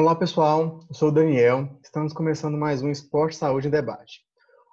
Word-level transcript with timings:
Olá 0.00 0.16
pessoal, 0.16 0.80
eu 0.88 0.94
sou 0.94 1.10
o 1.10 1.12
Daniel. 1.12 1.78
Estamos 1.84 2.14
começando 2.14 2.56
mais 2.56 2.80
um 2.80 2.90
Esporte 2.90 3.36
Saúde 3.36 3.68
em 3.68 3.70
Debate. 3.70 4.22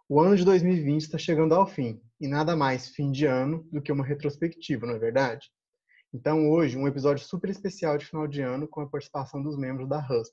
O 0.08 0.22
ano 0.22 0.38
de 0.38 0.46
2020 0.46 1.02
está 1.02 1.18
chegando 1.18 1.54
ao 1.54 1.68
fim 1.68 2.02
e 2.18 2.30
nada 2.30 2.56
mais 2.56 2.88
fim 2.88 3.12
de 3.12 3.26
ano 3.26 3.68
do 3.70 3.82
que 3.82 3.92
uma 3.92 4.06
retrospectiva, 4.06 4.88
não 4.88 4.96
é 4.96 4.98
verdade? 4.98 5.52
Então 6.14 6.50
hoje 6.50 6.78
um 6.78 6.88
episódio 6.88 7.26
super 7.26 7.50
especial 7.50 7.98
de 7.98 8.06
final 8.06 8.26
de 8.26 8.42
ano 8.42 8.70
com 8.70 8.80
a 8.80 8.88
participação 8.88 9.44
dos 9.44 9.58
membros 9.58 9.90
da 9.90 10.00
Husford. 10.00 10.32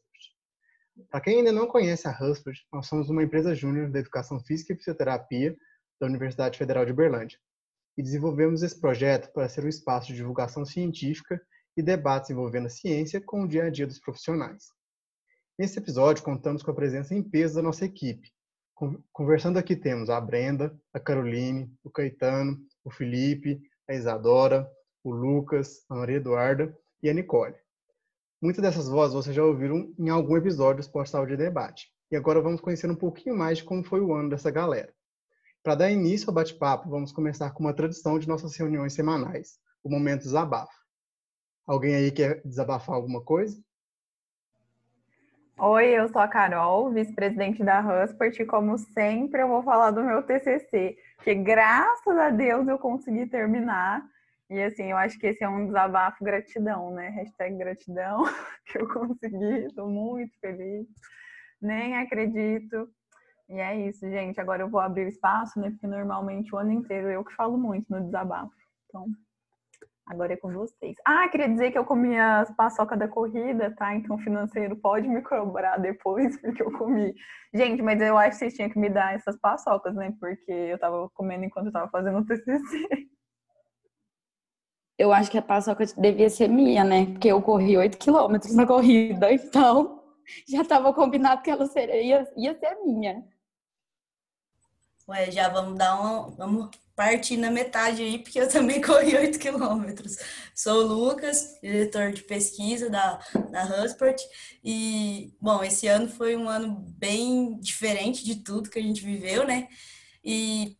Para 1.11 1.21
quem 1.21 1.39
ainda 1.39 1.51
não 1.51 1.67
conhece 1.67 2.07
a 2.07 2.17
Husford, 2.17 2.61
nós 2.73 2.87
somos 2.87 3.11
uma 3.11 3.25
empresa 3.25 3.53
júnior 3.53 3.91
da 3.91 3.99
Educação 3.99 4.39
Física 4.39 4.75
e 4.75 4.77
Fisioterapia 4.77 5.57
da 6.01 6.07
Universidade 6.07 6.57
Federal 6.57 6.87
de 6.87 6.93
Uberlândia 6.93 7.37
e 7.99 8.03
desenvolvemos 8.03 8.63
esse 8.63 8.81
projeto 8.81 9.33
para 9.33 9.49
ser 9.49 9.65
um 9.65 9.69
espaço 9.69 10.07
de 10.07 10.15
divulgação 10.15 10.65
científica 10.65 11.43
e 11.77 11.83
debates 11.83 12.31
envolvendo 12.31 12.67
a 12.67 12.71
ciência 12.71 13.21
com 13.21 13.43
o 13.43 13.49
dia 13.49 13.65
a 13.65 13.71
dia 13.71 13.89
dos 13.89 13.99
profissionais. 13.99 14.73
Nesse 15.57 15.79
episódio, 15.79 16.25
contamos 16.25 16.65
com 16.65 16.73
a 16.73 16.75
presença 16.75 17.15
em 17.15 17.23
peso 17.23 17.55
da 17.55 17.63
nossa 17.63 17.85
equipe. 17.85 18.33
Conversando 19.13 19.57
aqui 19.57 19.77
temos 19.77 20.11
a 20.11 20.21
Brenda, 20.21 20.77
a 20.93 20.99
Caroline, 20.99 21.73
o 21.85 21.91
Caetano, 21.91 22.59
o 22.85 22.91
Felipe, 22.91 23.63
a 23.89 23.95
Isadora, 23.95 24.69
o 25.05 25.13
Lucas, 25.13 25.85
a 25.89 25.95
Maria 25.95 26.17
Eduarda 26.17 26.77
e 27.01 27.09
a 27.09 27.15
Nicole. 27.15 27.55
Muitas 28.43 28.63
dessas 28.63 28.89
vozes 28.89 29.15
vocês 29.15 29.37
já 29.37 29.45
ouviram 29.45 29.95
em 29.97 30.09
algum 30.09 30.37
episódio 30.37 30.79
do 30.79 30.81
Esporte 30.81 31.11
Saúde 31.11 31.37
Debate. 31.37 31.89
E 32.11 32.17
agora 32.17 32.43
vamos 32.43 32.61
conhecer 32.61 32.91
um 32.91 32.97
pouquinho 32.97 33.37
mais 33.37 33.59
de 33.59 33.65
como 33.65 33.85
foi 33.85 34.01
o 34.01 34.13
ano 34.13 34.31
dessa 34.31 34.51
galera. 34.51 34.93
Para 35.63 35.77
dar 35.77 35.91
início 35.91 36.29
ao 36.29 36.35
bate-papo, 36.35 36.91
vamos 36.91 37.13
começar 37.13 37.53
com 37.53 37.63
uma 37.63 37.73
tradição 37.73 38.19
de 38.19 38.27
nossas 38.27 38.57
reuniões 38.57 38.93
semanais, 38.93 39.61
o 39.85 39.89
Momento 39.89 40.23
Desabafo. 40.23 40.75
Alguém 41.65 41.95
aí 41.95 42.11
quer 42.11 42.43
desabafar 42.45 42.97
alguma 42.97 43.23
coisa? 43.23 43.57
Oi, 45.57 45.87
eu 45.87 46.09
sou 46.09 46.21
a 46.21 46.27
Carol, 46.27 46.91
vice-presidente 46.91 47.63
da 47.63 47.79
Huspert, 47.81 48.41
e 48.41 48.45
como 48.45 48.77
sempre 48.77 49.41
eu 49.41 49.47
vou 49.47 49.63
falar 49.63 49.93
do 49.93 50.03
meu 50.03 50.21
TCC, 50.21 50.97
que 51.23 51.33
graças 51.33 52.19
a 52.19 52.29
Deus 52.31 52.67
eu 52.67 52.77
consegui 52.77 53.27
terminar. 53.27 54.05
E 54.51 54.61
assim, 54.61 54.91
eu 54.91 54.97
acho 54.97 55.17
que 55.17 55.29
esse 55.29 55.45
é 55.45 55.49
um 55.49 55.67
desabafo 55.67 56.25
gratidão, 56.25 56.93
né? 56.93 57.09
Hashtag 57.11 57.57
gratidão, 57.57 58.25
que 58.67 58.79
eu 58.79 58.89
consegui, 58.93 59.67
estou 59.67 59.89
muito 59.89 60.37
feliz. 60.41 60.89
Nem 61.63 61.99
acredito. 61.99 62.89
E 63.49 63.61
é 63.61 63.89
isso, 63.89 64.11
gente. 64.11 64.41
Agora 64.41 64.63
eu 64.63 64.69
vou 64.69 64.81
abrir 64.81 65.07
espaço, 65.07 65.61
né? 65.61 65.71
Porque 65.71 65.87
normalmente 65.87 66.53
o 66.53 66.59
ano 66.59 66.73
inteiro 66.73 67.09
eu 67.09 67.25
que 67.25 67.35
falo 67.35 67.57
muito 67.57 67.87
no 67.89 68.05
desabafo. 68.05 68.53
Então, 68.89 69.07
Agora 70.07 70.35
é 70.35 70.37
com 70.37 70.53
vocês. 70.53 70.97
Ah, 71.05 71.27
queria 71.29 71.49
dizer 71.49 71.71
que 71.71 71.79
eu 71.79 71.85
comi 71.85 72.19
as 72.19 72.51
paçoca 72.55 72.95
da 72.95 73.09
corrida, 73.09 73.75
tá? 73.75 73.95
Então 73.95 74.17
o 74.17 74.19
financeiro 74.19 74.77
pode 74.77 75.09
me 75.09 75.23
cobrar 75.23 75.79
depois, 75.79 76.37
porque 76.41 76.63
eu 76.63 76.71
comi. 76.73 77.15
Gente, 77.55 77.81
mas 77.83 78.01
eu 78.03 78.19
acho 78.19 78.33
que 78.33 78.37
vocês 78.37 78.55
tinham 78.55 78.69
que 78.69 78.79
me 78.79 78.91
dar 78.91 79.15
essas 79.15 79.39
paçocas, 79.39 79.95
né? 79.95 80.15
Porque 80.21 80.53
eu 80.53 80.79
tava 80.79 81.09
comendo 81.15 81.45
enquanto 81.45 81.67
eu 81.67 81.73
tava 81.73 81.91
fazendo 81.91 82.19
o 82.19 82.27
TCC. 82.27 83.09
Eu 84.99 85.13
acho 85.13 85.31
que 85.31 85.39
a 85.39 85.43
paçoca 85.43 85.85
devia 85.97 86.29
ser 86.29 86.49
minha, 86.49 86.85
né? 86.85 87.07
Porque 87.07 87.29
eu 87.29 87.41
corri 87.41 87.77
8 87.77 87.97
quilômetros 87.97 88.55
na 88.55 88.67
corrida, 88.67 89.33
então 89.33 90.05
já 90.47 90.65
tava 90.65 90.93
combinado 90.93 91.43
que 91.43 91.51
ela 91.51 91.67
seria, 91.67 92.31
ia 92.37 92.59
ser 92.59 92.75
minha. 92.85 93.25
Ué, 95.09 95.31
já 95.31 95.49
vamos 95.49 95.79
dar 95.79 96.01
um. 96.01 96.31
Vamos 96.37 96.71
partir 96.97 97.37
na 97.37 97.51
metade 97.51 98.03
aí, 98.03 98.19
porque 98.19 98.41
eu 98.41 98.49
também 98.49 98.81
corri 98.83 99.17
8 99.17 99.39
quilômetros. 99.39 100.17
Sou 100.55 100.85
o 100.85 100.87
Lucas, 100.87 101.59
diretor 101.63 102.13
de 102.13 102.23
pesquisa 102.23 102.89
da, 102.89 103.19
da 103.51 103.85
Husport, 103.85 104.21
e, 104.63 105.35
bom, 105.41 105.63
esse 105.63 105.87
ano 105.87 106.09
foi 106.09 106.37
um 106.37 106.49
ano 106.49 106.85
bem 106.97 107.59
diferente 107.59 108.25
de 108.25 108.37
tudo 108.37 108.71
que 108.71 108.79
a 108.79 108.83
gente 108.83 109.05
viveu, 109.05 109.47
né? 109.47 109.69
E, 110.25 110.77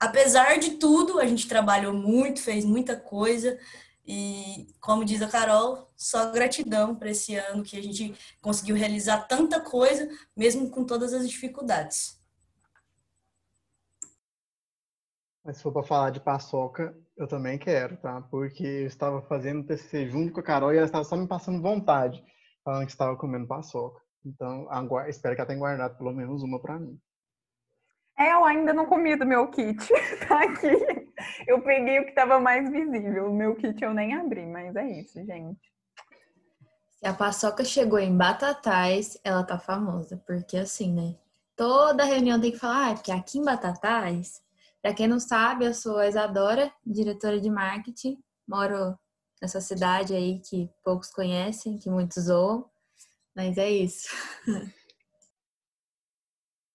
apesar 0.00 0.58
de 0.58 0.72
tudo, 0.72 1.20
a 1.20 1.26
gente 1.26 1.46
trabalhou 1.46 1.92
muito, 1.92 2.40
fez 2.40 2.64
muita 2.64 2.96
coisa, 2.96 3.58
e, 4.06 4.66
como 4.80 5.04
diz 5.04 5.22
a 5.22 5.28
Carol, 5.28 5.92
só 5.96 6.32
gratidão 6.32 6.94
para 6.94 7.10
esse 7.10 7.36
ano 7.36 7.62
que 7.62 7.76
a 7.76 7.82
gente 7.82 8.14
conseguiu 8.40 8.74
realizar 8.74 9.28
tanta 9.28 9.60
coisa, 9.60 10.08
mesmo 10.36 10.70
com 10.70 10.84
todas 10.84 11.12
as 11.12 11.28
dificuldades. 11.28 12.21
Mas 15.44 15.56
se 15.56 15.62
for 15.62 15.72
para 15.72 15.82
falar 15.82 16.10
de 16.10 16.20
paçoca, 16.20 16.96
eu 17.16 17.26
também 17.26 17.58
quero, 17.58 17.96
tá? 17.96 18.22
Porque 18.30 18.64
eu 18.64 18.86
estava 18.86 19.20
fazendo 19.22 19.66
TCC 19.66 20.08
junto 20.08 20.32
com 20.32 20.40
a 20.40 20.42
Carol 20.42 20.72
e 20.72 20.76
ela 20.76 20.86
estava 20.86 21.04
só 21.04 21.16
me 21.16 21.26
passando 21.26 21.60
vontade, 21.60 22.24
falando 22.64 22.84
que 22.84 22.92
estava 22.92 23.16
comendo 23.16 23.48
paçoca. 23.48 24.00
Então, 24.24 24.68
espero 25.08 25.34
que 25.34 25.40
ela 25.40 25.48
tenha 25.48 25.58
guardado 25.58 25.98
pelo 25.98 26.12
menos 26.12 26.44
uma 26.44 26.60
para 26.60 26.78
mim. 26.78 26.96
É, 28.16 28.32
eu 28.34 28.44
ainda 28.44 28.72
não 28.72 28.86
comi 28.86 29.16
do 29.16 29.26
meu 29.26 29.48
kit. 29.50 29.76
tá 30.28 30.44
aqui. 30.44 30.68
Eu 31.46 31.60
peguei 31.62 31.98
o 31.98 32.04
que 32.04 32.10
estava 32.10 32.38
mais 32.38 32.70
visível. 32.70 33.28
O 33.28 33.34
meu 33.34 33.56
kit 33.56 33.82
eu 33.82 33.92
nem 33.92 34.14
abri, 34.14 34.46
mas 34.46 34.76
é 34.76 34.86
isso, 35.00 35.24
gente. 35.24 35.72
Se 36.90 37.06
a 37.06 37.12
paçoca 37.12 37.64
chegou 37.64 37.98
em 37.98 38.16
Batatais, 38.16 39.18
ela 39.24 39.42
tá 39.42 39.58
famosa. 39.58 40.22
Porque 40.24 40.56
assim, 40.56 40.92
né? 40.92 41.16
Toda 41.56 42.04
reunião 42.04 42.40
tem 42.40 42.52
que 42.52 42.58
falar, 42.58 42.90
ah, 42.90 42.94
porque 42.94 43.10
aqui 43.10 43.38
em 43.38 43.44
Batatais 43.44 44.40
para 44.82 44.92
quem 44.92 45.06
não 45.06 45.20
sabe, 45.20 45.64
eu 45.64 45.72
sou 45.72 45.96
a 45.98 46.08
Isadora, 46.08 46.72
diretora 46.84 47.40
de 47.40 47.48
marketing. 47.48 48.18
Moro 48.48 48.98
nessa 49.40 49.60
cidade 49.60 50.12
aí 50.12 50.40
que 50.40 50.68
poucos 50.82 51.08
conhecem, 51.10 51.78
que 51.78 51.88
muitos 51.88 52.24
zoam, 52.24 52.68
mas 53.34 53.56
é 53.56 53.70
isso. 53.70 54.08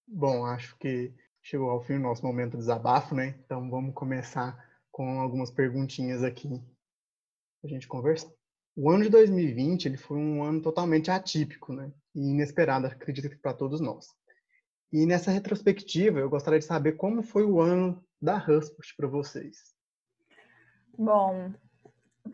Bom, 0.07 0.45
acho 0.45 0.77
que 0.77 1.13
chegou 1.41 1.69
ao 1.69 1.83
fim 1.83 1.95
o 1.95 1.99
nosso 1.99 2.25
momento 2.25 2.51
de 2.51 2.59
desabafo, 2.59 3.13
né? 3.13 3.37
Então 3.43 3.69
vamos 3.69 3.93
começar 3.93 4.57
com 4.89 5.19
algumas 5.19 5.51
perguntinhas 5.51 6.23
aqui 6.23 6.63
a 7.61 7.67
gente 7.67 7.89
conversar. 7.89 8.31
O 8.73 8.89
ano 8.89 9.03
de 9.03 9.09
2020 9.09 9.85
ele 9.85 9.97
foi 9.97 10.17
um 10.17 10.43
ano 10.43 10.61
totalmente 10.61 11.11
atípico, 11.11 11.73
né? 11.73 11.91
E 12.15 12.31
inesperado, 12.31 12.87
acredito 12.87 13.29
que 13.29 13.35
para 13.35 13.53
todos 13.53 13.81
nós. 13.81 14.07
E 14.91 15.05
nessa 15.05 15.31
retrospectiva, 15.31 16.19
eu 16.19 16.29
gostaria 16.29 16.59
de 16.59 16.65
saber 16.65 16.93
como 16.93 17.21
foi 17.21 17.43
o 17.43 17.59
ano 17.59 18.01
da 18.21 18.37
Husford 18.37 18.95
para 18.95 19.07
vocês. 19.07 19.57
Bom, 20.97 21.51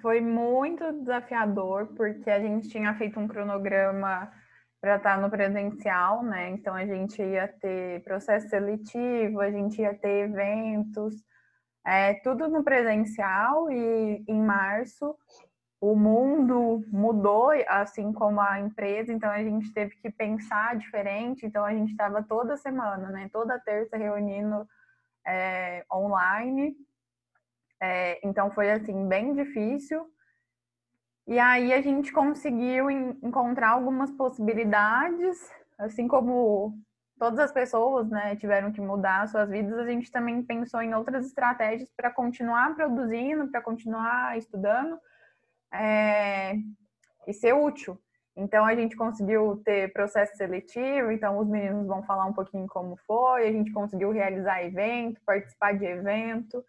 foi 0.01 0.21
muito 0.21 0.91
desafiador, 0.99 1.87
porque 1.95 2.29
a 2.29 2.39
gente 2.39 2.69
tinha 2.69 2.93
feito 2.95 3.19
um 3.19 3.27
cronograma 3.27 4.31
para 4.79 4.97
estar 4.97 5.19
no 5.19 5.29
presencial, 5.29 6.23
né? 6.23 6.49
Então 6.51 6.75
a 6.75 6.85
gente 6.85 7.21
ia 7.21 7.47
ter 7.47 8.03
processo 8.03 8.49
seletivo, 8.49 9.39
a 9.39 9.49
gente 9.49 9.81
ia 9.81 9.93
ter 9.93 10.29
eventos, 10.29 11.15
é, 11.85 12.13
tudo 12.15 12.47
no 12.47 12.63
presencial 12.63 13.71
e 13.71 14.23
em 14.27 14.41
março 14.41 15.15
o 15.83 15.97
mundo 15.97 16.81
mudou, 16.87 17.49
assim 17.67 18.13
como 18.13 18.39
a 18.39 18.57
empresa, 18.57 19.11
então 19.11 19.29
a 19.29 19.43
gente 19.43 19.69
teve 19.73 19.97
que 19.97 20.09
pensar 20.09 20.77
diferente. 20.77 21.45
Então 21.45 21.65
a 21.65 21.73
gente 21.73 21.91
estava 21.91 22.23
toda 22.23 22.55
semana, 22.55 23.09
né? 23.09 23.29
Toda 23.33 23.59
terça 23.59 23.97
reunindo 23.97 24.65
é, 25.27 25.85
online. 25.91 26.73
É, 27.81 28.25
então 28.25 28.49
foi 28.49 28.71
assim 28.71 29.09
bem 29.09 29.35
difícil. 29.35 30.09
E 31.27 31.37
aí 31.37 31.73
a 31.73 31.81
gente 31.81 32.13
conseguiu 32.13 32.89
encontrar 32.89 33.71
algumas 33.71 34.09
possibilidades, 34.11 35.51
assim 35.77 36.07
como 36.07 36.79
todas 37.19 37.39
as 37.39 37.51
pessoas, 37.51 38.09
né, 38.09 38.37
tiveram 38.37 38.71
que 38.71 38.79
mudar 38.79 39.27
suas 39.27 39.49
vidas, 39.49 39.77
a 39.77 39.85
gente 39.85 40.09
também 40.09 40.41
pensou 40.43 40.81
em 40.81 40.93
outras 40.93 41.25
estratégias 41.25 41.91
para 41.91 42.09
continuar 42.09 42.73
produzindo, 42.73 43.49
para 43.49 43.61
continuar 43.61 44.37
estudando 44.37 44.97
é, 45.73 46.53
e 47.27 47.33
ser 47.33 47.53
útil. 47.53 47.99
Então 48.35 48.65
a 48.65 48.75
gente 48.75 48.95
conseguiu 48.95 49.61
ter 49.63 49.91
processo 49.93 50.35
seletivo, 50.35 51.11
então 51.11 51.37
os 51.37 51.47
meninos 51.47 51.85
vão 51.85 52.03
falar 52.03 52.25
um 52.25 52.33
pouquinho 52.33 52.67
como 52.67 52.97
foi, 53.05 53.47
a 53.47 53.51
gente 53.51 53.71
conseguiu 53.71 54.11
realizar 54.11 54.63
evento, 54.63 55.21
participar 55.25 55.77
de 55.77 55.85
evento. 55.85 56.63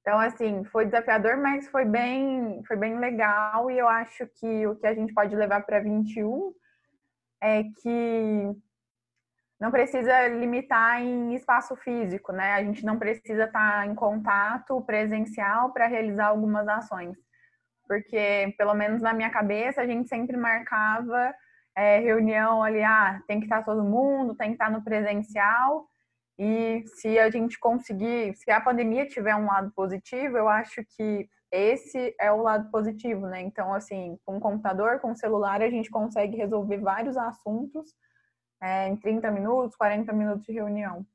Então 0.00 0.18
assim, 0.18 0.64
foi 0.64 0.84
desafiador, 0.84 1.36
mas 1.36 1.68
foi 1.68 1.84
bem, 1.84 2.62
foi 2.66 2.76
bem 2.76 2.98
legal 2.98 3.70
e 3.70 3.78
eu 3.78 3.88
acho 3.88 4.26
que 4.28 4.66
o 4.66 4.76
que 4.76 4.86
a 4.86 4.94
gente 4.94 5.12
pode 5.12 5.34
levar 5.34 5.66
para 5.66 5.80
21 5.80 6.52
é 7.40 7.64
que 7.64 8.56
não 9.58 9.70
precisa 9.70 10.28
limitar 10.28 11.02
em 11.02 11.34
espaço 11.34 11.74
físico, 11.76 12.30
né? 12.30 12.52
A 12.52 12.62
gente 12.62 12.84
não 12.84 12.98
precisa 12.98 13.44
estar 13.44 13.86
em 13.88 13.94
contato 13.94 14.80
presencial 14.82 15.72
para 15.72 15.86
realizar 15.86 16.26
algumas 16.26 16.68
ações 16.68 17.16
porque 17.86 18.54
pelo 18.58 18.74
menos 18.74 19.02
na 19.02 19.12
minha 19.12 19.30
cabeça 19.30 19.80
a 19.80 19.86
gente 19.86 20.08
sempre 20.08 20.36
marcava 20.36 21.34
é, 21.76 21.98
reunião 21.98 22.62
ali, 22.62 22.82
ah, 22.82 23.22
tem 23.26 23.38
que 23.38 23.44
estar 23.44 23.62
todo 23.62 23.84
mundo, 23.84 24.34
tem 24.34 24.48
que 24.48 24.54
estar 24.54 24.70
no 24.70 24.82
presencial. 24.82 25.86
E 26.38 26.84
se 26.86 27.18
a 27.18 27.30
gente 27.30 27.58
conseguir, 27.58 28.34
se 28.34 28.50
a 28.50 28.60
pandemia 28.60 29.06
tiver 29.06 29.34
um 29.34 29.46
lado 29.46 29.70
positivo, 29.72 30.36
eu 30.36 30.48
acho 30.48 30.82
que 30.96 31.28
esse 31.52 32.14
é 32.18 32.32
o 32.32 32.42
lado 32.42 32.70
positivo, 32.70 33.26
né? 33.26 33.40
Então, 33.42 33.72
assim, 33.72 34.18
com 34.24 34.38
o 34.38 34.40
computador, 34.40 35.00
com 35.00 35.12
o 35.12 35.16
celular, 35.16 35.62
a 35.62 35.70
gente 35.70 35.90
consegue 35.90 36.36
resolver 36.36 36.78
vários 36.78 37.16
assuntos 37.16 37.94
é, 38.60 38.88
em 38.88 38.96
30 38.96 39.30
minutos, 39.30 39.76
40 39.76 40.12
minutos 40.12 40.44
de 40.44 40.52
reunião. 40.52 41.06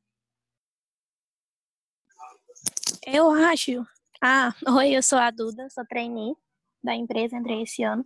Eu 3.06 3.31
acho. 3.31 3.85
Ah, 4.21 4.53
oi, 4.77 4.95
eu 4.95 5.03
sou 5.03 5.17
a 5.17 5.31
Duda, 5.31 5.69
sou 5.69 5.85
trainee 5.85 6.35
da 6.83 6.95
empresa, 6.95 7.38
entrei 7.38 7.63
esse 7.63 7.83
ano. 7.83 8.06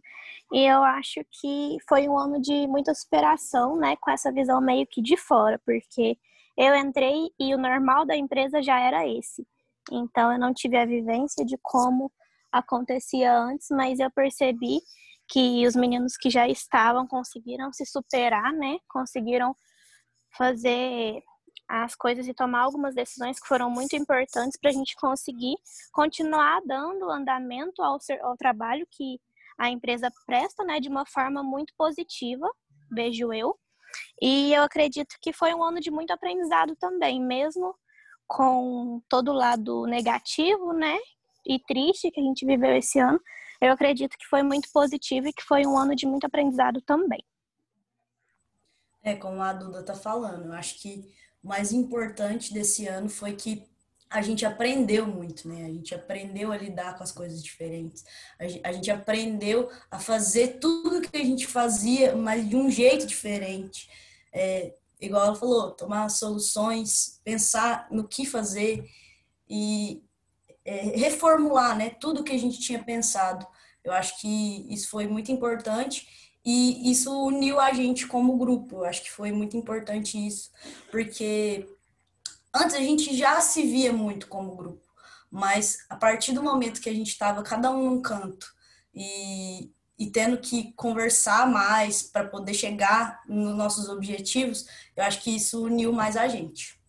E 0.51 0.66
eu 0.66 0.83
acho 0.83 1.22
que 1.31 1.77
foi 1.88 2.07
um 2.07 2.18
ano 2.18 2.42
de 2.42 2.68
muita 2.68 2.94
superação, 2.94 3.77
né, 3.77 3.95
com 3.98 4.12
essa 4.12 4.31
visão 4.31 4.62
meio 4.62 4.86
que 4.88 5.01
de 5.01 5.18
fora, 5.18 5.60
porque 5.66 6.18
eu 6.57 6.75
entrei 6.75 7.30
e 7.39 7.54
o 7.54 7.57
normal 7.57 8.06
da 8.06 8.16
empresa 8.16 8.62
já 8.62 8.80
era 8.80 9.07
esse. 9.07 9.45
Então 9.92 10.31
eu 10.31 10.39
não 10.39 10.54
tive 10.54 10.77
a 10.77 10.86
vivência 10.86 11.45
de 11.45 11.57
como 11.62 12.12
acontecia 12.51 13.38
antes, 13.38 13.68
mas 13.72 14.00
eu 14.00 14.10
percebi 14.12 14.80
que 15.28 15.68
os 15.68 15.75
meninos 15.75 16.16
que 16.18 16.30
já 16.30 16.48
estavam 16.48 17.07
conseguiram 17.07 17.74
se 17.74 17.86
superar, 17.86 18.54
né? 18.54 18.78
Conseguiram 18.88 19.56
fazer 20.38 21.21
as 21.67 21.95
coisas 21.95 22.27
e 22.27 22.33
tomar 22.33 22.62
algumas 22.62 22.94
decisões 22.94 23.39
que 23.39 23.47
foram 23.47 23.69
muito 23.69 23.95
importantes 23.95 24.57
para 24.59 24.69
a 24.69 24.73
gente 24.73 24.95
conseguir 24.95 25.56
continuar 25.91 26.62
dando 26.65 27.09
andamento 27.09 27.81
ao, 27.81 27.97
ao 28.21 28.38
trabalho 28.38 28.88
que 28.91 29.19
a 29.57 29.69
empresa 29.69 30.12
presta, 30.25 30.63
né, 30.63 30.79
de 30.79 30.89
uma 30.89 31.06
forma 31.06 31.41
muito 31.41 31.73
positiva, 31.77 32.47
vejo 32.91 33.33
eu. 33.33 33.57
E 34.21 34.53
eu 34.53 34.63
acredito 34.63 35.15
que 35.21 35.31
foi 35.31 35.53
um 35.53 35.63
ano 35.63 35.79
de 35.79 35.89
muito 35.89 36.12
aprendizado 36.12 36.75
também, 36.75 37.21
mesmo 37.21 37.73
com 38.27 39.01
todo 39.07 39.31
o 39.31 39.35
lado 39.35 39.85
negativo, 39.85 40.73
né, 40.73 40.97
e 41.45 41.59
triste 41.59 42.11
que 42.11 42.19
a 42.19 42.23
gente 42.23 42.45
viveu 42.45 42.75
esse 42.75 43.00
ano. 43.00 43.19
Eu 43.61 43.71
acredito 43.71 44.18
que 44.18 44.25
foi 44.27 44.44
muito 44.44 44.69
positivo 44.73 45.27
e 45.27 45.33
que 45.33 45.44
foi 45.44 45.65
um 45.65 45.77
ano 45.77 45.95
de 45.95 46.06
muito 46.06 46.25
aprendizado 46.25 46.81
também. 46.81 47.23
É, 49.01 49.15
como 49.15 49.41
a 49.41 49.53
Duda 49.53 49.83
tá 49.83 49.94
falando, 49.94 50.47
eu 50.47 50.53
acho 50.53 50.81
que 50.81 51.13
mais 51.45 51.71
importante 51.71 52.53
desse 52.53 52.88
ano 52.88 53.07
foi 53.07 53.33
que 53.33 53.63
a 54.09 54.21
gente 54.21 54.45
aprendeu 54.45 55.06
muito, 55.06 55.47
né? 55.47 55.65
A 55.65 55.69
gente 55.69 55.94
aprendeu 55.94 56.51
a 56.51 56.57
lidar 56.57 56.97
com 56.97 57.03
as 57.03 57.12
coisas 57.12 57.44
diferentes. 57.44 58.03
A 58.63 58.71
gente 58.71 58.89
aprendeu 58.89 59.69
a 59.92 60.00
fazer 60.00 60.59
tudo 60.59 61.01
que 61.01 61.18
a 61.18 61.24
gente 61.24 61.45
fazia, 61.45 62.15
mas 62.15 62.47
de 62.47 62.56
um 62.56 62.69
jeito 62.69 63.06
diferente. 63.06 63.89
É, 64.33 64.74
igual 65.00 65.25
ela 65.25 65.36
falou, 65.36 65.71
tomar 65.71 66.09
soluções, 66.09 67.19
pensar 67.24 67.88
no 67.92 68.07
que 68.07 68.25
fazer 68.25 68.89
e 69.50 70.03
é, 70.63 70.97
reformular, 70.97 71.77
né? 71.77 71.89
Tudo 71.89 72.24
que 72.24 72.33
a 72.33 72.39
gente 72.39 72.59
tinha 72.59 72.83
pensado. 72.83 73.45
Eu 73.83 73.92
acho 73.94 74.19
que 74.19 74.65
isso 74.74 74.89
foi 74.89 75.07
muito 75.07 75.31
importante 75.31 76.25
e 76.45 76.92
isso 76.92 77.12
uniu 77.25 77.59
a 77.59 77.74
gente 77.74 78.06
como 78.06 78.38
grupo. 78.38 78.83
Acho 78.83 79.01
que 79.01 79.12
foi 79.12 79.31
muito 79.31 79.57
importante 79.57 80.15
isso, 80.15 80.51
porque 80.92 81.68
antes 82.53 82.75
a 82.75 82.80
gente 82.80 83.18
já 83.18 83.42
se 83.42 83.63
via 83.63 83.92
muito 83.92 84.27
como 84.27 84.56
grupo, 84.56 84.86
mas 85.31 85.80
a 85.89 85.95
partir 85.95 86.33
do 86.33 86.44
momento 86.44 86.80
que 86.80 86.89
a 86.89 86.94
gente 86.94 87.09
estava 87.09 87.42
cada 87.42 87.71
um 87.71 87.89
num 87.89 88.01
canto 88.01 88.45
e, 88.94 89.74
e 89.97 90.12
tendo 90.12 90.38
que 90.38 90.71
conversar 90.74 91.47
mais 91.47 92.03
para 92.03 92.27
poder 92.27 92.53
chegar 92.53 93.21
nos 93.27 93.57
nossos 93.57 93.89
objetivos, 93.89 94.68
eu 94.95 95.03
acho 95.03 95.24
que 95.24 95.36
isso 95.36 95.65
uniu 95.65 95.92
mais 95.92 96.15
a 96.15 96.27
gente. 96.27 96.80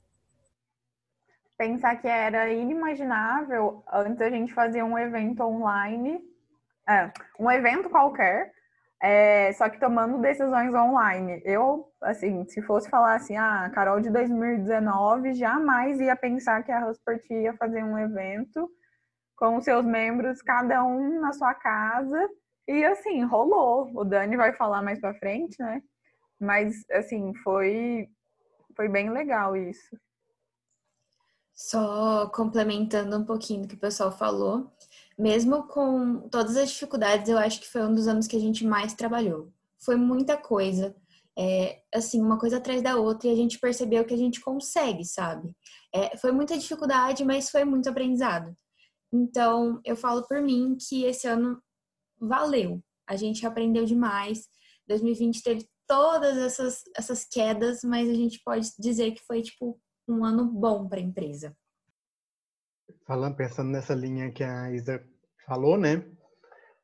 Pensar 1.56 1.96
que 1.96 2.06
era 2.06 2.52
inimaginável 2.52 3.82
antes 3.90 4.20
a 4.20 4.28
gente 4.28 4.52
fazer 4.52 4.82
um 4.82 4.98
evento 4.98 5.42
online, 5.42 6.20
é, 6.86 7.10
um 7.40 7.50
evento 7.50 7.88
qualquer, 7.88 8.52
é, 9.02 9.52
só 9.52 9.68
que 9.68 9.78
tomando 9.78 10.20
decisões 10.20 10.74
online. 10.74 11.42
Eu, 11.44 11.92
assim, 12.02 12.46
se 12.48 12.62
fosse 12.62 12.88
falar 12.88 13.16
assim, 13.16 13.36
ah, 13.36 13.70
Carol 13.74 14.00
de 14.00 14.10
2019 14.10 15.34
jamais 15.34 16.00
ia 16.00 16.16
pensar 16.16 16.62
que 16.62 16.72
a 16.72 16.88
Huspert 16.88 17.22
ia 17.30 17.54
fazer 17.56 17.84
um 17.84 17.98
evento 17.98 18.70
com 19.36 19.60
seus 19.60 19.84
membros, 19.84 20.40
cada 20.40 20.82
um 20.82 21.20
na 21.20 21.32
sua 21.32 21.54
casa. 21.54 22.28
E 22.66 22.84
assim, 22.84 23.22
rolou. 23.22 23.90
O 23.94 24.04
Dani 24.04 24.36
vai 24.36 24.52
falar 24.54 24.82
mais 24.82 24.98
pra 24.98 25.14
frente, 25.14 25.56
né? 25.60 25.82
Mas, 26.40 26.84
assim, 26.90 27.34
foi, 27.44 28.08
foi 28.74 28.88
bem 28.88 29.10
legal 29.10 29.56
isso. 29.56 29.96
Só 31.54 32.28
complementando 32.28 33.16
um 33.18 33.24
pouquinho 33.24 33.62
do 33.62 33.68
que 33.68 33.74
o 33.74 33.80
pessoal 33.80 34.12
falou, 34.12 34.70
mesmo 35.18 35.66
com 35.66 36.28
todas 36.28 36.56
as 36.56 36.70
dificuldades, 36.70 37.28
eu 37.28 37.38
acho 37.38 37.60
que 37.60 37.68
foi 37.68 37.82
um 37.82 37.94
dos 37.94 38.06
anos 38.06 38.26
que 38.26 38.36
a 38.36 38.40
gente 38.40 38.64
mais 38.66 38.92
trabalhou. 38.94 39.50
Foi 39.78 39.96
muita 39.96 40.36
coisa, 40.36 40.94
é, 41.38 41.82
assim, 41.94 42.20
uma 42.20 42.38
coisa 42.38 42.58
atrás 42.58 42.82
da 42.82 42.96
outra, 42.96 43.28
e 43.28 43.32
a 43.32 43.36
gente 43.36 43.58
percebeu 43.58 44.04
que 44.04 44.14
a 44.14 44.18
gente 44.18 44.40
consegue, 44.40 45.04
sabe? 45.04 45.54
É, 45.94 46.16
foi 46.18 46.32
muita 46.32 46.58
dificuldade, 46.58 47.24
mas 47.24 47.50
foi 47.50 47.64
muito 47.64 47.88
aprendizado. 47.88 48.54
Então, 49.12 49.80
eu 49.84 49.96
falo 49.96 50.26
por 50.26 50.42
mim 50.42 50.76
que 50.76 51.04
esse 51.04 51.26
ano 51.26 51.60
valeu. 52.20 52.82
A 53.08 53.16
gente 53.16 53.46
aprendeu 53.46 53.84
demais. 53.84 54.48
2020 54.88 55.42
teve 55.42 55.66
todas 55.86 56.36
essas, 56.36 56.82
essas 56.96 57.24
quedas, 57.24 57.80
mas 57.82 58.08
a 58.10 58.14
gente 58.14 58.40
pode 58.44 58.70
dizer 58.78 59.12
que 59.12 59.24
foi, 59.24 59.42
tipo, 59.42 59.80
um 60.08 60.24
ano 60.24 60.44
bom 60.44 60.88
para 60.88 60.98
a 60.98 61.02
empresa 61.02 61.56
falando, 63.06 63.36
pensando 63.36 63.70
nessa 63.70 63.94
linha 63.94 64.32
que 64.32 64.42
a 64.42 64.72
Isa 64.72 65.02
falou, 65.46 65.78
né? 65.78 66.04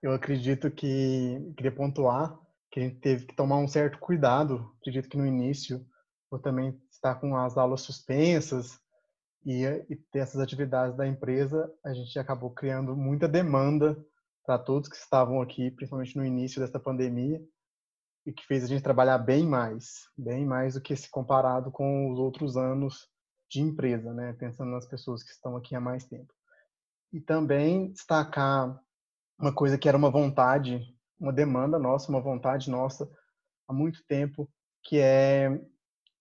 Eu 0.01 0.13
acredito 0.13 0.71
que 0.71 1.53
queria 1.57 1.73
pontuar 1.73 2.39
que 2.71 2.81
a 2.81 2.83
gente 2.85 3.01
teve 3.01 3.27
que 3.27 3.37
tomar 3.37 3.59
um 3.59 3.69
certo 3.69 3.99
cuidado. 3.99 4.73
Acredito 4.81 5.09
que 5.09 5.19
no 5.19 5.27
início, 5.27 5.85
por 6.31 6.41
também 6.41 6.81
estar 6.91 7.17
com 7.17 7.37
as 7.37 7.59
aulas 7.59 7.83
suspensas 7.83 8.79
e, 9.45 9.65
e 9.91 9.97
ter 10.11 10.21
essas 10.21 10.41
atividades 10.41 10.97
da 10.97 11.07
empresa, 11.07 11.71
a 11.85 11.93
gente 11.93 12.19
acabou 12.19 12.51
criando 12.51 12.97
muita 12.97 13.29
demanda 13.29 13.97
para 14.45 14.59
todos 14.59 14.89
que 14.89 14.97
estavam 14.97 15.41
aqui, 15.41 15.71
principalmente 15.71 16.17
no 16.17 16.25
início 16.25 16.61
dessa 16.61 16.81
pandemia, 16.81 17.41
e 18.25 18.33
que 18.33 18.47
fez 18.47 18.65
a 18.65 18.69
gente 18.69 18.83
trabalhar 18.83 19.19
bem 19.19 19.47
mais, 19.47 20.09
bem 20.17 20.47
mais 20.47 20.75
do 20.75 20.81
que 20.81 20.97
se 20.97 21.11
comparado 21.11 21.71
com 21.71 22.11
os 22.11 22.19
outros 22.19 22.57
anos 22.57 23.12
de 23.53 23.61
empresa, 23.61 24.15
né? 24.15 24.33
Pensando 24.39 24.71
nas 24.71 24.87
pessoas 24.87 25.23
que 25.23 25.31
estão 25.31 25.57
aqui 25.57 25.75
há 25.75 25.81
mais 25.81 26.07
tempo. 26.07 26.33
E 27.13 27.21
também 27.21 27.93
destacar 27.93 28.81
uma 29.39 29.55
coisa 29.55 29.77
que 29.77 29.89
era 29.89 29.99
uma 29.99 30.11
vontade, 30.11 30.81
uma 31.21 31.33
demanda 31.33 31.79
nossa, 31.79 32.11
uma 32.11 32.21
vontade 32.21 32.71
nossa 32.71 33.11
há 33.69 33.73
muito 33.73 34.03
tempo, 34.07 34.49
que 34.83 34.99
é 34.99 35.61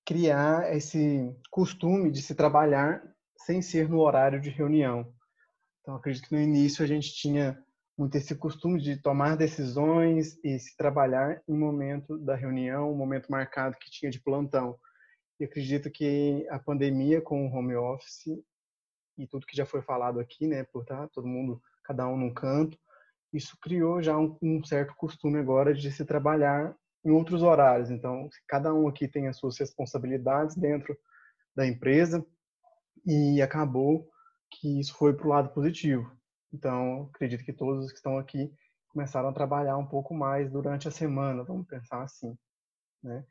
criar 0.06 0.76
esse 0.76 1.34
costume 1.50 2.12
de 2.12 2.22
se 2.22 2.36
trabalhar 2.36 3.02
sem 3.38 3.62
ser 3.62 3.88
no 3.88 4.00
horário 4.00 4.42
de 4.42 4.50
reunião. 4.50 5.14
Então, 5.82 5.96
acredito 5.96 6.28
que 6.28 6.36
no 6.36 6.42
início 6.42 6.84
a 6.84 6.88
gente 6.88 7.14
tinha 7.14 7.58
muito 7.98 8.16
esse 8.18 8.36
costume 8.36 8.82
de 8.82 8.98
tomar 8.98 9.38
decisões 9.38 10.38
e 10.44 10.60
se 10.60 10.76
trabalhar 10.76 11.42
em 11.48 11.58
momento 11.58 12.18
da 12.18 12.36
reunião, 12.36 12.92
um 12.92 12.98
momento 12.98 13.32
marcado 13.32 13.78
que 13.80 13.90
tinha 13.90 14.12
de 14.12 14.20
plantão. 14.20 14.78
E 15.42 15.44
acredito 15.44 15.90
que 15.90 16.48
a 16.52 16.60
pandemia 16.60 17.20
com 17.20 17.48
o 17.48 17.52
home 17.52 17.76
office 17.76 18.28
e 19.18 19.26
tudo 19.26 19.48
que 19.48 19.58
já 19.58 19.66
foi 19.66 19.82
falado 19.82 20.20
aqui, 20.20 20.46
né, 20.46 20.64
por 20.66 20.84
estar 20.84 21.08
todo 21.10 21.28
mundo, 21.28 21.60
cada 21.84 22.08
um 22.08 22.16
num 22.16 22.32
canto, 22.32 22.78
isso 23.34 23.58
criou 23.60 24.04
já 24.04 24.16
um, 24.16 24.38
um 24.40 24.64
certo 24.64 24.94
costume 24.96 25.40
agora 25.40 25.74
de 25.74 25.92
se 25.92 26.06
trabalhar 26.06 26.78
em 27.04 27.10
outros 27.10 27.42
horários. 27.42 27.90
Então, 27.90 28.30
cada 28.48 28.72
um 28.72 28.88
aqui 28.88 29.08
tem 29.08 29.28
as 29.28 29.38
suas 29.38 29.58
responsabilidades 29.58 30.56
dentro 30.56 30.96
da 31.56 31.66
empresa 31.66 32.24
e 33.04 33.42
acabou 33.42 34.08
que 34.52 34.80
isso 34.80 34.94
foi 34.94 35.12
para 35.12 35.26
o 35.26 35.30
lado 35.30 35.50
positivo. 35.50 36.16
Então, 36.54 37.10
acredito 37.16 37.44
que 37.44 37.52
todos 37.52 37.90
que 37.90 37.98
estão 37.98 38.20
aqui 38.20 38.54
começaram 38.90 39.30
a 39.30 39.34
trabalhar 39.34 39.76
um 39.76 39.88
pouco 39.88 40.14
mais 40.14 40.52
durante 40.52 40.88
a 40.88 40.92
semana, 40.92 41.44
vamos 41.44 41.66
pensar 41.66 42.04
assim, 42.04 42.38
né? 43.02 43.26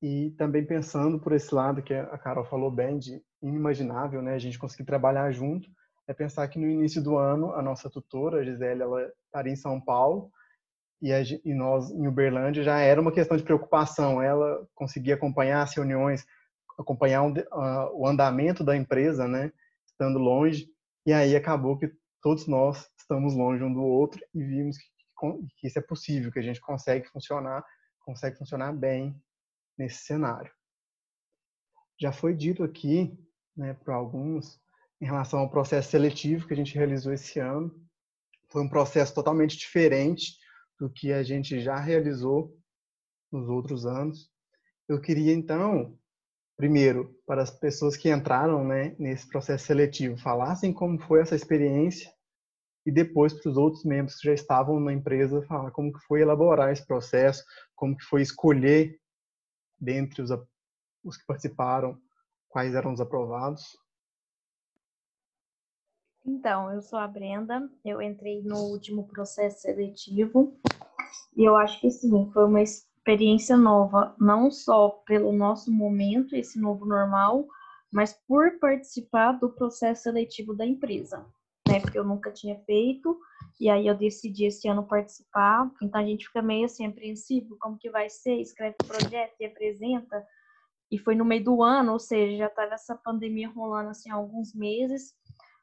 E 0.00 0.30
também 0.38 0.64
pensando 0.64 1.18
por 1.18 1.32
esse 1.32 1.52
lado 1.52 1.82
que 1.82 1.92
a 1.92 2.18
Carol 2.18 2.44
falou 2.44 2.70
bem, 2.70 2.98
de 2.98 3.20
inimaginável, 3.42 4.22
né, 4.22 4.34
a 4.34 4.38
gente 4.38 4.58
conseguir 4.58 4.84
trabalhar 4.84 5.30
junto, 5.32 5.68
é 6.06 6.14
pensar 6.14 6.46
que 6.48 6.58
no 6.58 6.68
início 6.68 7.02
do 7.02 7.16
ano 7.16 7.52
a 7.52 7.62
nossa 7.62 7.90
tutora, 7.90 8.40
a 8.40 8.44
Gisele, 8.44 8.82
ela 8.82 9.12
estaria 9.26 9.52
em 9.52 9.56
São 9.56 9.80
Paulo 9.80 10.30
e, 11.02 11.12
a, 11.12 11.20
e 11.20 11.54
nós 11.54 11.90
em 11.90 12.06
Uberlândia 12.06 12.62
já 12.62 12.78
era 12.78 13.00
uma 13.00 13.12
questão 13.12 13.36
de 13.36 13.42
preocupação. 13.42 14.22
Ela 14.22 14.66
conseguia 14.74 15.14
acompanhar 15.14 15.62
as 15.62 15.74
reuniões, 15.74 16.24
acompanhar 16.78 17.22
um, 17.22 17.32
uh, 17.32 17.90
o 17.92 18.06
andamento 18.06 18.64
da 18.64 18.76
empresa, 18.76 19.28
né, 19.28 19.52
estando 19.86 20.18
longe. 20.18 20.66
E 21.04 21.12
aí 21.12 21.36
acabou 21.36 21.76
que 21.76 21.90
todos 22.22 22.46
nós 22.46 22.88
estamos 22.98 23.34
longe 23.34 23.62
um 23.62 23.72
do 23.72 23.82
outro 23.82 24.20
e 24.34 24.42
vimos 24.42 24.78
que, 24.78 24.86
que 25.58 25.66
isso 25.66 25.78
é 25.78 25.82
possível, 25.82 26.32
que 26.32 26.38
a 26.38 26.42
gente 26.42 26.60
consegue 26.60 27.06
funcionar, 27.08 27.64
consegue 28.00 28.38
funcionar 28.38 28.72
bem 28.72 29.14
nesse 29.78 30.04
cenário. 30.04 30.50
Já 32.00 32.12
foi 32.12 32.34
dito 32.34 32.62
aqui, 32.62 33.18
né, 33.56 33.74
para 33.74 33.94
alguns, 33.94 34.60
em 35.00 35.04
relação 35.04 35.40
ao 35.40 35.50
processo 35.50 35.90
seletivo 35.90 36.46
que 36.46 36.54
a 36.54 36.56
gente 36.56 36.74
realizou 36.74 37.12
esse 37.12 37.38
ano, 37.38 37.74
foi 38.50 38.62
um 38.62 38.68
processo 38.68 39.14
totalmente 39.14 39.56
diferente 39.56 40.36
do 40.78 40.90
que 40.90 41.12
a 41.12 41.22
gente 41.22 41.60
já 41.60 41.78
realizou 41.78 42.56
nos 43.30 43.48
outros 43.48 43.84
anos. 43.84 44.30
Eu 44.88 45.00
queria, 45.00 45.34
então, 45.34 45.98
primeiro, 46.56 47.14
para 47.26 47.42
as 47.42 47.50
pessoas 47.50 47.96
que 47.96 48.10
entraram 48.10 48.64
né, 48.64 48.96
nesse 48.98 49.28
processo 49.28 49.66
seletivo, 49.66 50.16
falassem 50.16 50.72
como 50.72 50.98
foi 50.98 51.20
essa 51.20 51.36
experiência 51.36 52.10
e 52.86 52.90
depois 52.90 53.34
para 53.34 53.50
os 53.50 53.56
outros 53.56 53.84
membros 53.84 54.16
que 54.16 54.26
já 54.26 54.32
estavam 54.32 54.80
na 54.80 54.92
empresa 54.92 55.42
falar 55.42 55.70
como 55.72 55.92
que 55.92 56.00
foi 56.06 56.22
elaborar 56.22 56.72
esse 56.72 56.86
processo, 56.86 57.44
como 57.76 57.96
que 57.96 58.04
foi 58.04 58.22
escolher 58.22 58.98
dentre 59.80 60.22
os, 60.22 60.30
os 61.04 61.16
que 61.16 61.26
participaram 61.26 62.00
quais 62.48 62.74
eram 62.74 62.92
os 62.92 63.00
aprovados. 63.00 63.78
Então, 66.24 66.70
eu 66.72 66.82
sou 66.82 66.98
a 66.98 67.06
Brenda, 67.06 67.70
eu 67.84 68.02
entrei 68.02 68.42
no 68.42 68.56
último 68.56 69.06
processo 69.06 69.62
seletivo 69.62 70.58
e 71.36 71.44
eu 71.44 71.56
acho 71.56 71.80
que 71.80 71.90
sim, 71.90 72.30
foi 72.32 72.44
uma 72.44 72.60
experiência 72.60 73.56
nova, 73.56 74.14
não 74.20 74.50
só 74.50 74.90
pelo 75.06 75.32
nosso 75.32 75.72
momento, 75.72 76.36
esse 76.36 76.60
novo 76.60 76.84
normal, 76.84 77.46
mas 77.90 78.12
por 78.12 78.58
participar 78.58 79.32
do 79.32 79.48
processo 79.50 80.02
seletivo 80.02 80.54
da 80.54 80.66
empresa, 80.66 81.24
né? 81.68 81.80
Porque 81.80 81.98
eu 81.98 82.04
nunca 82.04 82.32
tinha 82.32 82.58
feito 82.64 83.18
e 83.60 83.68
aí 83.68 83.86
eu 83.86 83.94
decidi 83.94 84.44
esse 84.46 84.68
ano 84.68 84.86
participar, 84.86 85.70
então 85.82 86.00
a 86.00 86.04
gente 86.04 86.26
fica 86.26 86.40
meio 86.40 86.64
assim 86.64 86.86
apreensivo, 86.86 87.56
como 87.60 87.78
que 87.78 87.90
vai 87.90 88.08
ser, 88.08 88.40
escreve 88.40 88.76
o 88.82 88.86
projeto 88.86 89.34
e 89.40 89.44
apresenta, 89.44 90.24
e 90.90 90.98
foi 90.98 91.14
no 91.14 91.24
meio 91.24 91.44
do 91.44 91.62
ano, 91.62 91.92
ou 91.92 91.98
seja, 91.98 92.36
já 92.36 92.46
estava 92.46 92.74
essa 92.74 92.94
pandemia 92.94 93.48
rolando 93.48 93.90
assim 93.90 94.10
há 94.10 94.14
alguns 94.14 94.54
meses, 94.54 95.12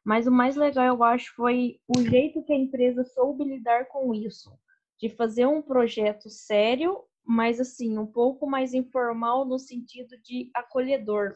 mas 0.04 0.28
o 0.28 0.32
mais 0.32 0.56
legal, 0.56 0.86
eu 0.86 1.04
acho, 1.04 1.34
foi 1.36 1.80
o 1.88 2.02
jeito 2.02 2.44
que 2.44 2.54
a 2.54 2.58
empresa 2.58 3.04
soube 3.04 3.44
lidar 3.44 3.88
com 3.88 4.14
isso, 4.14 4.52
de 5.00 5.10
fazer 5.10 5.46
um 5.46 5.62
projeto 5.62 6.30
sério, 6.30 7.02
mas 7.26 7.60
assim, 7.60 7.98
um 7.98 8.06
pouco 8.06 8.46
mais 8.46 8.74
informal 8.74 9.46
no 9.46 9.58
sentido 9.58 10.16
de 10.22 10.52
acolhedor. 10.54 11.34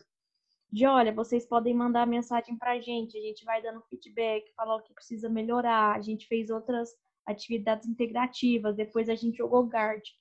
De 0.72 0.86
olha, 0.86 1.12
vocês 1.12 1.48
podem 1.48 1.74
mandar 1.74 2.06
mensagem 2.06 2.56
para 2.56 2.74
a 2.74 2.80
gente, 2.80 3.18
a 3.18 3.22
gente 3.22 3.44
vai 3.44 3.60
dando 3.60 3.82
feedback, 3.90 4.54
falar 4.56 4.76
o 4.76 4.84
que 4.84 4.94
precisa 4.94 5.28
melhorar. 5.28 5.96
A 5.96 6.02
gente 6.02 6.28
fez 6.28 6.52
outras 6.52 6.90
atividades 7.26 7.88
integrativas, 7.88 8.76
depois 8.76 9.10
a 9.10 9.16
gente 9.16 9.38
jogou 9.38 9.66
Gartic. 9.66 10.14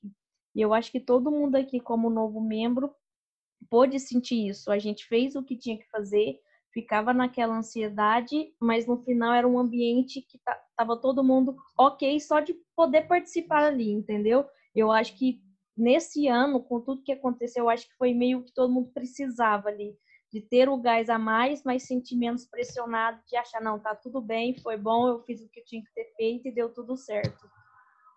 E 0.55 0.61
eu 0.61 0.73
acho 0.73 0.91
que 0.91 1.01
todo 1.01 1.31
mundo 1.31 1.57
aqui, 1.57 1.79
como 1.79 2.09
novo 2.09 2.41
membro, 2.41 2.95
pôde 3.69 4.01
sentir 4.01 4.49
isso. 4.49 4.71
A 4.71 4.79
gente 4.79 5.07
fez 5.07 5.37
o 5.37 5.43
que 5.43 5.55
tinha 5.55 5.77
que 5.77 5.89
fazer, 5.91 6.41
ficava 6.73 7.13
naquela 7.13 7.57
ansiedade, 7.57 8.55
mas 8.59 8.87
no 8.87 8.97
final 9.03 9.35
era 9.35 9.47
um 9.47 9.59
ambiente 9.59 10.23
que 10.23 10.41
tava 10.75 10.97
todo 10.97 11.23
mundo 11.23 11.57
ok 11.79 12.19
só 12.21 12.41
de 12.41 12.55
poder 12.75 13.03
participar 13.07 13.65
ali, 13.65 13.91
entendeu? 13.91 14.47
Eu 14.75 14.91
acho 14.91 15.15
que 15.19 15.43
nesse 15.77 16.27
ano, 16.27 16.63
com 16.63 16.81
tudo 16.81 17.03
que 17.03 17.13
aconteceu, 17.13 17.65
eu 17.65 17.69
acho 17.69 17.87
que 17.87 17.97
foi 17.97 18.15
meio 18.15 18.43
que 18.43 18.53
todo 18.53 18.73
mundo 18.73 18.91
precisava 18.95 19.69
ali 19.69 19.95
de 20.33 20.41
ter 20.41 20.69
o 20.69 20.77
gás 20.77 21.09
a 21.09 21.19
mais, 21.19 21.63
mas 21.65 21.85
sentir 21.85 22.17
menos 22.17 22.47
pressionado, 22.47 23.21
de 23.27 23.37
achar, 23.37 23.61
não, 23.61 23.79
tá 23.79 23.95
tudo 23.95 24.21
bem, 24.21 24.59
foi 24.61 24.77
bom, 24.77 25.09
eu 25.09 25.23
fiz 25.23 25.41
o 25.41 25.49
que 25.49 25.61
eu 25.61 25.65
tinha 25.65 25.83
que 25.83 25.93
ter 25.95 26.13
feito 26.17 26.49
e 26.49 26.53
deu 26.53 26.73
tudo 26.73 26.97
certo. 26.97 27.49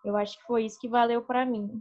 Eu 0.04 0.16
acho 0.16 0.38
que 0.38 0.44
foi 0.44 0.64
isso 0.64 0.80
que 0.80 0.88
valeu 0.88 1.22
para 1.22 1.46
mim. 1.46 1.80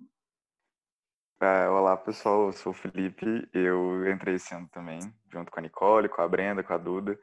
É, 1.41 1.67
olá, 1.67 1.97
pessoal. 1.97 2.45
Eu 2.45 2.53
sou 2.53 2.71
o 2.71 2.75
Felipe. 2.75 3.50
Eu 3.51 4.07
entrei 4.11 4.35
esse 4.35 4.53
ano 4.53 4.69
também, 4.71 5.00
junto 5.27 5.51
com 5.51 5.59
a 5.59 5.63
Nicole, 5.63 6.07
com 6.07 6.21
a 6.21 6.27
Brenda, 6.27 6.63
com 6.63 6.71
a 6.71 6.77
Duda. 6.77 7.19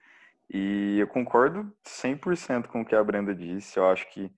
E 0.52 0.98
eu 0.98 1.06
concordo 1.06 1.72
100% 1.84 2.66
com 2.66 2.80
o 2.80 2.84
que 2.84 2.96
a 2.96 3.04
Brenda 3.04 3.32
disse. 3.32 3.78
Eu 3.78 3.88
acho 3.88 4.10
que, 4.10 4.28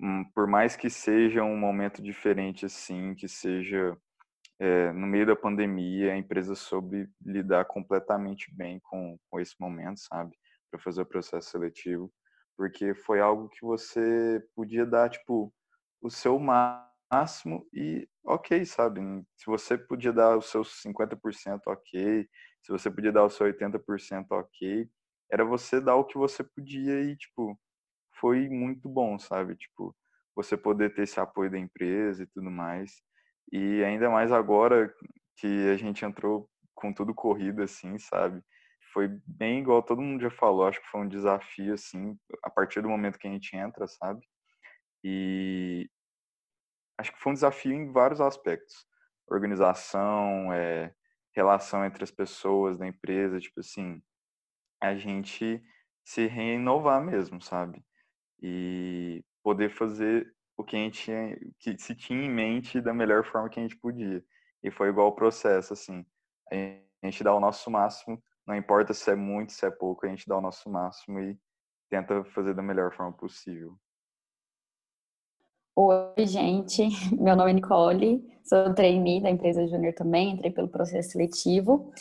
hum, 0.00 0.24
por 0.34 0.48
mais 0.48 0.74
que 0.74 0.90
seja 0.90 1.44
um 1.44 1.56
momento 1.56 2.02
diferente, 2.02 2.66
assim, 2.66 3.14
que 3.14 3.28
seja 3.28 3.96
é, 4.58 4.92
no 4.92 5.06
meio 5.06 5.26
da 5.26 5.36
pandemia, 5.36 6.12
a 6.12 6.16
empresa 6.16 6.54
soube 6.54 7.08
lidar 7.24 7.64
completamente 7.66 8.52
bem 8.54 8.80
com, 8.80 9.18
com 9.30 9.40
esse 9.40 9.54
momento, 9.60 10.00
sabe? 10.00 10.34
Para 10.70 10.80
fazer 10.80 11.02
o 11.02 11.06
processo 11.06 11.50
seletivo. 11.50 12.12
Porque 12.56 12.94
foi 12.94 13.20
algo 13.20 13.48
que 13.50 13.62
você 13.62 14.42
podia 14.54 14.86
dar, 14.86 15.10
tipo, 15.10 15.52
o 16.00 16.10
seu 16.10 16.38
máximo 16.38 17.66
e 17.72 18.08
ok, 18.24 18.64
sabe? 18.64 19.00
Se 19.36 19.46
você 19.46 19.76
podia 19.76 20.12
dar 20.12 20.36
os 20.38 20.46
seus 20.46 20.80
50% 20.82 21.66
ok, 21.66 22.28
se 22.62 22.72
você 22.72 22.90
podia 22.90 23.12
dar 23.12 23.24
o 23.24 23.30
seu 23.30 23.46
80% 23.46 24.32
ok, 24.32 24.88
era 25.30 25.44
você 25.44 25.80
dar 25.80 25.96
o 25.96 26.04
que 26.04 26.16
você 26.16 26.42
podia 26.42 27.00
e, 27.02 27.16
tipo, 27.16 27.58
foi 28.18 28.48
muito 28.48 28.88
bom, 28.88 29.18
sabe? 29.18 29.56
Tipo, 29.56 29.94
você 30.34 30.56
poder 30.56 30.94
ter 30.94 31.02
esse 31.02 31.20
apoio 31.20 31.50
da 31.50 31.58
empresa 31.58 32.22
e 32.22 32.26
tudo 32.26 32.50
mais. 32.50 33.02
E 33.52 33.84
ainda 33.84 34.10
mais 34.10 34.32
agora 34.32 34.92
que 35.36 35.68
a 35.70 35.76
gente 35.76 36.04
entrou 36.04 36.48
com 36.74 36.92
tudo 36.92 37.14
corrido, 37.14 37.62
assim, 37.62 37.98
sabe? 37.98 38.42
Foi 38.92 39.08
bem 39.26 39.60
igual 39.60 39.82
todo 39.82 40.02
mundo 40.02 40.22
já 40.22 40.30
falou, 40.30 40.66
acho 40.66 40.80
que 40.80 40.88
foi 40.88 41.02
um 41.02 41.08
desafio, 41.08 41.74
assim, 41.74 42.16
a 42.42 42.50
partir 42.50 42.80
do 42.82 42.88
momento 42.88 43.18
que 43.18 43.28
a 43.28 43.30
gente 43.30 43.54
entra, 43.56 43.86
sabe? 43.86 44.20
E, 45.04 45.88
acho 46.98 47.12
que 47.12 47.18
foi 47.20 47.32
um 47.32 47.34
desafio 47.34 47.72
em 47.72 47.92
vários 47.92 48.20
aspectos. 48.20 48.86
Organização, 49.28 50.52
é, 50.52 50.92
relação 51.34 51.84
entre 51.84 52.04
as 52.04 52.10
pessoas 52.10 52.78
da 52.78 52.86
empresa, 52.86 53.40
tipo 53.40 53.60
assim, 53.60 54.02
a 54.80 54.94
gente 54.94 55.62
se 56.04 56.26
renovar 56.26 57.02
mesmo, 57.04 57.40
sabe? 57.42 57.84
E 58.42 59.24
poder 59.42 59.70
fazer 59.70 60.35
o 60.56 60.64
que 60.64 60.76
a 60.76 60.78
gente 60.78 61.02
tinha, 61.02 61.38
que 61.58 61.78
se 61.78 61.94
tinha 61.94 62.24
em 62.24 62.30
mente 62.30 62.80
da 62.80 62.94
melhor 62.94 63.24
forma 63.24 63.48
que 63.48 63.60
a 63.60 63.62
gente 63.62 63.76
podia. 63.76 64.24
E 64.62 64.70
foi 64.70 64.88
igual 64.88 65.08
o 65.08 65.14
processo, 65.14 65.72
assim. 65.72 66.04
A 66.52 67.06
gente 67.06 67.22
dá 67.22 67.34
o 67.34 67.40
nosso 67.40 67.70
máximo, 67.70 68.22
não 68.46 68.54
importa 68.54 68.94
se 68.94 69.10
é 69.10 69.14
muito, 69.14 69.52
se 69.52 69.66
é 69.66 69.70
pouco, 69.70 70.06
a 70.06 70.08
gente 70.08 70.26
dá 70.26 70.36
o 70.38 70.40
nosso 70.40 70.70
máximo 70.70 71.20
e 71.20 71.38
tenta 71.90 72.24
fazer 72.26 72.54
da 72.54 72.62
melhor 72.62 72.94
forma 72.94 73.12
possível. 73.12 73.76
Oi, 75.78 76.26
gente. 76.26 76.88
Meu 77.20 77.36
nome 77.36 77.50
é 77.50 77.54
Nicole, 77.54 78.26
sou 78.44 78.72
trainee 78.74 79.20
da 79.20 79.28
empresa 79.28 79.66
Júnior 79.66 79.92
também, 79.92 80.30
entrei 80.30 80.50
pelo 80.50 80.68
processo 80.68 81.10
seletivo. 81.10 81.92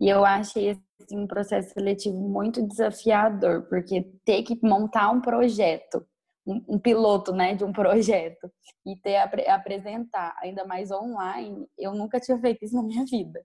E 0.00 0.08
eu 0.08 0.24
achei 0.24 0.70
assim, 0.70 1.18
um 1.18 1.26
processo 1.26 1.72
seletivo 1.74 2.18
muito 2.18 2.66
desafiador, 2.66 3.68
porque 3.68 4.02
ter 4.24 4.42
que 4.42 4.58
montar 4.62 5.10
um 5.10 5.20
projeto, 5.20 6.04
um, 6.46 6.64
um 6.68 6.78
piloto 6.78 7.32
né, 7.32 7.54
de 7.54 7.64
um 7.64 7.72
projeto, 7.72 8.50
e 8.86 8.96
ter 8.96 9.16
apresentar, 9.48 10.34
ainda 10.42 10.64
mais 10.64 10.90
online, 10.90 11.68
eu 11.78 11.94
nunca 11.94 12.18
tinha 12.18 12.38
feito 12.38 12.64
isso 12.64 12.74
na 12.74 12.82
minha 12.82 13.04
vida. 13.04 13.44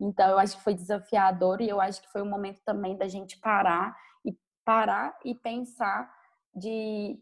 Então, 0.00 0.28
eu 0.28 0.38
acho 0.38 0.56
que 0.58 0.64
foi 0.64 0.74
desafiador 0.74 1.60
e 1.60 1.68
eu 1.68 1.80
acho 1.80 2.02
que 2.02 2.10
foi 2.10 2.22
um 2.22 2.28
momento 2.28 2.60
também 2.64 2.96
da 2.96 3.08
gente 3.08 3.38
parar 3.40 3.96
e 4.24 4.36
parar 4.64 5.18
e 5.24 5.34
pensar 5.34 6.12
de 6.54 7.18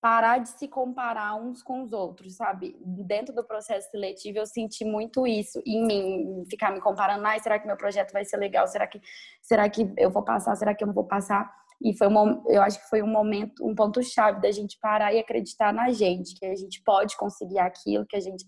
parar 0.00 0.38
de 0.38 0.50
se 0.50 0.68
comparar 0.68 1.34
uns 1.34 1.62
com 1.62 1.82
os 1.82 1.92
outros, 1.92 2.36
sabe? 2.36 2.76
Dentro 2.80 3.34
do 3.34 3.44
processo 3.44 3.90
seletivo 3.90 4.38
eu 4.38 4.46
senti 4.46 4.84
muito 4.84 5.26
isso 5.26 5.60
em 5.66 5.84
mim, 5.84 6.44
ficar 6.48 6.70
me 6.70 6.80
comparando, 6.80 7.26
ai, 7.26 7.40
será 7.40 7.58
que 7.58 7.66
meu 7.66 7.76
projeto 7.76 8.12
vai 8.12 8.24
ser 8.24 8.36
legal? 8.36 8.68
Será 8.68 8.86
que 8.86 9.00
será 9.42 9.68
que 9.68 9.92
eu 9.96 10.10
vou 10.10 10.22
passar? 10.22 10.54
Será 10.54 10.74
que 10.74 10.84
eu 10.84 10.86
não 10.86 10.94
vou 10.94 11.04
passar? 11.04 11.52
E 11.82 11.96
foi 11.96 12.08
um, 12.08 12.42
eu 12.48 12.62
acho 12.62 12.80
que 12.80 12.88
foi 12.88 13.02
um 13.02 13.06
momento, 13.06 13.66
um 13.66 13.74
ponto 13.74 14.02
chave 14.02 14.40
da 14.40 14.50
gente 14.50 14.78
parar 14.80 15.12
e 15.12 15.18
acreditar 15.18 15.72
na 15.72 15.90
gente, 15.90 16.38
que 16.38 16.46
a 16.46 16.54
gente 16.54 16.82
pode 16.82 17.16
conseguir 17.16 17.58
aquilo, 17.58 18.06
que 18.06 18.16
a 18.16 18.20
gente 18.20 18.44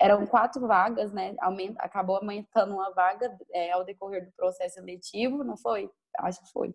eram 0.00 0.26
quatro 0.26 0.66
vagas, 0.66 1.12
né? 1.12 1.34
Aumenta, 1.40 1.82
acabou 1.82 2.16
aumentando 2.16 2.74
uma 2.74 2.90
vaga 2.92 3.36
é, 3.52 3.72
ao 3.72 3.84
decorrer 3.84 4.24
do 4.24 4.32
processo 4.32 4.74
seletivo, 4.74 5.44
não 5.44 5.56
foi? 5.56 5.90
Acho 6.18 6.40
que 6.40 6.50
foi. 6.50 6.74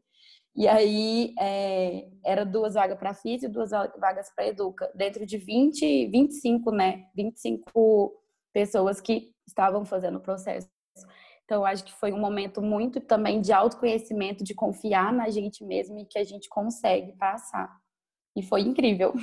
E 0.56 0.68
aí 0.68 1.34
é, 1.40 2.08
era 2.26 2.46
duas 2.46 2.74
vagas 2.74 2.98
para 2.98 3.14
física 3.14 3.48
e 3.48 3.54
duas 3.54 3.72
vagas 3.72 4.32
para 4.36 4.48
educa, 4.48 4.92
dentro 4.94 5.26
de 5.26 5.38
20, 5.38 6.08
25, 6.08 6.72
né? 6.72 7.06
25 7.16 8.14
pessoas 8.54 9.00
que 9.00 9.32
estavam 9.48 9.86
fazendo 9.86 10.18
o 10.18 10.22
processo. 10.22 10.68
Então, 11.50 11.66
acho 11.66 11.84
que 11.84 11.94
foi 11.94 12.14
um 12.14 12.20
momento 12.20 12.62
muito 12.62 13.02
também 13.02 13.42
de 13.42 13.52
autoconhecimento, 13.52 14.44
de 14.44 14.54
confiar 14.54 15.12
na 15.12 15.32
gente 15.32 15.64
mesmo 15.64 15.98
e 15.98 16.06
que 16.06 16.20
a 16.20 16.24
gente 16.24 16.48
consegue 16.48 17.14
passar. 17.14 17.76
E 18.36 18.44
foi 18.44 18.62
incrível. 18.62 19.16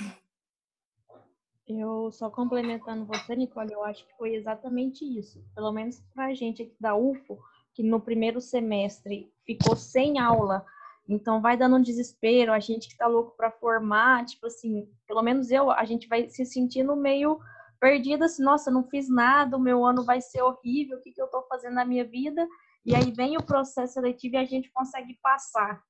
Eu 1.68 2.10
só 2.10 2.28
complementando 2.28 3.06
você, 3.06 3.36
Nicole, 3.36 3.72
eu 3.72 3.84
acho 3.84 4.04
que 4.04 4.16
foi 4.16 4.34
exatamente 4.34 5.04
isso. 5.04 5.40
Pelo 5.54 5.70
menos 5.70 6.00
para 6.12 6.26
a 6.26 6.34
gente 6.34 6.62
aqui 6.62 6.74
da 6.80 6.96
UFO, 6.96 7.38
que 7.72 7.84
no 7.84 8.00
primeiro 8.00 8.40
semestre 8.40 9.32
ficou 9.44 9.76
sem 9.76 10.18
aula 10.18 10.66
então 11.08 11.40
vai 11.40 11.56
dando 11.56 11.76
um 11.76 11.82
desespero, 11.82 12.52
a 12.52 12.58
gente 12.58 12.88
que 12.88 12.96
tá 12.96 13.06
louco 13.06 13.36
para 13.36 13.50
formar, 13.50 14.24
tipo 14.24 14.46
assim, 14.46 14.88
pelo 15.06 15.22
menos 15.22 15.52
eu, 15.52 15.70
a 15.70 15.84
gente 15.84 16.08
vai 16.08 16.28
se 16.28 16.44
sentindo 16.44 16.96
meio 16.96 17.38
perdida, 17.78 18.26
assim, 18.26 18.42
nossa, 18.42 18.70
não 18.70 18.84
fiz 18.84 19.08
nada, 19.08 19.56
o 19.56 19.60
meu 19.60 19.84
ano 19.84 20.04
vai 20.04 20.20
ser 20.20 20.42
horrível, 20.42 20.98
o 20.98 21.00
que, 21.00 21.12
que 21.12 21.20
eu 21.20 21.28
tô 21.28 21.42
fazendo 21.48 21.74
na 21.74 21.84
minha 21.84 22.04
vida? 22.04 22.46
E 22.84 22.94
aí 22.94 23.10
vem 23.10 23.36
o 23.36 23.42
processo 23.42 23.94
seletivo 23.94 24.36
e 24.36 24.38
a 24.38 24.44
gente 24.44 24.70
consegue 24.72 25.18
passar. 25.22 25.82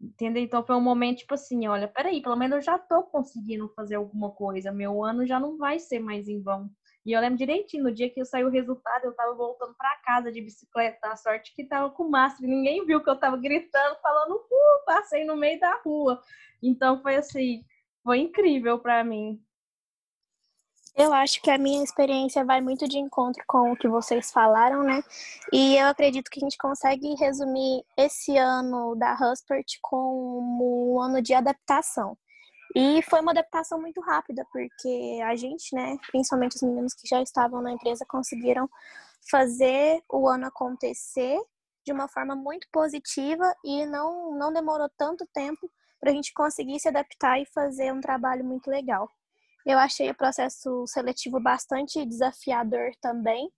Entendeu? 0.00 0.42
Então 0.42 0.64
foi 0.64 0.76
um 0.76 0.80
momento 0.80 1.18
tipo 1.18 1.34
assim, 1.34 1.66
olha, 1.66 1.88
peraí, 1.88 2.20
pelo 2.20 2.36
menos 2.36 2.56
eu 2.56 2.62
já 2.62 2.78
tô 2.78 3.02
conseguindo 3.04 3.68
fazer 3.74 3.94
alguma 3.94 4.30
coisa, 4.30 4.72
meu 4.72 5.02
ano 5.02 5.26
já 5.26 5.38
não 5.38 5.56
vai 5.56 5.78
ser 5.78 5.98
mais 5.98 6.28
em 6.28 6.42
vão. 6.42 6.70
E 7.06 7.12
eu 7.12 7.20
lembro 7.20 7.36
direitinho, 7.36 7.84
no 7.84 7.92
dia 7.92 8.08
que 8.08 8.24
saiu 8.24 8.48
o 8.48 8.50
resultado, 8.50 9.04
eu 9.04 9.14
tava 9.14 9.34
voltando 9.34 9.74
para 9.76 9.96
casa 10.04 10.32
de 10.32 10.40
bicicleta, 10.40 11.08
a 11.08 11.16
sorte 11.16 11.54
que 11.54 11.64
tava 11.64 11.90
com 11.90 12.08
máscara, 12.08 12.46
ninguém 12.48 12.84
viu 12.86 13.02
que 13.02 13.10
eu 13.10 13.16
tava 13.16 13.36
gritando, 13.36 14.00
falando, 14.00 14.36
uh, 14.36 14.84
passei 14.86 15.24
no 15.24 15.36
meio 15.36 15.60
da 15.60 15.76
rua. 15.82 16.20
Então 16.62 17.02
foi 17.02 17.16
assim, 17.16 17.62
foi 18.02 18.20
incrível 18.20 18.78
para 18.78 19.04
mim. 19.04 19.43
Eu 20.96 21.12
acho 21.12 21.42
que 21.42 21.50
a 21.50 21.58
minha 21.58 21.82
experiência 21.82 22.44
vai 22.44 22.60
muito 22.60 22.86
de 22.86 22.98
encontro 22.98 23.42
com 23.48 23.72
o 23.72 23.76
que 23.76 23.88
vocês 23.88 24.30
falaram, 24.30 24.84
né? 24.84 25.02
E 25.52 25.76
eu 25.76 25.88
acredito 25.88 26.30
que 26.30 26.38
a 26.38 26.44
gente 26.44 26.56
consegue 26.56 27.14
resumir 27.16 27.84
esse 27.96 28.36
ano 28.38 28.94
da 28.94 29.14
Huspert 29.14 29.78
como 29.82 30.94
um 30.94 31.00
ano 31.00 31.20
de 31.20 31.34
adaptação. 31.34 32.16
E 32.76 33.02
foi 33.02 33.20
uma 33.20 33.32
adaptação 33.32 33.80
muito 33.80 34.00
rápida, 34.00 34.46
porque 34.52 35.20
a 35.24 35.34
gente, 35.34 35.74
né, 35.74 35.96
principalmente 36.10 36.56
os 36.56 36.62
meninos 36.62 36.94
que 36.94 37.08
já 37.08 37.20
estavam 37.22 37.60
na 37.60 37.72
empresa, 37.72 38.04
conseguiram 38.08 38.68
fazer 39.28 40.00
o 40.08 40.28
ano 40.28 40.46
acontecer 40.46 41.38
de 41.84 41.92
uma 41.92 42.08
forma 42.08 42.36
muito 42.36 42.68
positiva 42.72 43.52
e 43.64 43.84
não, 43.86 44.36
não 44.38 44.52
demorou 44.52 44.88
tanto 44.96 45.26
tempo 45.34 45.68
para 46.00 46.10
a 46.10 46.14
gente 46.14 46.32
conseguir 46.32 46.78
se 46.78 46.88
adaptar 46.88 47.40
e 47.40 47.46
fazer 47.46 47.92
um 47.92 48.00
trabalho 48.00 48.44
muito 48.44 48.70
legal. 48.70 49.10
Eu 49.66 49.78
achei 49.78 50.10
o 50.10 50.14
processo 50.14 50.86
seletivo 50.86 51.40
bastante 51.40 52.04
desafiador 52.04 52.90
também, 53.00 53.50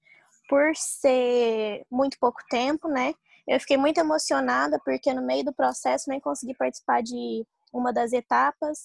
por 0.48 0.75
ser 0.76 1.84
muito 1.90 2.16
pouco 2.20 2.40
tempo, 2.48 2.88
né? 2.88 3.12
Eu 3.46 3.60
fiquei 3.60 3.76
muito 3.76 3.98
emocionada 3.98 4.80
porque 4.84 5.12
no 5.12 5.22
meio 5.22 5.44
do 5.44 5.54
processo 5.54 6.08
nem 6.08 6.20
consegui 6.20 6.54
participar 6.54 7.02
de 7.02 7.44
uma 7.72 7.92
das 7.92 8.12
etapas. 8.12 8.80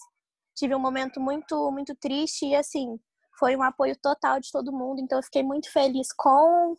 Tive 0.56 0.76
um 0.76 0.80
momento 0.80 1.20
muito 1.20 1.72
muito 1.72 1.96
triste 1.96 2.46
e 2.48 2.56
assim, 2.56 3.00
foi 3.40 3.56
um 3.56 3.64
apoio 3.64 3.96
total 4.02 4.40
de 4.40 4.52
todo 4.52 4.72
mundo, 4.72 5.02
então 5.02 5.20
eu 5.20 5.24
fiquei 5.24 5.44
muito 5.44 5.72
feliz 5.72 6.12
com 6.14 6.76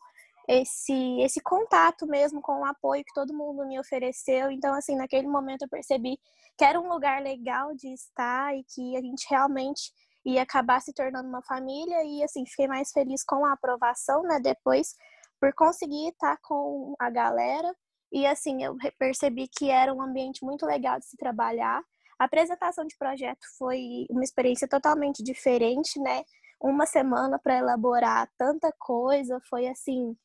esse 0.48 1.20
esse 1.20 1.40
contato 1.40 2.06
mesmo 2.06 2.42
com 2.42 2.60
o 2.60 2.64
apoio 2.64 3.04
que 3.04 3.14
todo 3.14 3.34
mundo 3.34 3.66
me 3.66 3.78
ofereceu. 3.80 4.50
Então 4.50 4.74
assim, 4.74 4.96
naquele 4.96 5.26
momento 5.28 5.62
eu 5.62 5.68
percebi 5.68 6.18
que 6.56 6.64
era 6.64 6.80
um 6.80 6.88
lugar 6.88 7.22
legal 7.22 7.74
de 7.74 7.88
estar 7.92 8.54
e 8.56 8.64
que 8.64 8.96
a 8.96 9.00
gente 9.00 9.26
realmente 9.28 9.92
e 10.24 10.38
acabar 10.38 10.80
se 10.80 10.92
tornando 10.92 11.28
uma 11.28 11.42
família. 11.42 12.04
E 12.04 12.22
assim 12.22 12.46
fiquei 12.46 12.68
mais 12.68 12.90
feliz 12.90 13.24
com 13.24 13.44
a 13.44 13.52
aprovação, 13.52 14.22
né, 14.22 14.40
depois 14.40 14.94
por 15.40 15.52
conseguir 15.54 16.08
estar 16.08 16.38
com 16.42 16.94
a 16.98 17.10
galera. 17.10 17.74
E 18.12 18.26
assim 18.26 18.62
eu 18.62 18.76
percebi 18.98 19.48
que 19.48 19.70
era 19.70 19.92
um 19.92 20.02
ambiente 20.02 20.44
muito 20.44 20.66
legal 20.66 20.98
de 20.98 21.06
se 21.06 21.16
trabalhar. 21.16 21.82
A 22.18 22.24
apresentação 22.24 22.86
de 22.86 22.96
projeto 22.96 23.44
foi 23.58 24.06
uma 24.10 24.22
experiência 24.22 24.68
totalmente 24.68 25.22
diferente, 25.22 25.98
né? 25.98 26.22
Uma 26.60 26.86
semana 26.86 27.40
para 27.42 27.58
elaborar 27.58 28.30
tanta 28.38 28.72
coisa, 28.78 29.40
foi 29.48 29.66
assim 29.66 30.16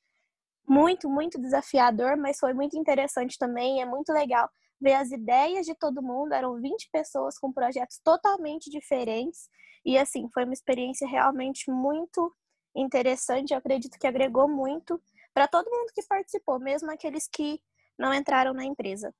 muito, 0.67 1.09
muito 1.09 1.39
desafiador, 1.41 2.17
mas 2.17 2.37
foi 2.37 2.53
muito 2.53 2.77
interessante 2.77 3.37
também, 3.39 3.81
é 3.81 3.85
muito 3.85 4.11
legal 4.11 4.47
ver 4.79 4.93
as 4.93 5.09
ideias 5.11 5.65
de 5.65 5.73
todo 5.73 6.03
mundo, 6.03 6.33
eram 6.33 6.61
20 6.61 6.89
pessoas 6.91 7.39
com 7.39 7.51
projetos 7.51 7.99
totalmente 8.03 8.69
diferentes 8.69 9.49
e 9.87 9.97
assim, 9.97 10.29
foi 10.33 10.43
uma 10.43 10.53
experiência 10.53 11.07
realmente 11.07 11.71
muito 11.71 12.35
interessante. 12.75 13.53
Eu 13.53 13.57
acredito 13.57 13.97
que 13.97 14.05
agregou 14.05 14.45
muito 14.45 15.01
para 15.33 15.47
todo 15.47 15.71
mundo 15.71 15.93
que 15.95 16.05
participou, 16.05 16.59
mesmo 16.59 16.91
aqueles 16.91 17.25
que 17.25 17.61
não 17.97 18.13
entraram 18.13 18.53
na 18.53 18.65
empresa. 18.65 19.15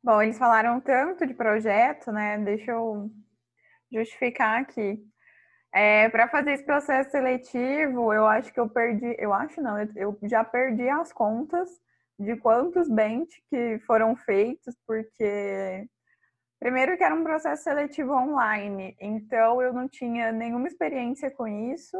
Bom, 0.00 0.22
eles 0.22 0.38
falaram 0.38 0.80
tanto 0.80 1.26
de 1.26 1.34
projeto, 1.34 2.12
né? 2.12 2.38
Deixa 2.38 2.70
eu 2.70 3.10
justificar 3.92 4.60
aqui. 4.60 5.04
É, 5.74 6.08
para 6.10 6.28
fazer 6.28 6.52
esse 6.52 6.64
processo 6.64 7.10
seletivo, 7.10 8.12
eu 8.12 8.28
acho 8.28 8.52
que 8.52 8.60
eu 8.60 8.68
perdi, 8.68 9.16
eu 9.18 9.34
acho 9.34 9.60
não, 9.60 9.76
eu 9.96 10.16
já 10.22 10.44
perdi 10.44 10.88
as 10.88 11.12
contas 11.12 11.68
de 12.16 12.36
quantos 12.36 12.88
bench 12.88 13.42
que 13.50 13.80
foram 13.80 14.14
feitos, 14.14 14.76
porque 14.86 15.88
Primeiro 16.64 16.96
que 16.96 17.04
era 17.04 17.14
um 17.14 17.22
processo 17.22 17.62
seletivo 17.62 18.14
online, 18.14 18.96
então 18.98 19.60
eu 19.60 19.70
não 19.70 19.86
tinha 19.86 20.32
nenhuma 20.32 20.66
experiência 20.66 21.30
com 21.30 21.46
isso. 21.46 21.94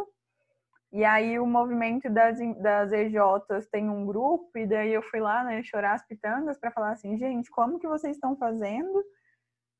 E 0.90 1.04
aí 1.04 1.38
o 1.38 1.46
movimento 1.46 2.08
das, 2.08 2.38
das 2.62 2.90
EJs 2.90 3.68
tem 3.70 3.90
um 3.90 4.06
grupo, 4.06 4.56
e 4.56 4.66
daí 4.66 4.94
eu 4.94 5.02
fui 5.02 5.20
lá, 5.20 5.44
né, 5.44 5.62
chorar 5.62 5.92
as 5.92 6.06
pitangas 6.06 6.56
para 6.56 6.70
falar 6.70 6.92
assim, 6.92 7.18
gente, 7.18 7.50
como 7.50 7.78
que 7.78 7.86
vocês 7.86 8.16
estão 8.16 8.38
fazendo? 8.38 9.04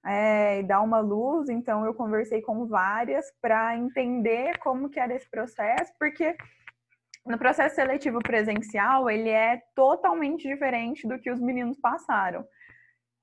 É, 0.05 0.61
e 0.61 0.63
dar 0.63 0.83
uma 0.83 1.01
luz, 1.01 1.49
então 1.49 1.87
eu 1.87 1.95
conversei 1.95 2.43
com 2.43 2.67
várias 2.67 3.25
para 3.41 3.79
entender 3.79 4.59
como 4.59 4.91
que 4.91 5.01
era 5.01 5.15
esse 5.15 5.31
processo, 5.31 5.95
porque 5.99 6.37
no 7.25 7.39
processo 7.39 7.75
seletivo 7.75 8.19
presencial 8.19 9.09
ele 9.09 9.31
é 9.31 9.63
totalmente 9.75 10.47
diferente 10.47 11.09
do 11.09 11.19
que 11.19 11.31
os 11.31 11.41
meninos 11.41 11.79
passaram 11.81 12.47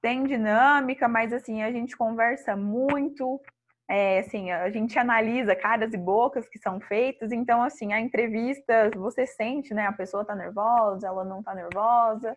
tem 0.01 0.23
dinâmica, 0.23 1.07
mas 1.07 1.31
assim, 1.31 1.61
a 1.61 1.71
gente 1.71 1.95
conversa 1.95 2.55
muito, 2.55 3.39
é, 3.89 4.19
assim, 4.19 4.51
a 4.51 4.69
gente 4.69 4.97
analisa 4.97 5.55
caras 5.55 5.93
e 5.93 5.97
bocas 5.97 6.49
que 6.49 6.57
são 6.57 6.79
feitas, 6.79 7.31
então 7.31 7.61
assim, 7.61 7.93
a 7.93 7.99
entrevista, 7.99 8.89
você 8.95 9.27
sente, 9.27 9.73
né, 9.73 9.85
a 9.85 9.93
pessoa 9.93 10.25
tá 10.25 10.35
nervosa, 10.35 11.07
ela 11.07 11.23
não 11.23 11.43
tá 11.43 11.53
nervosa. 11.53 12.35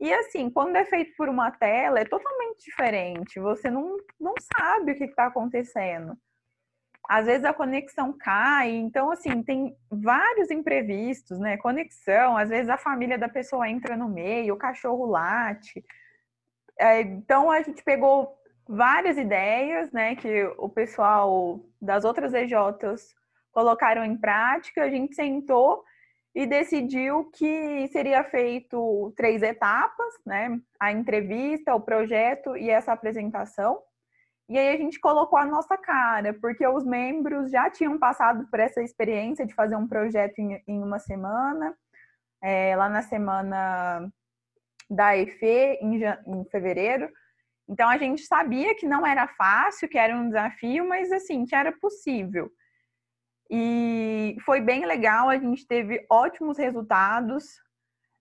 E 0.00 0.12
assim, 0.12 0.50
quando 0.50 0.76
é 0.76 0.84
feito 0.84 1.14
por 1.16 1.28
uma 1.28 1.50
tela, 1.50 2.00
é 2.00 2.04
totalmente 2.04 2.64
diferente. 2.64 3.40
Você 3.40 3.70
não, 3.70 3.96
não 4.20 4.34
sabe 4.54 4.92
o 4.92 4.96
que 4.96 5.04
está 5.04 5.26
acontecendo. 5.26 6.16
Às 7.08 7.26
vezes 7.26 7.44
a 7.44 7.52
conexão 7.52 8.16
cai, 8.18 8.70
então 8.70 9.10
assim, 9.10 9.42
tem 9.42 9.76
vários 9.90 10.50
imprevistos, 10.50 11.38
né? 11.38 11.56
Conexão, 11.58 12.36
às 12.36 12.48
vezes 12.48 12.68
a 12.70 12.78
família 12.78 13.18
da 13.18 13.28
pessoa 13.28 13.68
entra 13.68 13.96
no 13.96 14.08
meio, 14.08 14.54
o 14.54 14.58
cachorro 14.58 15.06
late. 15.06 15.84
É, 16.78 17.00
então 17.02 17.50
a 17.50 17.62
gente 17.62 17.82
pegou 17.82 18.36
várias 18.68 19.18
ideias, 19.18 19.92
né, 19.92 20.16
que 20.16 20.44
o 20.58 20.68
pessoal 20.68 21.60
das 21.80 22.04
outras 22.04 22.32
EJs 22.32 23.14
colocaram 23.52 24.04
em 24.04 24.16
prática, 24.16 24.82
a 24.82 24.90
gente 24.90 25.14
sentou 25.14 25.84
e 26.34 26.46
decidiu 26.46 27.30
que 27.32 27.86
seria 27.88 28.24
feito 28.24 29.12
três 29.16 29.42
etapas, 29.42 30.14
né, 30.26 30.58
a 30.80 30.90
entrevista, 30.90 31.74
o 31.74 31.80
projeto 31.80 32.56
e 32.56 32.68
essa 32.68 32.92
apresentação. 32.92 33.80
E 34.48 34.58
aí 34.58 34.74
a 34.74 34.76
gente 34.76 35.00
colocou 35.00 35.38
a 35.38 35.46
nossa 35.46 35.76
cara, 35.76 36.34
porque 36.34 36.66
os 36.66 36.84
membros 36.84 37.50
já 37.50 37.70
tinham 37.70 37.98
passado 37.98 38.46
por 38.50 38.60
essa 38.60 38.82
experiência 38.82 39.46
de 39.46 39.54
fazer 39.54 39.76
um 39.76 39.88
projeto 39.88 40.38
em, 40.38 40.82
uma 40.82 40.98
semana. 40.98 41.74
É, 42.42 42.76
lá 42.76 42.90
na 42.90 43.00
semana 43.00 44.12
da 44.90 45.16
EFE 45.16 45.78
em, 45.80 46.02
em 46.04 46.44
fevereiro. 46.50 47.08
Então 47.68 47.88
a 47.88 47.96
gente 47.96 48.22
sabia 48.22 48.74
que 48.74 48.86
não 48.86 49.06
era 49.06 49.26
fácil, 49.26 49.88
que 49.88 49.98
era 49.98 50.14
um 50.14 50.28
desafio, 50.28 50.86
mas 50.88 51.10
assim, 51.10 51.44
que 51.44 51.54
era 51.54 51.72
possível. 51.72 52.50
E 53.50 54.36
foi 54.44 54.60
bem 54.60 54.84
legal, 54.84 55.28
a 55.28 55.38
gente 55.38 55.66
teve 55.66 56.04
ótimos 56.10 56.58
resultados, 56.58 57.44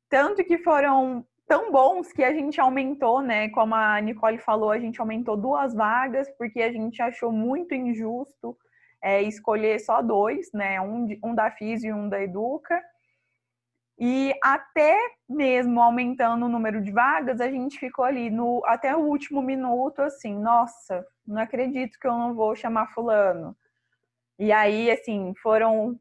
tanto 0.10 0.44
que 0.44 0.58
foram 0.58 1.26
tão 1.48 1.72
bons 1.72 2.12
que 2.12 2.24
a 2.24 2.34
gente 2.34 2.60
aumentou, 2.60 3.22
né? 3.22 3.50
Como 3.50 3.76
a 3.76 4.00
Nicole 4.00 4.38
falou, 4.38 4.72
a 4.72 4.80
gente 4.80 5.00
aumentou 5.00 5.36
duas 5.36 5.74
vagas, 5.74 6.30
porque 6.38 6.62
a 6.62 6.72
gente 6.72 7.02
achou 7.02 7.32
muito 7.32 7.74
injusto 7.74 8.58
é, 9.04 9.22
escolher 9.22 9.80
só 9.80 10.02
dois, 10.02 10.52
né? 10.54 10.80
Um, 10.80 11.08
um 11.24 11.36
da 11.36 11.52
FIS 11.52 11.84
e 11.84 11.92
um 11.92 12.08
da 12.08 12.22
Educa. 12.22 12.82
E 14.00 14.34
até 14.44 14.98
mesmo 15.30 15.82
aumentando 15.82 16.46
o 16.46 16.50
número 16.50 16.82
de 16.82 16.92
vagas, 16.92 17.40
a 17.40 17.50
gente 17.50 17.78
ficou 17.78 18.04
ali 18.06 18.30
no 18.30 18.62
até 18.66 18.96
o 18.96 19.02
último 19.02 19.42
minuto, 19.42 20.02
assim, 20.02 20.38
nossa, 20.38 21.06
não 21.26 21.42
acredito 21.42 22.00
que 22.00 22.08
eu 22.08 22.14
não 22.14 22.34
vou 22.34 22.56
chamar 22.56 22.92
fulano. 22.94 23.56
E 24.40 24.52
aí, 24.52 24.92
assim, 24.92 25.34
foram 25.42 26.00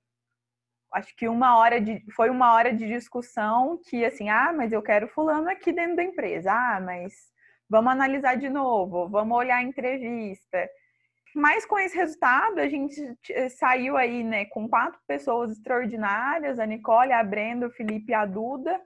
acho 0.93 1.15
que 1.17 1.29
uma 1.29 1.57
hora 1.59 1.81
de 1.81 2.03
foi 2.15 2.31
uma 2.31 2.55
hora 2.55 2.73
de 2.73 2.87
discussão 2.87 3.81
que 3.89 4.05
assim, 4.05 4.29
ah, 4.29 4.53
mas 4.53 4.73
eu 4.73 4.83
quero 4.83 5.09
fulano 5.09 5.49
aqui 5.51 5.73
dentro 5.73 5.97
da 5.97 6.05
empresa. 6.05 6.53
Ah, 6.53 6.81
mas 6.81 7.13
vamos 7.69 7.93
analisar 7.93 8.37
de 8.37 8.49
novo, 8.51 9.09
vamos 9.09 9.37
olhar 9.37 9.57
a 9.57 9.63
entrevista. 9.63 10.69
Mas 11.35 11.65
com 11.65 11.79
esse 11.79 11.97
resultado, 11.97 12.59
a 12.59 12.69
gente 12.69 13.01
eh, 13.31 13.49
saiu 13.49 13.97
aí, 13.97 14.23
né, 14.23 14.45
com 14.47 14.69
quatro 14.69 15.01
pessoas 15.07 15.53
extraordinárias, 15.53 16.59
a 16.59 16.67
Nicole, 16.67 17.13
a 17.13 17.25
Brenda, 17.25 17.67
o 17.67 17.71
Felipe 17.71 18.13
e 18.13 18.15
a 18.15 18.27
Duda, 18.27 18.81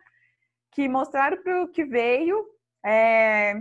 que 0.71 0.89
mostraram 0.89 1.43
para 1.43 1.63
o 1.63 1.69
que 1.69 1.85
veio, 1.85 2.47
é, 2.85 3.55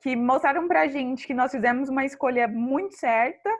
que 0.00 0.16
mostraram 0.16 0.66
para 0.66 0.82
a 0.82 0.88
gente 0.88 1.26
que 1.26 1.34
nós 1.34 1.52
fizemos 1.52 1.88
uma 1.88 2.04
escolha 2.04 2.48
muito 2.48 2.96
certa 2.96 3.50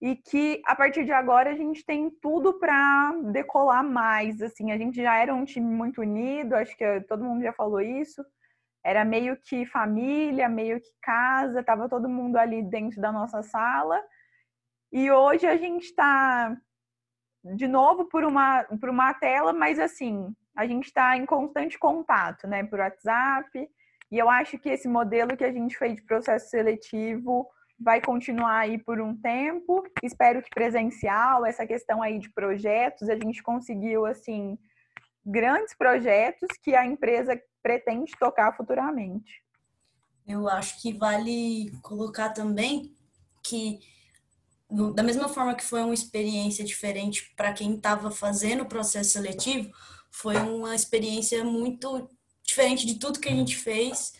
e 0.00 0.16
que 0.16 0.60
a 0.66 0.76
partir 0.76 1.04
de 1.04 1.12
agora 1.12 1.50
a 1.50 1.54
gente 1.54 1.84
tem 1.84 2.10
tudo 2.20 2.58
para 2.58 3.12
decolar 3.32 3.82
mais. 3.82 4.42
Assim, 4.42 4.70
a 4.70 4.76
gente 4.78 4.96
já 4.96 5.16
era 5.16 5.34
um 5.34 5.44
time 5.44 5.66
muito 5.66 6.00
unido, 6.02 6.54
acho 6.54 6.76
que 6.76 7.00
todo 7.02 7.24
mundo 7.24 7.42
já 7.42 7.52
falou 7.52 7.80
isso. 7.80 8.22
Era 8.88 9.04
meio 9.04 9.36
que 9.36 9.66
família, 9.66 10.48
meio 10.48 10.80
que 10.80 10.90
casa, 11.02 11.60
estava 11.60 11.88
todo 11.88 12.08
mundo 12.08 12.36
ali 12.38 12.62
dentro 12.62 13.00
da 13.00 13.12
nossa 13.12 13.42
sala. 13.42 14.02
E 14.90 15.10
hoje 15.10 15.46
a 15.46 15.56
gente 15.56 15.84
está 15.84 16.56
de 17.44 17.68
novo 17.68 18.06
por 18.06 18.24
uma, 18.24 18.64
por 18.80 18.88
uma 18.88 19.12
tela, 19.12 19.52
mas 19.52 19.78
assim, 19.78 20.34
a 20.56 20.66
gente 20.66 20.86
está 20.86 21.16
em 21.16 21.26
constante 21.26 21.78
contato, 21.78 22.46
né, 22.46 22.64
por 22.64 22.78
WhatsApp. 22.78 23.68
E 24.10 24.18
eu 24.18 24.30
acho 24.30 24.58
que 24.58 24.70
esse 24.70 24.88
modelo 24.88 25.36
que 25.36 25.44
a 25.44 25.52
gente 25.52 25.76
fez 25.76 25.96
de 25.96 26.02
processo 26.02 26.48
seletivo 26.48 27.46
vai 27.78 28.00
continuar 28.00 28.60
aí 28.60 28.78
por 28.78 29.00
um 29.00 29.14
tempo. 29.14 29.84
Espero 30.02 30.42
que 30.42 30.48
presencial, 30.50 31.44
essa 31.44 31.66
questão 31.66 32.02
aí 32.02 32.18
de 32.18 32.32
projetos, 32.32 33.10
a 33.10 33.14
gente 33.14 33.42
conseguiu 33.42 34.06
assim 34.06 34.58
grandes 35.24 35.76
projetos 35.76 36.48
que 36.62 36.74
a 36.74 36.86
empresa 36.86 37.38
pretende 37.62 38.12
tocar 38.18 38.56
futuramente. 38.56 39.42
Eu 40.26 40.48
acho 40.48 40.80
que 40.80 40.92
vale 40.92 41.70
colocar 41.82 42.30
também 42.30 42.94
que 43.42 43.80
da 44.94 45.02
mesma 45.02 45.28
forma 45.28 45.54
que 45.54 45.64
foi 45.64 45.82
uma 45.82 45.94
experiência 45.94 46.62
diferente 46.62 47.32
para 47.34 47.54
quem 47.54 47.74
estava 47.74 48.10
fazendo 48.10 48.64
o 48.64 48.68
processo 48.68 49.10
seletivo, 49.10 49.70
foi 50.10 50.36
uma 50.36 50.74
experiência 50.74 51.42
muito 51.42 52.06
diferente 52.42 52.84
de 52.84 52.98
tudo 52.98 53.18
que 53.18 53.28
a 53.30 53.34
gente 53.34 53.56
fez 53.56 54.12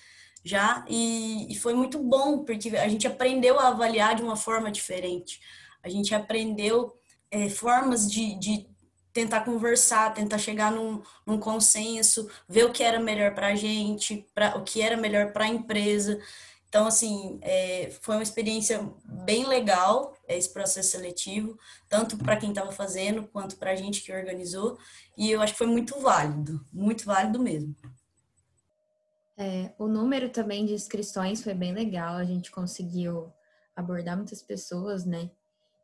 já 0.43 0.87
e, 0.89 1.53
e, 1.53 1.57
foi 1.57 1.75
muito 1.75 2.03
bom 2.03 2.45
porque 2.45 2.71
a 2.77 2.89
gente 2.89 3.07
aprendeu 3.07 3.59
a 3.61 3.69
avaliar 3.69 4.15
de 4.15 4.23
uma 4.23 4.37
forma 4.37 4.71
diferente 4.71 5.39
a 5.83 5.89
gente 5.89 6.15
aprendeu 6.15 6.95
é, 7.31 7.49
formas 7.49 8.11
de, 8.11 8.39
de, 8.39 8.69
tentar 9.13 9.41
conversar 9.41 10.15
tentar 10.15 10.39
chegar 10.39 10.71
num, 10.73 11.03
num 11.27 11.39
consenso 11.39 12.29
ver 12.49 12.65
o 12.65 12.73
que 12.73 12.83
era 12.83 13.01
melhor 13.01 13.35
para 13.35 13.49
a 13.49 13.55
gente 13.55 14.27
para 14.35 14.57
o 14.57 14.63
que 14.63 14.81
era 14.83 14.97
melhor 14.97 15.33
para 15.33 15.45
a 15.45 15.49
empresa. 15.49 16.21
Então 16.69 16.87
assim 16.87 17.39
é, 17.43 17.91
foi 18.01 18.17
uma 18.17 18.23
experiência 18.23 18.89
bem 19.05 19.47
legal 19.47 20.17
esse 20.29 20.53
processo 20.53 20.91
seletivo 20.91 21.59
tanto 21.89 22.17
para 22.19 22.37
quem 22.37 22.51
estava 22.51 22.73
fazendo 22.73 23.27
quanto 23.29 23.57
para 23.57 23.73
a 23.73 23.77
gente 23.77 24.03
que 24.03 24.13
organizou. 24.13 24.79
E 25.17 25.31
eu 25.31 25.41
acho 25.41 25.53
que 25.53 25.59
foi 25.59 25.67
muito 25.67 25.99
válido 26.01 26.65
muito 26.73 27.05
válido 27.05 27.39
mesmo. 27.39 27.75
É, 29.41 29.73
o 29.79 29.87
número 29.87 30.29
também 30.31 30.67
de 30.67 30.75
inscrições 30.75 31.41
foi 31.41 31.55
bem 31.55 31.73
legal, 31.73 32.17
a 32.17 32.25
gente 32.25 32.51
conseguiu 32.51 33.33
abordar 33.75 34.17
muitas 34.17 34.43
pessoas, 34.43 35.05
né? 35.05 35.31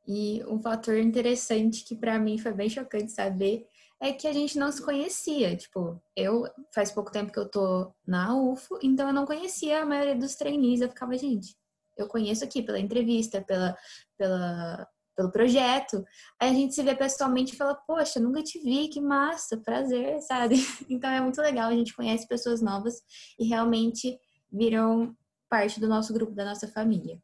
E 0.06 0.42
um 0.46 0.60
fator 0.60 0.96
interessante 0.98 1.84
que 1.84 1.96
para 1.96 2.18
mim 2.18 2.38
foi 2.38 2.52
bem 2.52 2.68
chocante 2.68 3.12
saber 3.12 3.66
é 4.00 4.12
que 4.12 4.26
a 4.26 4.32
gente 4.32 4.58
não 4.58 4.70
se 4.70 4.82
conhecia. 4.82 5.56
Tipo, 5.56 6.02
eu 6.14 6.44
faz 6.74 6.90
pouco 6.90 7.10
tempo 7.10 7.32
que 7.32 7.38
eu 7.38 7.48
tô 7.48 7.92
na 8.06 8.36
UFO, 8.36 8.78
então 8.82 9.08
eu 9.08 9.14
não 9.14 9.24
conhecia 9.24 9.82
a 9.82 9.86
maioria 9.86 10.16
dos 10.16 10.34
trainees. 10.34 10.80
Eu 10.80 10.88
ficava, 10.88 11.16
gente, 11.16 11.56
eu 11.96 12.06
conheço 12.06 12.44
aqui 12.44 12.62
pela 12.62 12.78
entrevista, 12.78 13.40
pela, 13.40 13.76
pela 14.18 14.86
pelo 15.14 15.30
projeto. 15.30 16.04
Aí 16.40 16.50
a 16.50 16.52
gente 16.52 16.74
se 16.74 16.82
vê 16.82 16.94
pessoalmente 16.94 17.54
e 17.54 17.56
fala, 17.56 17.74
poxa, 17.74 18.20
nunca 18.20 18.42
te 18.42 18.58
vi, 18.60 18.88
que 18.88 19.00
massa, 19.00 19.56
prazer, 19.56 20.20
sabe? 20.22 20.56
Então 20.90 21.10
é 21.10 21.20
muito 21.20 21.40
legal, 21.40 21.70
a 21.70 21.74
gente 21.74 21.94
conhece 21.94 22.26
pessoas 22.28 22.60
novas 22.60 23.00
e 23.38 23.46
realmente 23.46 24.18
viram 24.52 25.16
parte 25.48 25.80
do 25.80 25.88
nosso 25.88 26.12
grupo, 26.12 26.34
da 26.34 26.44
nossa 26.44 26.68
família. 26.68 27.18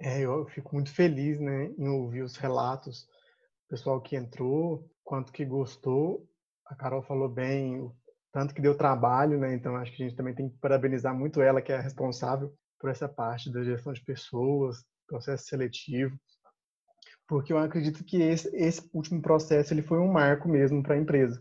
É, 0.00 0.20
eu 0.20 0.46
fico 0.46 0.74
muito 0.74 0.92
feliz, 0.92 1.38
né, 1.38 1.66
em 1.76 1.88
ouvir 1.88 2.22
os 2.22 2.36
relatos 2.36 3.02
do 3.02 3.68
pessoal 3.68 4.00
que 4.00 4.16
entrou, 4.16 4.90
quanto 5.04 5.32
que 5.32 5.44
gostou. 5.44 6.26
A 6.66 6.74
Carol 6.74 7.02
falou 7.02 7.28
bem, 7.28 7.78
o 7.78 7.94
tanto 8.32 8.54
que 8.54 8.62
deu 8.62 8.76
trabalho, 8.76 9.38
né? 9.38 9.54
Então 9.54 9.76
acho 9.76 9.94
que 9.94 10.02
a 10.02 10.06
gente 10.06 10.16
também 10.16 10.34
tem 10.34 10.48
que 10.48 10.58
parabenizar 10.58 11.14
muito 11.14 11.42
ela, 11.42 11.60
que 11.60 11.72
é 11.72 11.78
responsável 11.78 12.54
por 12.78 12.88
essa 12.88 13.08
parte 13.08 13.52
da 13.52 13.62
gestão 13.62 13.92
de 13.92 14.02
pessoas, 14.02 14.82
processo 15.06 15.44
seletivo, 15.44 16.18
porque 17.28 17.52
eu 17.52 17.58
acredito 17.58 18.02
que 18.04 18.22
esse, 18.22 18.48
esse 18.56 18.88
último 18.94 19.20
processo 19.20 19.74
ele 19.74 19.82
foi 19.82 19.98
um 19.98 20.10
marco 20.10 20.48
mesmo 20.48 20.82
para 20.82 20.94
a 20.94 20.98
empresa. 20.98 21.40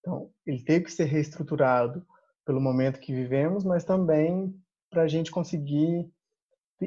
Então, 0.00 0.30
ele 0.46 0.62
teve 0.62 0.84
que 0.84 0.92
ser 0.92 1.04
reestruturado 1.04 2.06
pelo 2.44 2.60
momento 2.60 3.00
que 3.00 3.14
vivemos, 3.14 3.64
mas 3.64 3.84
também 3.84 4.54
para 4.90 5.02
a 5.02 5.08
gente 5.08 5.30
conseguir 5.30 6.10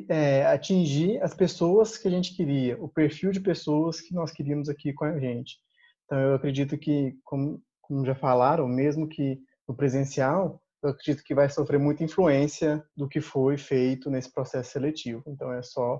é, 0.09 0.45
atingir 0.45 1.21
as 1.21 1.33
pessoas 1.33 1.97
que 1.97 2.07
a 2.07 2.11
gente 2.11 2.35
queria, 2.35 2.81
o 2.81 2.89
perfil 2.89 3.31
de 3.31 3.39
pessoas 3.39 4.01
que 4.01 4.13
nós 4.13 4.31
queríamos 4.31 4.69
aqui 4.69 4.93
com 4.93 5.05
a 5.05 5.19
gente. 5.19 5.57
Então, 6.05 6.19
eu 6.19 6.35
acredito 6.35 6.77
que, 6.77 7.17
como, 7.23 7.61
como 7.81 8.05
já 8.05 8.15
falaram, 8.15 8.67
mesmo 8.67 9.07
que 9.07 9.39
no 9.67 9.75
presencial, 9.75 10.61
eu 10.85 10.91
acredito 10.91 11.23
que 11.23 11.33
vai 11.33 11.49
sofrer 11.49 11.79
muita 11.79 12.03
influência 12.03 12.83
do 12.95 13.07
que 13.07 13.19
foi 13.19 13.57
feito 13.57 14.09
nesse 14.09 14.31
processo 14.31 14.71
seletivo. 14.71 15.23
Então 15.27 15.51
é 15.51 15.63
só 15.63 15.99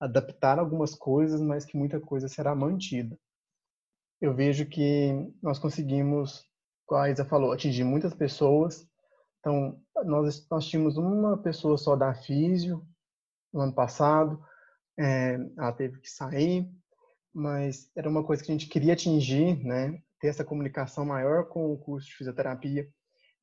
adaptar 0.00 0.58
algumas 0.58 0.94
coisas, 0.94 1.40
mas 1.40 1.64
que 1.64 1.76
muita 1.76 2.00
coisa 2.00 2.28
será 2.28 2.54
mantida. 2.54 3.16
Eu 4.20 4.34
vejo 4.34 4.66
que 4.66 5.12
nós 5.42 5.58
conseguimos, 5.58 6.44
como 6.86 7.00
a 7.00 7.10
Isa 7.10 7.24
falou, 7.24 7.52
atingir 7.52 7.84
muitas 7.84 8.14
pessoas. 8.14 8.86
Então, 9.40 9.80
nós, 10.04 10.46
nós 10.48 10.66
tínhamos 10.66 10.96
uma 10.96 11.36
pessoa 11.36 11.76
só 11.76 11.94
da 11.94 12.14
Físio 12.14 12.86
no 13.52 13.60
ano 13.60 13.74
passado, 13.74 14.42
é, 14.98 15.38
ela 15.56 15.72
teve 15.72 16.00
que 16.00 16.10
sair, 16.10 16.68
mas 17.32 17.90
era 17.96 18.08
uma 18.08 18.24
coisa 18.24 18.42
que 18.42 18.50
a 18.50 18.54
gente 18.54 18.68
queria 18.68 18.92
atingir, 18.92 19.62
né? 19.64 20.00
Ter 20.20 20.28
essa 20.28 20.44
comunicação 20.44 21.04
maior 21.04 21.48
com 21.48 21.72
o 21.72 21.78
curso 21.78 22.06
de 22.06 22.14
fisioterapia 22.14 22.88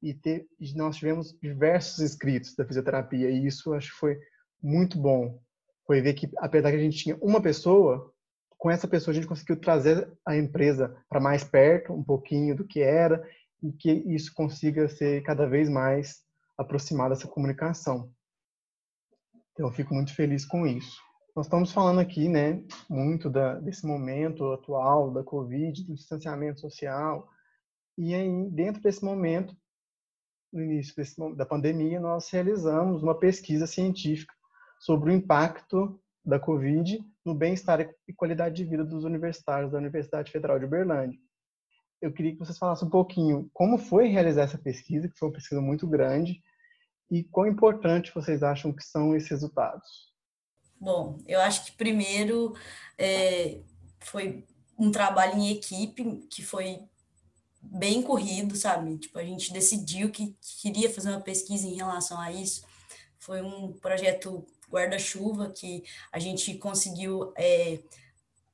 e, 0.01 0.13
ter, 0.13 0.47
nós 0.75 0.95
tivemos 0.95 1.37
diversos 1.41 1.99
inscritos 1.99 2.55
da 2.55 2.65
fisioterapia 2.65 3.29
e 3.29 3.45
isso 3.45 3.73
acho 3.73 3.91
que 3.91 3.97
foi 3.97 4.17
muito 4.61 4.97
bom. 4.97 5.39
Foi 5.85 6.01
ver 6.01 6.13
que 6.13 6.29
apesar 6.37 6.71
que 6.71 6.77
a 6.77 6.81
gente 6.81 6.97
tinha 6.97 7.17
uma 7.21 7.41
pessoa, 7.41 8.13
com 8.57 8.69
essa 8.69 8.87
pessoa 8.87 9.11
a 9.11 9.15
gente 9.15 9.27
conseguiu 9.27 9.59
trazer 9.59 10.09
a 10.25 10.37
empresa 10.37 10.95
para 11.09 11.19
mais 11.19 11.43
perto, 11.43 11.93
um 11.93 12.03
pouquinho 12.03 12.55
do 12.55 12.65
que 12.65 12.81
era 12.81 13.27
e 13.61 13.71
que 13.71 13.91
isso 13.91 14.33
consiga 14.33 14.87
ser 14.87 15.21
cada 15.23 15.45
vez 15.47 15.67
mais 15.67 16.21
aproximado 16.57 17.13
essa 17.13 17.27
comunicação. 17.27 18.11
Eu 19.59 19.69
fico 19.73 19.93
muito 19.93 20.15
feliz 20.15 20.45
com 20.45 20.65
isso. 20.65 20.97
Nós 21.35 21.45
estamos 21.45 21.73
falando 21.73 21.99
aqui, 21.99 22.29
né, 22.29 22.63
muito 22.89 23.29
da, 23.29 23.55
desse 23.55 23.85
momento 23.85 24.53
atual 24.53 25.11
da 25.11 25.21
Covid, 25.21 25.83
do 25.83 25.95
distanciamento 25.95 26.61
social, 26.61 27.27
e 27.97 28.15
aí 28.15 28.49
dentro 28.51 28.81
desse 28.81 29.03
momento 29.03 29.53
no 30.51 30.63
início 30.63 30.95
desse, 30.95 31.35
da 31.35 31.45
pandemia, 31.45 31.99
nós 31.99 32.29
realizamos 32.29 33.03
uma 33.03 33.13
pesquisa 33.13 33.67
científica 33.67 34.33
sobre 34.79 35.11
o 35.11 35.13
impacto 35.13 35.99
da 36.23 36.39
Covid 36.39 37.05
no 37.25 37.35
bem-estar 37.35 37.81
e 38.07 38.13
qualidade 38.13 38.55
de 38.55 38.63
vida 38.63 38.85
dos 38.85 39.03
universitários 39.03 39.73
da 39.73 39.77
Universidade 39.77 40.31
Federal 40.31 40.57
de 40.57 40.63
Uberlândia. 40.63 41.19
Eu 42.01 42.13
queria 42.13 42.31
que 42.31 42.39
vocês 42.39 42.57
falassem 42.57 42.87
um 42.87 42.91
pouquinho 42.91 43.49
como 43.53 43.77
foi 43.77 44.07
realizar 44.07 44.43
essa 44.43 44.57
pesquisa, 44.57 45.09
que 45.09 45.19
foi 45.19 45.27
uma 45.27 45.35
pesquisa 45.35 45.59
muito 45.59 45.85
grande, 45.85 46.41
e 47.09 47.23
quão 47.23 47.47
importante 47.47 48.13
vocês 48.13 48.43
acham 48.43 48.71
que 48.71 48.83
são 48.83 49.15
esses 49.15 49.29
resultados. 49.29 50.09
Bom, 50.79 51.17
eu 51.27 51.39
acho 51.41 51.65
que 51.65 51.71
primeiro 51.73 52.55
é, 52.97 53.59
foi 53.99 54.45
um 54.77 54.91
trabalho 54.91 55.37
em 55.37 55.51
equipe 55.51 56.25
que 56.29 56.43
foi 56.43 56.79
bem 57.61 58.01
corrido, 58.01 58.55
sabe? 58.55 58.97
Tipo, 58.97 59.19
a 59.19 59.23
gente 59.23 59.51
decidiu 59.51 60.09
que 60.09 60.35
queria 60.61 60.89
fazer 60.89 61.09
uma 61.09 61.19
pesquisa 61.19 61.67
em 61.67 61.75
relação 61.75 62.19
a 62.19 62.31
isso. 62.31 62.63
Foi 63.17 63.41
um 63.41 63.73
projeto 63.73 64.45
guarda-chuva 64.71 65.49
que 65.49 65.83
a 66.11 66.19
gente 66.19 66.53
conseguiu 66.55 67.33
é, 67.35 67.79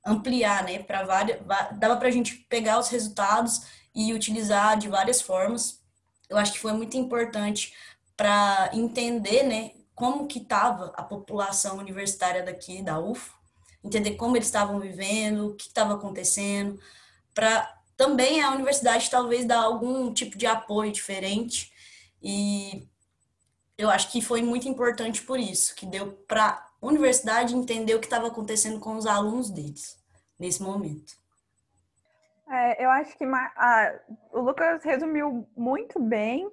ampliar, 0.04 0.64
né? 0.64 0.80
Para 0.80 1.04
várias, 1.04 1.40
dava 1.78 1.98
para 1.98 2.08
a 2.08 2.12
gente 2.12 2.36
pegar 2.50 2.80
os 2.80 2.88
resultados 2.88 3.62
e 3.94 4.14
utilizar 4.14 4.78
de 4.78 4.88
várias 4.88 5.22
formas. 5.22 5.80
Eu 6.28 6.38
acho 6.38 6.54
que 6.54 6.60
foi 6.60 6.74
muito 6.74 6.98
importante 6.98 7.74
para 8.16 8.70
entender, 8.74 9.44
né? 9.44 9.72
Como 9.94 10.28
que 10.28 10.40
estava 10.40 10.94
a 10.96 11.04
população 11.04 11.78
universitária 11.78 12.44
daqui 12.44 12.82
da 12.82 13.00
UFO, 13.00 13.34
entender 13.84 14.16
como 14.16 14.36
eles 14.36 14.48
estavam 14.48 14.80
vivendo, 14.80 15.48
o 15.48 15.56
que 15.56 15.68
estava 15.68 15.94
acontecendo, 15.94 16.80
para 17.34 17.74
também 17.96 18.42
a 18.42 18.52
universidade 18.52 19.10
talvez 19.10 19.46
dá 19.46 19.60
algum 19.60 20.14
tipo 20.14 20.38
de 20.38 20.46
apoio 20.46 20.92
diferente 20.92 21.72
e 22.22 22.88
eu 23.78 23.90
acho 23.90 24.12
que 24.12 24.22
foi 24.22 24.42
muito 24.42 24.68
importante 24.68 25.22
por 25.22 25.40
isso, 25.40 25.76
que 25.76 25.86
deu 25.86 26.14
para 26.28 26.66
a 26.82 26.86
universidade 26.86 27.56
entender 27.56 27.94
o 27.94 28.00
que 28.00 28.06
estava 28.06 28.28
acontecendo 28.28 28.80
com 28.80 28.96
os 28.96 29.06
alunos 29.06 29.50
deles 29.50 29.98
nesse 30.40 30.62
momento. 30.64 31.14
É, 32.50 32.84
eu 32.84 32.90
acho 32.90 33.18
que 33.18 33.26
o 34.32 34.42
Lucas 34.42 34.84
resumiu 34.84 35.48
muito 35.58 36.00
bem, 36.00 36.50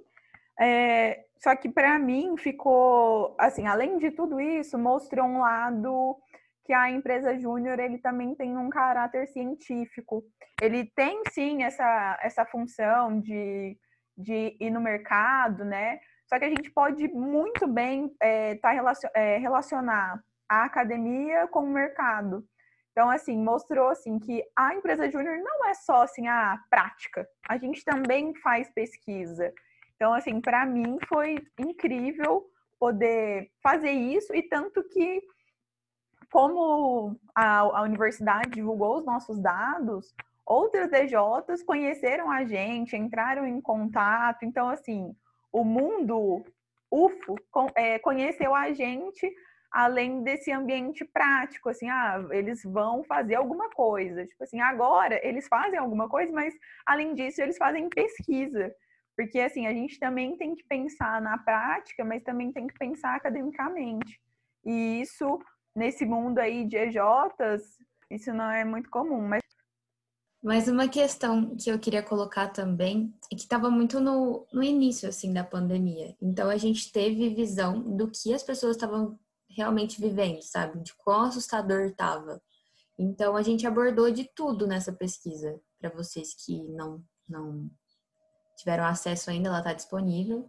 é, 0.58 1.24
só 1.42 1.56
que 1.56 1.68
para 1.68 1.98
mim 1.98 2.36
ficou, 2.36 3.34
assim, 3.38 3.66
além 3.66 3.98
de 3.98 4.10
tudo 4.10 4.40
isso, 4.40 4.78
mostrou 4.78 5.26
um 5.26 5.40
lado 5.40 6.16
que 6.64 6.72
a 6.72 6.90
empresa 6.90 7.36
júnior 7.38 7.78
ele 7.80 7.98
também 7.98 8.34
tem 8.34 8.56
um 8.56 8.70
caráter 8.70 9.26
científico. 9.26 10.22
Ele 10.60 10.84
tem 10.94 11.22
sim 11.32 11.64
essa, 11.64 12.18
essa 12.22 12.44
função 12.44 13.20
de 13.20 13.76
de 14.16 14.56
ir 14.60 14.70
no 14.70 14.80
mercado, 14.80 15.64
né? 15.64 15.98
Só 16.26 16.38
que 16.38 16.44
a 16.44 16.48
gente 16.48 16.70
pode 16.70 17.08
muito 17.08 17.66
bem 17.66 18.14
é, 18.20 18.54
tá 18.56 18.70
relacion, 18.70 19.10
é, 19.14 19.38
relacionar 19.38 20.22
a 20.48 20.64
academia 20.64 21.46
com 21.48 21.60
o 21.60 21.72
mercado. 21.72 22.44
Então, 22.90 23.08
assim, 23.10 23.36
mostrou 23.42 23.88
assim 23.88 24.18
que 24.18 24.42
a 24.56 24.74
empresa 24.74 25.10
júnior 25.10 25.38
não 25.38 25.66
é 25.66 25.74
só 25.74 26.02
assim 26.02 26.28
a 26.28 26.58
prática. 26.68 27.26
A 27.48 27.56
gente 27.56 27.84
também 27.84 28.34
faz 28.36 28.70
pesquisa. 28.70 29.52
Então, 30.02 30.14
assim, 30.14 30.40
para 30.40 30.66
mim 30.66 30.98
foi 31.06 31.38
incrível 31.56 32.44
poder 32.76 33.52
fazer 33.62 33.92
isso 33.92 34.34
e 34.34 34.42
tanto 34.42 34.82
que 34.88 35.22
como 36.28 37.16
a, 37.32 37.60
a 37.60 37.82
universidade 37.82 38.50
divulgou 38.50 38.96
os 38.96 39.04
nossos 39.04 39.38
dados, 39.38 40.12
outras 40.44 40.90
DJs 40.90 41.62
conheceram 41.64 42.32
a 42.32 42.44
gente, 42.44 42.96
entraram 42.96 43.46
em 43.46 43.60
contato. 43.60 44.44
Então, 44.44 44.68
assim, 44.68 45.14
o 45.52 45.62
mundo 45.62 46.44
UFO 46.90 47.36
é, 47.76 47.96
conheceu 48.00 48.56
a 48.56 48.72
gente 48.72 49.32
além 49.70 50.24
desse 50.24 50.50
ambiente 50.50 51.04
prático, 51.04 51.68
assim, 51.68 51.88
ah, 51.88 52.26
eles 52.30 52.64
vão 52.64 53.04
fazer 53.04 53.36
alguma 53.36 53.70
coisa. 53.70 54.26
Tipo 54.26 54.42
assim, 54.42 54.60
agora 54.60 55.24
eles 55.24 55.46
fazem 55.46 55.78
alguma 55.78 56.08
coisa, 56.08 56.32
mas 56.32 56.52
além 56.84 57.14
disso, 57.14 57.40
eles 57.40 57.56
fazem 57.56 57.88
pesquisa. 57.88 58.74
Porque, 59.16 59.40
assim, 59.40 59.66
a 59.66 59.72
gente 59.72 59.98
também 59.98 60.36
tem 60.36 60.54
que 60.54 60.64
pensar 60.64 61.20
na 61.20 61.36
prática, 61.38 62.04
mas 62.04 62.22
também 62.22 62.52
tem 62.52 62.66
que 62.66 62.78
pensar 62.78 63.14
academicamente. 63.14 64.20
E 64.64 65.02
isso, 65.02 65.38
nesse 65.74 66.04
mundo 66.04 66.38
aí 66.38 66.64
de 66.64 66.76
EJs, 66.76 67.78
isso 68.10 68.32
não 68.32 68.50
é 68.50 68.64
muito 68.64 68.88
comum. 68.90 69.20
Mas 69.26 69.42
mas 70.42 70.66
uma 70.66 70.88
questão 70.88 71.54
que 71.54 71.70
eu 71.70 71.78
queria 71.78 72.02
colocar 72.02 72.48
também 72.48 73.14
é 73.30 73.36
que 73.36 73.42
estava 73.42 73.70
muito 73.70 74.00
no, 74.00 74.44
no 74.52 74.60
início 74.60 75.08
assim 75.08 75.32
da 75.32 75.44
pandemia. 75.44 76.16
Então 76.20 76.50
a 76.50 76.56
gente 76.56 76.90
teve 76.90 77.32
visão 77.32 77.80
do 77.96 78.10
que 78.10 78.34
as 78.34 78.42
pessoas 78.42 78.74
estavam 78.74 79.16
realmente 79.48 80.00
vivendo, 80.00 80.42
sabe? 80.42 80.80
De 80.80 80.92
quão 80.96 81.22
assustador 81.22 81.82
estava. 81.82 82.42
Então 82.98 83.36
a 83.36 83.42
gente 83.42 83.68
abordou 83.68 84.10
de 84.10 84.28
tudo 84.34 84.66
nessa 84.66 84.92
pesquisa 84.92 85.60
para 85.80 85.90
vocês 85.90 86.34
que 86.34 86.60
não 86.64 87.04
não 87.28 87.70
tiveram 88.56 88.84
acesso 88.84 89.30
ainda, 89.30 89.48
ela 89.48 89.58
está 89.58 89.72
disponível. 89.72 90.48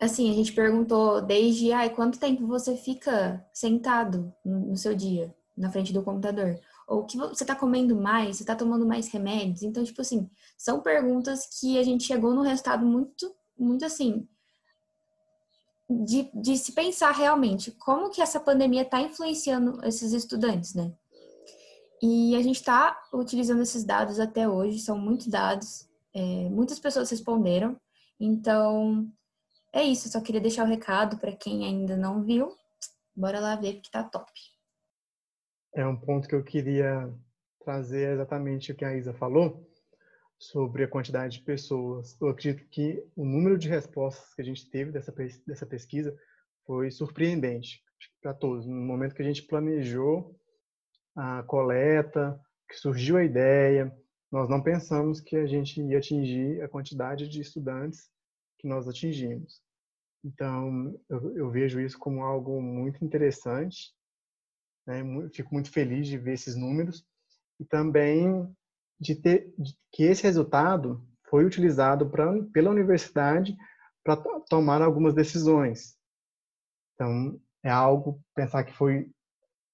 Assim, 0.00 0.30
a 0.30 0.34
gente 0.34 0.52
perguntou 0.52 1.22
desde, 1.22 1.72
ai, 1.72 1.90
quanto 1.90 2.18
tempo 2.18 2.46
você 2.46 2.76
fica 2.76 3.44
sentado 3.52 4.34
no 4.44 4.76
seu 4.76 4.94
dia 4.94 5.34
na 5.56 5.70
frente 5.70 5.92
do 5.92 6.02
computador? 6.02 6.58
Ou 6.88 7.04
que 7.06 7.16
você 7.16 7.44
está 7.44 7.54
comendo 7.54 7.94
mais, 7.94 8.36
você 8.36 8.42
está 8.42 8.56
tomando 8.56 8.84
mais 8.84 9.08
remédios? 9.08 9.62
Então, 9.62 9.84
tipo 9.84 10.00
assim, 10.00 10.28
são 10.58 10.80
perguntas 10.80 11.46
que 11.60 11.78
a 11.78 11.82
gente 11.82 12.04
chegou 12.04 12.34
no 12.34 12.42
resultado 12.42 12.84
muito, 12.84 13.32
muito 13.56 13.84
assim, 13.84 14.26
de, 15.88 16.30
de 16.34 16.56
se 16.56 16.72
pensar 16.72 17.12
realmente 17.12 17.70
como 17.70 18.10
que 18.10 18.22
essa 18.22 18.40
pandemia 18.40 18.82
está 18.82 19.00
influenciando 19.00 19.78
esses 19.84 20.12
estudantes, 20.12 20.74
né? 20.74 20.92
E 22.02 22.34
a 22.34 22.42
gente 22.42 22.56
está 22.56 23.00
utilizando 23.12 23.62
esses 23.62 23.84
dados 23.84 24.18
até 24.18 24.48
hoje, 24.48 24.80
são 24.80 24.98
muitos 24.98 25.28
dados, 25.28 25.88
é, 26.14 26.48
muitas 26.50 26.78
pessoas 26.78 27.10
responderam. 27.10 27.76
Então, 28.18 29.10
é 29.72 29.82
isso. 29.82 30.08
Só 30.08 30.20
queria 30.20 30.40
deixar 30.40 30.64
o 30.64 30.68
recado 30.68 31.18
para 31.18 31.34
quem 31.34 31.64
ainda 31.64 31.96
não 31.96 32.22
viu. 32.22 32.54
Bora 33.14 33.40
lá 33.40 33.56
ver 33.56 33.74
porque 33.74 33.90
tá 33.90 34.04
top. 34.04 34.30
É 35.74 35.86
um 35.86 35.96
ponto 35.96 36.28
que 36.28 36.34
eu 36.34 36.44
queria 36.44 37.12
trazer 37.64 38.12
exatamente 38.12 38.72
o 38.72 38.74
que 38.74 38.84
a 38.84 38.96
Isa 38.96 39.14
falou 39.14 39.66
sobre 40.38 40.84
a 40.84 40.88
quantidade 40.88 41.38
de 41.38 41.44
pessoas. 41.44 42.20
Eu 42.20 42.28
acredito 42.28 42.68
que 42.68 43.02
o 43.16 43.24
número 43.24 43.56
de 43.56 43.68
respostas 43.68 44.34
que 44.34 44.42
a 44.42 44.44
gente 44.44 44.68
teve 44.68 44.90
dessa, 44.90 45.12
dessa 45.46 45.64
pesquisa 45.64 46.14
foi 46.66 46.90
surpreendente 46.90 47.82
para 48.20 48.34
todos. 48.34 48.66
No 48.66 48.74
momento 48.74 49.14
que 49.14 49.22
a 49.22 49.24
gente 49.24 49.42
planejou 49.42 50.36
a 51.14 51.42
coleta, 51.44 52.40
que 52.68 52.76
surgiu 52.76 53.16
a 53.16 53.24
ideia, 53.24 53.94
nós 54.32 54.48
não 54.48 54.62
pensamos 54.62 55.20
que 55.20 55.36
a 55.36 55.46
gente 55.46 55.80
ia 55.82 55.98
atingir 55.98 56.62
a 56.62 56.68
quantidade 56.68 57.28
de 57.28 57.42
estudantes 57.42 58.10
que 58.58 58.66
nós 58.66 58.88
atingimos. 58.88 59.60
Então, 60.24 60.98
eu, 61.06 61.36
eu 61.36 61.50
vejo 61.50 61.78
isso 61.78 61.98
como 61.98 62.22
algo 62.22 62.62
muito 62.62 63.04
interessante. 63.04 63.94
Né? 64.86 65.02
Fico 65.34 65.52
muito 65.52 65.70
feliz 65.70 66.06
de 66.06 66.16
ver 66.16 66.32
esses 66.32 66.56
números 66.56 67.04
e 67.60 67.64
também 67.64 68.50
de 68.98 69.16
ter 69.16 69.52
de, 69.58 69.76
que 69.92 70.04
esse 70.04 70.22
resultado 70.22 71.06
foi 71.28 71.44
utilizado 71.44 72.08
pra, 72.08 72.32
pela 72.54 72.70
universidade 72.70 73.54
para 74.02 74.16
tomar 74.48 74.80
algumas 74.80 75.14
decisões. 75.14 75.94
Então, 76.94 77.38
é 77.62 77.70
algo 77.70 78.22
pensar 78.34 78.64
que 78.64 78.72
foi 78.72 79.10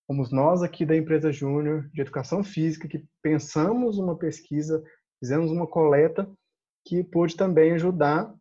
fomos 0.08 0.32
nós 0.32 0.62
aqui 0.62 0.86
da 0.86 0.96
empresa 0.96 1.30
Júnior 1.30 1.86
de 1.92 2.00
Educação 2.00 2.42
Física 2.42 2.88
que 2.88 3.04
pensamos 3.22 3.98
uma 3.98 4.16
pesquisa, 4.16 4.82
fizemos 5.20 5.50
uma 5.50 5.66
coleta 5.66 6.26
que 6.82 7.04
pôde 7.04 7.36
também 7.36 7.72
ajudar 7.72 8.34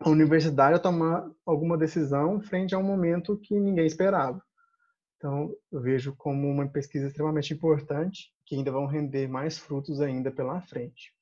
a 0.00 0.08
universidade 0.08 0.76
a 0.76 0.80
tomar 0.80 1.30
alguma 1.44 1.76
decisão 1.76 2.40
frente 2.40 2.74
a 2.74 2.78
um 2.78 2.82
momento 2.82 3.36
que 3.36 3.54
ninguém 3.54 3.86
esperava. 3.86 4.42
Então, 5.18 5.54
eu 5.70 5.80
vejo 5.80 6.14
como 6.16 6.48
uma 6.48 6.66
pesquisa 6.66 7.06
extremamente 7.06 7.52
importante, 7.52 8.32
que 8.46 8.56
ainda 8.56 8.72
vão 8.72 8.86
render 8.86 9.28
mais 9.28 9.58
frutos 9.58 10.00
ainda 10.00 10.30
pela 10.30 10.60
frente. 10.62 11.14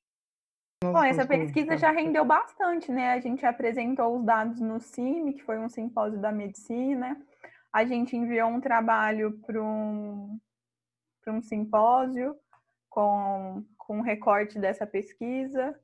Bom, 0.83 1.03
essa 1.03 1.25
pesquisa 1.25 1.77
já 1.77 1.91
rendeu 1.91 2.25
bastante, 2.25 2.91
né? 2.91 3.11
A 3.11 3.19
gente 3.19 3.45
apresentou 3.45 4.17
os 4.17 4.25
dados 4.25 4.59
no 4.59 4.79
CIMI, 4.79 5.33
que 5.33 5.43
foi 5.43 5.57
um 5.57 5.69
simpósio 5.69 6.19
da 6.19 6.31
medicina, 6.31 7.17
a 7.73 7.83
gente 7.83 8.15
enviou 8.15 8.49
um 8.49 8.61
trabalho 8.61 9.39
para 9.39 9.61
um, 9.61 10.39
um 11.27 11.41
simpósio 11.41 12.35
com, 12.87 13.65
com 13.75 13.97
um 13.97 14.01
recorte 14.01 14.59
dessa 14.59 14.85
pesquisa. 14.85 15.77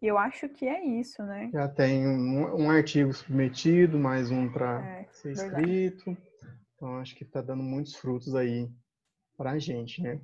E 0.00 0.06
eu 0.06 0.16
acho 0.16 0.48
que 0.48 0.66
é 0.66 0.82
isso, 0.82 1.22
né? 1.22 1.50
Já 1.52 1.68
tem 1.68 2.08
um, 2.08 2.62
um 2.62 2.70
artigo 2.70 3.12
submetido, 3.12 3.98
mais 3.98 4.30
um 4.30 4.50
para 4.50 4.82
é, 4.82 5.08
ser 5.12 5.32
escrito. 5.32 6.06
Verdade. 6.06 6.30
Então, 6.74 6.96
acho 6.96 7.14
que 7.14 7.24
está 7.24 7.42
dando 7.42 7.62
muitos 7.62 7.94
frutos 7.94 8.34
aí 8.34 8.66
para 9.36 9.50
a 9.50 9.58
gente, 9.58 10.00
né? 10.02 10.18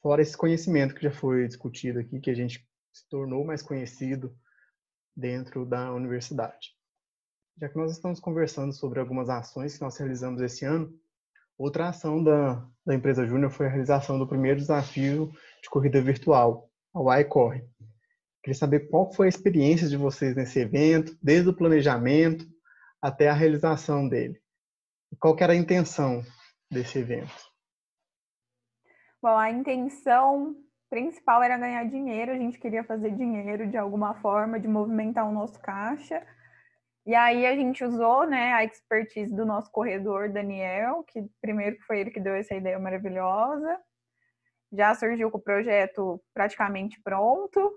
Fora 0.00 0.22
esse 0.22 0.36
conhecimento 0.36 0.94
que 0.94 1.02
já 1.02 1.10
foi 1.10 1.48
discutido 1.48 1.98
aqui, 1.98 2.20
que 2.20 2.30
a 2.30 2.34
gente 2.34 2.64
se 2.92 3.08
tornou 3.08 3.44
mais 3.44 3.60
conhecido 3.60 4.32
dentro 5.16 5.66
da 5.66 5.92
universidade. 5.92 6.77
Já 7.60 7.68
que 7.68 7.76
nós 7.76 7.90
estamos 7.90 8.20
conversando 8.20 8.72
sobre 8.72 9.00
algumas 9.00 9.28
ações 9.28 9.76
que 9.76 9.82
nós 9.82 9.96
realizamos 9.96 10.40
esse 10.40 10.64
ano, 10.64 10.96
outra 11.58 11.88
ação 11.88 12.22
da, 12.22 12.64
da 12.86 12.94
empresa 12.94 13.26
Júnior 13.26 13.50
foi 13.50 13.66
a 13.66 13.68
realização 13.68 14.16
do 14.16 14.28
primeiro 14.28 14.60
desafio 14.60 15.32
de 15.60 15.68
corrida 15.68 16.00
virtual, 16.00 16.70
a 16.94 17.20
Y 17.20 17.24
Queria 18.44 18.56
saber 18.56 18.88
qual 18.88 19.12
foi 19.12 19.26
a 19.26 19.28
experiência 19.28 19.88
de 19.88 19.96
vocês 19.96 20.36
nesse 20.36 20.60
evento, 20.60 21.18
desde 21.20 21.48
o 21.48 21.52
planejamento 21.56 22.46
até 23.02 23.28
a 23.28 23.34
realização 23.34 24.08
dele. 24.08 24.40
E 25.10 25.16
qual 25.16 25.36
era 25.40 25.52
a 25.52 25.56
intenção 25.56 26.22
desse 26.70 27.00
evento? 27.00 27.34
Bom, 29.20 29.36
a 29.36 29.50
intenção 29.50 30.54
principal 30.88 31.42
era 31.42 31.58
ganhar 31.58 31.82
dinheiro, 31.90 32.30
a 32.30 32.36
gente 32.36 32.56
queria 32.56 32.84
fazer 32.84 33.10
dinheiro 33.16 33.68
de 33.68 33.76
alguma 33.76 34.14
forma, 34.14 34.60
de 34.60 34.68
movimentar 34.68 35.28
o 35.28 35.32
nosso 35.32 35.58
caixa. 35.58 36.24
E 37.08 37.14
aí 37.14 37.46
a 37.46 37.56
gente 37.56 37.82
usou 37.82 38.26
né, 38.26 38.52
a 38.52 38.62
expertise 38.62 39.34
do 39.34 39.46
nosso 39.46 39.72
corredor, 39.72 40.28
Daniel, 40.28 41.02
que 41.04 41.24
primeiro 41.40 41.78
foi 41.86 42.00
ele 42.00 42.10
que 42.10 42.20
deu 42.20 42.34
essa 42.34 42.54
ideia 42.54 42.78
maravilhosa. 42.78 43.80
Já 44.70 44.94
surgiu 44.94 45.30
com 45.30 45.38
o 45.38 45.42
projeto 45.42 46.22
praticamente 46.34 47.00
pronto. 47.00 47.72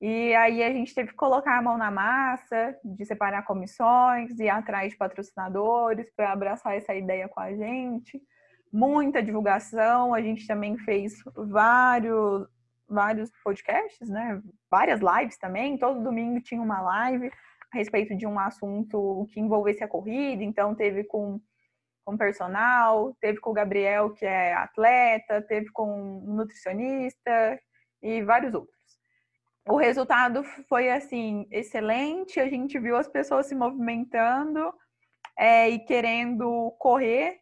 E 0.00 0.32
aí 0.36 0.62
a 0.62 0.72
gente 0.72 0.94
teve 0.94 1.08
que 1.08 1.16
colocar 1.16 1.58
a 1.58 1.62
mão 1.62 1.76
na 1.76 1.90
massa, 1.90 2.78
de 2.84 3.04
separar 3.04 3.42
comissões, 3.42 4.38
ir 4.38 4.48
atrás 4.48 4.92
de 4.92 4.96
patrocinadores 4.96 6.08
para 6.14 6.30
abraçar 6.30 6.76
essa 6.76 6.94
ideia 6.94 7.28
com 7.28 7.40
a 7.40 7.52
gente. 7.52 8.22
Muita 8.72 9.20
divulgação, 9.24 10.14
a 10.14 10.22
gente 10.22 10.46
também 10.46 10.78
fez 10.78 11.14
vários 11.34 12.46
vários 12.88 13.32
podcasts, 13.42 14.08
né? 14.08 14.40
Várias 14.70 15.00
lives 15.00 15.36
também. 15.36 15.76
Todo 15.76 16.04
domingo 16.04 16.40
tinha 16.40 16.62
uma 16.62 16.80
live 16.80 17.32
a 17.72 17.76
respeito 17.76 18.16
de 18.16 18.26
um 18.26 18.38
assunto 18.38 19.26
que 19.32 19.40
envolvesse 19.40 19.82
a 19.82 19.88
corrida, 19.88 20.42
então 20.42 20.74
teve 20.74 21.04
com 21.04 21.40
com 22.06 22.16
personal, 22.16 23.16
teve 23.20 23.40
com 23.40 23.50
o 23.50 23.52
Gabriel, 23.52 24.10
que 24.10 24.24
é 24.24 24.54
atleta, 24.54 25.42
teve 25.42 25.72
com 25.72 26.20
um 26.20 26.36
nutricionista 26.36 27.60
e 28.00 28.22
vários 28.22 28.54
outros. 28.54 28.76
O 29.68 29.76
resultado 29.76 30.44
foi 30.68 30.88
assim 30.88 31.48
excelente. 31.50 32.38
A 32.38 32.48
gente 32.48 32.78
viu 32.78 32.96
as 32.96 33.08
pessoas 33.08 33.46
se 33.46 33.56
movimentando 33.56 34.72
é, 35.36 35.68
e 35.68 35.80
querendo 35.80 36.70
correr. 36.78 37.40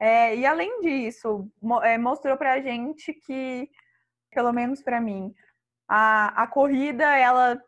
É, 0.00 0.36
e 0.36 0.46
além 0.46 0.80
disso, 0.80 1.50
mo 1.60 1.82
é, 1.82 1.98
mostrou 1.98 2.36
para 2.36 2.52
a 2.52 2.60
gente 2.60 3.12
que, 3.12 3.68
pelo 4.30 4.52
menos 4.52 4.80
para 4.80 5.00
mim, 5.00 5.34
a, 5.88 6.44
a 6.44 6.46
corrida 6.46 7.04
ela 7.18 7.60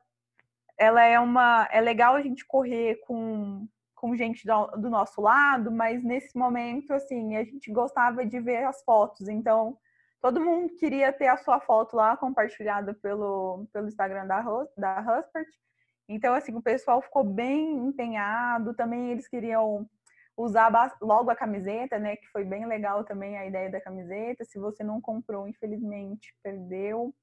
ela 0.81 1.05
é 1.05 1.21
uma. 1.21 1.69
É 1.71 1.81
legal 1.81 2.15
a 2.15 2.23
gente 2.23 2.45
correr 2.47 2.97
com, 3.07 3.69
com 3.95 4.17
gente 4.17 4.47
do, 4.47 4.67
do 4.79 4.89
nosso 4.89 5.21
lado, 5.21 5.71
mas 5.71 6.03
nesse 6.03 6.37
momento, 6.37 6.95
assim, 6.95 7.37
a 7.37 7.45
gente 7.45 7.71
gostava 7.71 8.25
de 8.25 8.41
ver 8.41 8.65
as 8.65 8.83
fotos. 8.83 9.29
Então, 9.29 9.77
todo 10.23 10.41
mundo 10.41 10.75
queria 10.77 11.13
ter 11.13 11.27
a 11.27 11.37
sua 11.37 11.61
foto 11.61 11.95
lá 11.97 12.17
compartilhada 12.17 12.95
pelo, 12.95 13.67
pelo 13.75 13.89
Instagram 13.89 14.27
da, 14.27 14.41
da 14.75 15.01
Huspert. 15.01 15.49
Então, 16.09 16.33
assim, 16.33 16.57
o 16.57 16.63
pessoal 16.63 17.03
ficou 17.03 17.25
bem 17.25 17.77
empenhado. 17.77 18.73
Também 18.73 19.11
eles 19.11 19.29
queriam 19.29 19.87
usar 20.35 20.73
logo 21.03 21.31
a 21.31 21.37
camiseta, 21.37 21.99
né? 21.99 22.17
Que 22.17 22.27
foi 22.29 22.43
bem 22.43 22.65
legal 22.67 23.05
também 23.05 23.37
a 23.37 23.45
ideia 23.45 23.71
da 23.71 23.83
camiseta. 23.83 24.47
Se 24.47 24.59
você 24.59 24.83
não 24.83 24.99
comprou, 24.99 25.47
infelizmente, 25.47 26.35
perdeu. 26.43 27.15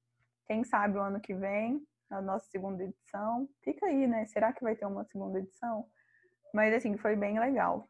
Quem 0.46 0.62
sabe 0.62 0.96
o 0.96 1.02
ano 1.02 1.20
que 1.20 1.34
vem 1.34 1.82
na 2.10 2.20
nossa 2.20 2.46
segunda 2.50 2.82
edição. 2.82 3.48
Fica 3.62 3.86
aí, 3.86 4.06
né? 4.06 4.24
Será 4.26 4.52
que 4.52 4.62
vai 4.62 4.76
ter 4.76 4.86
uma 4.86 5.04
segunda 5.04 5.38
edição? 5.38 5.86
Mas 6.54 6.74
assim, 6.74 6.96
foi 6.96 7.16
bem 7.16 7.38
legal. 7.38 7.88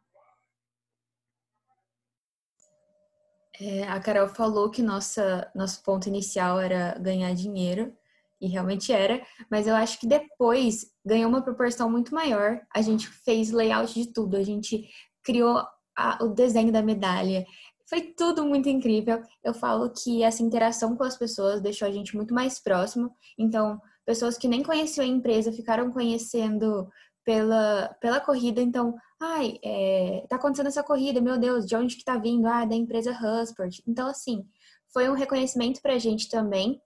É, 3.61 3.83
a 3.89 4.01
Carol 4.01 4.29
falou 4.29 4.71
que 4.71 4.83
nossa, 4.83 5.51
nosso 5.55 5.83
ponto 5.83 6.09
inicial 6.09 6.61
era 6.61 6.97
ganhar 6.99 7.35
dinheiro, 7.35 7.97
e 8.41 8.47
realmente 8.47 8.93
era, 8.93 9.21
mas 9.51 9.67
eu 9.67 9.75
acho 9.75 9.99
que 9.99 10.07
depois 10.07 10.87
ganhou 11.05 11.29
uma 11.29 11.43
proporção 11.43 11.91
muito 11.91 12.15
maior. 12.15 12.61
A 12.73 12.81
gente 12.81 13.09
fez 13.09 13.51
layout 13.51 13.93
de 13.95 14.13
tudo, 14.13 14.37
a 14.37 14.43
gente 14.43 14.89
criou 15.25 15.67
a, 15.97 16.23
o 16.23 16.29
desenho 16.29 16.73
da 16.73 16.83
medalha. 16.83 17.45
Foi 17.89 18.01
tudo 18.01 18.45
muito 18.45 18.69
incrível. 18.69 19.23
Eu 19.43 19.55
falo 19.55 19.91
que 19.91 20.23
essa 20.23 20.43
interação 20.43 20.97
com 20.97 21.03
as 21.03 21.17
pessoas 21.17 21.61
deixou 21.61 21.89
a 21.89 21.91
gente 21.91 22.15
muito 22.15 22.33
mais 22.33 22.61
próximo. 22.61 23.13
Então, 23.37 23.81
pessoas 24.09 24.39
que 24.39 24.49
nem 24.49 24.63
conheciam 24.63 25.05
a 25.05 25.07
empresa 25.07 25.53
ficaram 25.53 25.93
conhecendo 25.93 26.89
pela, 27.23 27.95
pela 28.01 28.19
corrida. 28.19 28.63
Então, 28.63 28.95
ai, 29.21 29.59
é, 29.63 30.25
tá 30.31 30.37
acontecendo 30.37 30.69
essa 30.69 30.83
corrida, 30.83 31.21
meu 31.21 31.39
Deus, 31.39 31.67
de 31.67 31.77
onde 31.77 31.95
que 31.95 32.05
tá 32.05 32.17
vindo? 32.17 32.47
Ah, 32.47 32.65
da 32.65 32.75
empresa 32.75 33.13
Hussport. 33.13 33.81
Então, 33.87 34.09
assim, 34.09 34.49
foi 34.95 35.11
um 35.11 35.13
reconhecimento 35.13 35.83
pra 35.83 35.99
gente 35.99 36.31
também 36.31 36.81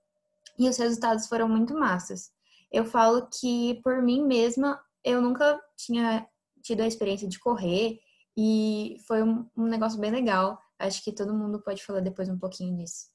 e 0.58 0.68
os 0.68 0.76
resultados 0.76 1.28
foram 1.28 1.48
muito 1.48 1.78
massas. 1.78 2.32
Eu 2.72 2.84
falo 2.84 3.28
que, 3.28 3.80
por 3.84 4.02
mim 4.02 4.26
mesma, 4.26 4.82
eu 5.04 5.22
nunca 5.22 5.60
tinha 5.76 6.26
tido 6.60 6.80
a 6.80 6.88
experiência 6.88 7.28
de 7.28 7.38
correr 7.38 8.00
e 8.36 8.96
foi 9.06 9.22
um, 9.22 9.48
um 9.56 9.66
negócio 9.66 10.00
bem 10.00 10.10
legal. 10.10 10.58
Acho 10.76 11.00
que 11.04 11.14
todo 11.14 11.32
mundo 11.32 11.62
pode 11.62 11.84
falar 11.84 12.00
depois 12.00 12.28
um 12.28 12.36
pouquinho 12.36 12.76
disso. 12.78 13.11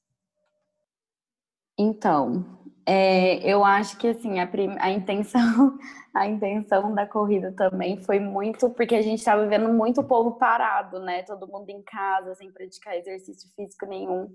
Então, 1.77 2.45
é, 2.85 3.37
eu 3.39 3.63
acho 3.63 3.97
que 3.97 4.07
assim 4.07 4.39
a, 4.39 4.49
a, 4.79 4.89
intenção 4.89 5.77
a 6.15 6.25
intenção 6.25 6.95
da 6.95 7.05
corrida 7.05 7.51
também 7.51 8.01
foi 8.01 8.19
muito 8.19 8.69
porque 8.69 8.95
a 8.95 9.01
gente 9.01 9.19
estava 9.19 9.45
vendo 9.45 9.69
muito 9.73 10.03
povo 10.03 10.37
parado, 10.37 10.99
né? 10.99 11.23
Todo 11.23 11.47
mundo 11.47 11.69
em 11.69 11.83
casa 11.83 12.33
sem 12.35 12.51
praticar 12.51 12.95
exercício 12.97 13.49
físico 13.55 13.85
nenhum. 13.85 14.29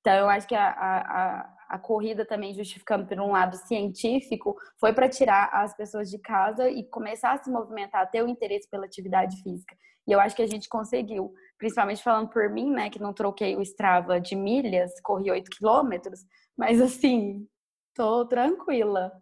Então, 0.00 0.14
eu 0.14 0.28
acho 0.28 0.46
que 0.46 0.54
a, 0.54 0.68
a, 0.68 1.54
a 1.68 1.78
corrida 1.80 2.24
também, 2.24 2.54
justificando 2.54 3.04
por 3.06 3.18
um 3.18 3.32
lado 3.32 3.56
científico, 3.56 4.56
foi 4.78 4.92
para 4.92 5.08
tirar 5.08 5.50
as 5.52 5.76
pessoas 5.76 6.08
de 6.08 6.18
casa 6.18 6.70
e 6.70 6.88
começar 6.88 7.32
a 7.32 7.42
se 7.42 7.50
movimentar, 7.50 8.08
ter 8.08 8.22
o 8.22 8.28
interesse 8.28 8.70
pela 8.70 8.86
atividade 8.86 9.42
física. 9.42 9.74
E 10.06 10.12
eu 10.12 10.20
acho 10.20 10.36
que 10.36 10.42
a 10.42 10.46
gente 10.46 10.68
conseguiu, 10.68 11.34
principalmente 11.58 12.02
falando 12.02 12.28
por 12.28 12.50
mim, 12.50 12.70
né, 12.70 12.90
que 12.90 13.00
não 13.00 13.12
troquei 13.12 13.56
o 13.56 13.62
Strava 13.62 14.20
de 14.20 14.34
milhas, 14.36 14.92
corri 15.02 15.30
8 15.30 15.50
quilômetros, 15.50 16.20
mas 16.56 16.80
assim, 16.80 17.46
tô 17.94 18.26
tranquila. 18.26 19.12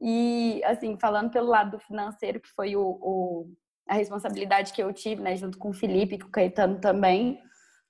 E 0.00 0.62
assim, 0.64 0.98
falando 0.98 1.30
pelo 1.30 1.48
lado 1.48 1.78
financeiro, 1.80 2.40
que 2.40 2.48
foi 2.50 2.76
o, 2.76 2.82
o 2.82 3.54
a 3.88 3.94
responsabilidade 3.94 4.72
que 4.72 4.82
eu 4.82 4.92
tive, 4.92 5.22
né, 5.22 5.36
junto 5.36 5.58
com 5.58 5.70
o 5.70 5.74
Felipe 5.74 6.18
com 6.18 6.28
o 6.28 6.30
Caetano 6.30 6.80
também, 6.80 7.38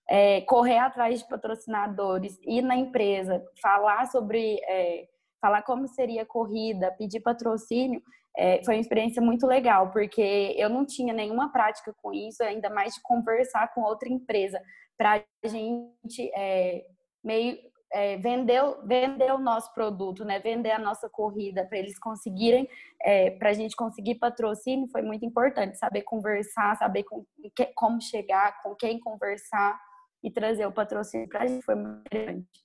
é, 0.08 0.40
correr 0.42 0.78
atrás 0.78 1.20
de 1.20 1.28
patrocinadores, 1.28 2.38
ir 2.42 2.62
na 2.62 2.76
empresa, 2.76 3.42
falar 3.62 4.06
sobre, 4.06 4.60
é, 4.68 5.06
falar 5.40 5.62
como 5.62 5.86
seria 5.88 6.22
a 6.22 6.26
corrida, 6.26 6.92
pedir 6.92 7.20
patrocínio, 7.20 8.02
é, 8.36 8.62
foi 8.64 8.74
uma 8.74 8.80
experiência 8.80 9.22
muito 9.22 9.46
legal, 9.46 9.90
porque 9.90 10.54
eu 10.58 10.68
não 10.68 10.84
tinha 10.84 11.14
nenhuma 11.14 11.52
prática 11.52 11.94
com 12.02 12.12
isso, 12.12 12.42
ainda 12.42 12.68
mais 12.68 12.94
de 12.94 13.02
conversar 13.02 13.72
com 13.72 13.82
outra 13.82 14.08
empresa, 14.08 14.60
para 14.96 15.24
a 15.44 15.48
gente 15.48 16.30
é, 16.34 16.84
meio 17.22 17.58
é, 17.94 18.16
vender, 18.16 18.60
vender 18.84 19.32
o 19.32 19.38
nosso 19.38 19.72
produto, 19.72 20.24
né? 20.24 20.40
vender 20.40 20.72
a 20.72 20.78
nossa 20.80 21.08
corrida, 21.08 21.64
para 21.64 21.78
eles 21.78 21.96
conseguirem, 21.96 22.68
é, 23.00 23.30
para 23.30 23.50
a 23.50 23.52
gente 23.52 23.76
conseguir 23.76 24.16
patrocínio, 24.16 24.88
foi 24.90 25.02
muito 25.02 25.24
importante, 25.24 25.78
saber 25.78 26.02
conversar, 26.02 26.76
saber 26.76 27.04
com, 27.04 27.24
que, 27.54 27.66
como 27.66 28.02
chegar, 28.02 28.60
com 28.62 28.74
quem 28.74 28.98
conversar 28.98 29.80
e 30.24 30.30
trazer 30.30 30.66
o 30.66 30.72
patrocínio 30.72 31.28
para 31.28 31.44
a 31.44 31.46
gente 31.46 31.64
foi 31.64 31.76
muito 31.76 32.00
importante. 32.06 32.64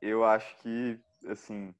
Eu 0.00 0.24
acho 0.24 0.56
que, 0.62 0.98
assim, 1.28 1.74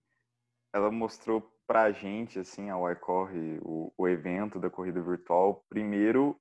ela 0.74 0.90
mostrou 0.90 1.40
para 1.70 1.83
a 1.83 1.92
gente, 1.92 2.37
assim, 2.37 2.68
a 2.68 2.74
YCorre, 2.90 3.61
o, 3.62 3.92
o 3.96 4.09
evento 4.09 4.59
da 4.59 4.68
corrida 4.68 5.00
virtual, 5.00 5.64
primeiro, 5.68 6.37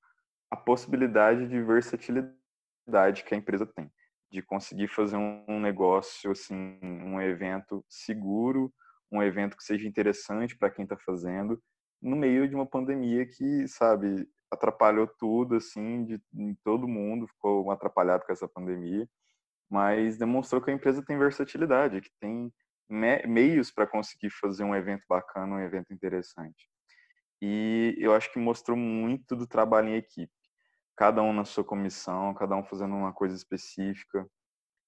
a 0.49 0.55
possibilidade 0.57 1.47
de 1.47 1.61
versatilidade 1.61 3.23
que 3.23 3.35
a 3.35 3.37
empresa 3.37 3.63
tem, 3.63 3.91
de 4.31 4.41
conseguir 4.41 4.87
fazer 4.87 5.17
um, 5.17 5.45
um 5.47 5.59
negócio, 5.59 6.31
assim, 6.31 6.79
um 6.81 7.21
evento 7.21 7.85
seguro, 7.87 8.73
um 9.11 9.21
evento 9.21 9.55
que 9.55 9.63
seja 9.63 9.87
interessante 9.87 10.57
para 10.57 10.71
quem 10.71 10.81
está 10.81 10.97
fazendo, 10.97 11.61
no 12.01 12.15
meio 12.15 12.49
de 12.49 12.55
uma 12.55 12.65
pandemia 12.65 13.23
que, 13.27 13.67
sabe, 13.67 14.27
atrapalhou 14.49 15.05
tudo, 15.05 15.57
assim, 15.57 16.05
de, 16.05 16.19
de 16.33 16.55
todo 16.63 16.87
mundo 16.87 17.27
ficou 17.27 17.69
atrapalhado 17.69 18.25
com 18.25 18.33
essa 18.33 18.47
pandemia, 18.47 19.07
mas 19.69 20.17
demonstrou 20.17 20.59
que 20.59 20.71
a 20.71 20.73
empresa 20.73 21.05
tem 21.05 21.19
versatilidade, 21.19 22.01
que 22.01 22.09
tem 22.19 22.51
me 22.89 23.25
meios 23.27 23.71
para 23.71 23.85
conseguir 23.85 24.31
fazer 24.31 24.63
um 24.63 24.75
evento 24.75 25.03
bacana, 25.07 25.55
um 25.55 25.61
evento 25.61 25.93
interessante. 25.93 26.67
E 27.41 27.95
eu 27.99 28.13
acho 28.13 28.31
que 28.33 28.39
mostrou 28.39 28.75
muito 28.75 29.35
do 29.35 29.47
trabalho 29.47 29.89
em 29.89 29.95
equipe. 29.95 30.33
Cada 30.97 31.21
um 31.21 31.31
na 31.31 31.45
sua 31.45 31.63
comissão, 31.63 32.33
cada 32.33 32.55
um 32.55 32.63
fazendo 32.63 32.95
uma 32.95 33.13
coisa 33.13 33.35
específica, 33.35 34.27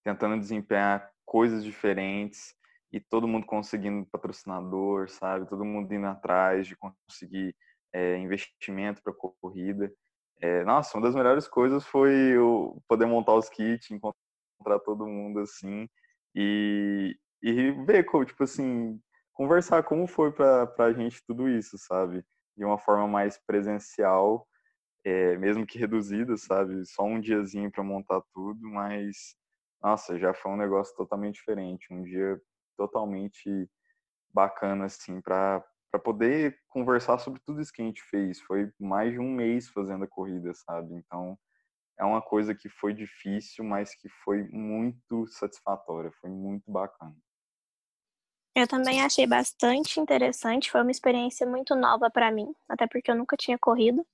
tentando 0.04 0.40
desempenhar 0.40 1.10
coisas 1.26 1.64
diferentes 1.64 2.54
e 2.92 3.00
todo 3.00 3.28
mundo 3.28 3.46
conseguindo 3.46 4.06
patrocinador, 4.12 5.10
sabe? 5.10 5.48
Todo 5.48 5.64
mundo 5.64 5.94
indo 5.94 6.08
atrás 6.08 6.68
de 6.68 6.76
conseguir 6.76 7.56
é, 7.94 8.18
investimento 8.18 9.02
para 9.02 9.14
corrida. 9.14 9.94
É, 10.42 10.64
nossa, 10.66 10.98
uma 10.98 11.06
das 11.06 11.16
melhores 11.16 11.48
coisas 11.48 11.86
foi 11.86 12.12
eu 12.14 12.82
poder 12.88 13.06
montar 13.06 13.36
os 13.36 13.48
kits, 13.48 13.92
encontrar 13.92 14.80
todo 14.84 15.08
mundo 15.08 15.40
assim 15.40 15.88
e, 16.36 17.16
e 17.42 17.72
ver, 17.86 18.06
tipo 18.26 18.44
assim, 18.44 19.00
conversar 19.34 19.84
como 19.84 20.08
foi 20.08 20.32
para 20.32 20.70
a 20.80 20.94
gente 20.94 21.24
tudo 21.26 21.50
isso, 21.50 21.78
sabe? 21.78 22.24
De 22.58 22.66
uma 22.66 22.78
forma 22.78 23.08
mais 23.08 23.38
presencial, 23.46 24.48
é, 25.04 25.38
mesmo 25.38 25.66
que 25.66 25.80
reduzida, 25.80 26.38
sabe? 26.38 26.86
Só 26.86 27.04
um 27.04 27.20
diazinho 27.20 27.72
para 27.72 27.84
montar 27.84 28.22
tudo, 28.34 28.60
mas 28.70 29.36
nossa, 29.82 30.20
já 30.20 30.34
foi 30.34 30.52
um 30.52 30.58
negócio 30.58 30.96
totalmente 30.96 31.36
diferente, 31.36 31.94
um 31.94 32.04
dia 32.04 32.40
totalmente 32.78 33.70
bacana 34.34 34.86
assim 34.86 35.22
para 35.22 35.64
para 35.92 36.00
poder 36.00 36.58
conversar 36.70 37.20
sobre 37.20 37.42
tudo 37.46 37.62
isso 37.62 37.74
que 37.74 37.82
a 37.82 37.86
gente 37.86 38.02
fez. 38.04 38.40
Foi 38.42 38.72
mais 38.80 39.12
de 39.12 39.20
um 39.20 39.30
mês 39.30 39.68
fazendo 39.70 40.06
a 40.06 40.08
corrida, 40.08 40.54
sabe? 40.54 40.96
Então, 40.96 41.38
é 42.00 42.06
uma 42.06 42.22
coisa 42.22 42.56
que 42.56 42.70
foi 42.70 42.94
difícil, 42.94 43.66
mas 43.66 43.94
que 43.94 44.08
foi 44.24 44.44
muito 44.50 45.28
satisfatória, 45.28 46.12
foi 46.22 46.30
muito 46.30 46.72
bacana. 46.72 47.16
Eu 48.56 48.68
também 48.68 49.02
achei 49.02 49.26
bastante 49.26 50.00
interessante, 50.00 50.72
foi 50.72 50.82
uma 50.82 50.92
experiência 50.92 51.48
muito 51.48 51.76
nova 51.76 52.10
para 52.10 52.32
mim, 52.32 52.54
até 52.70 52.86
porque 52.88 53.10
eu 53.12 53.16
nunca 53.16 53.38
tinha 53.38 53.58
corrido. 53.58 54.06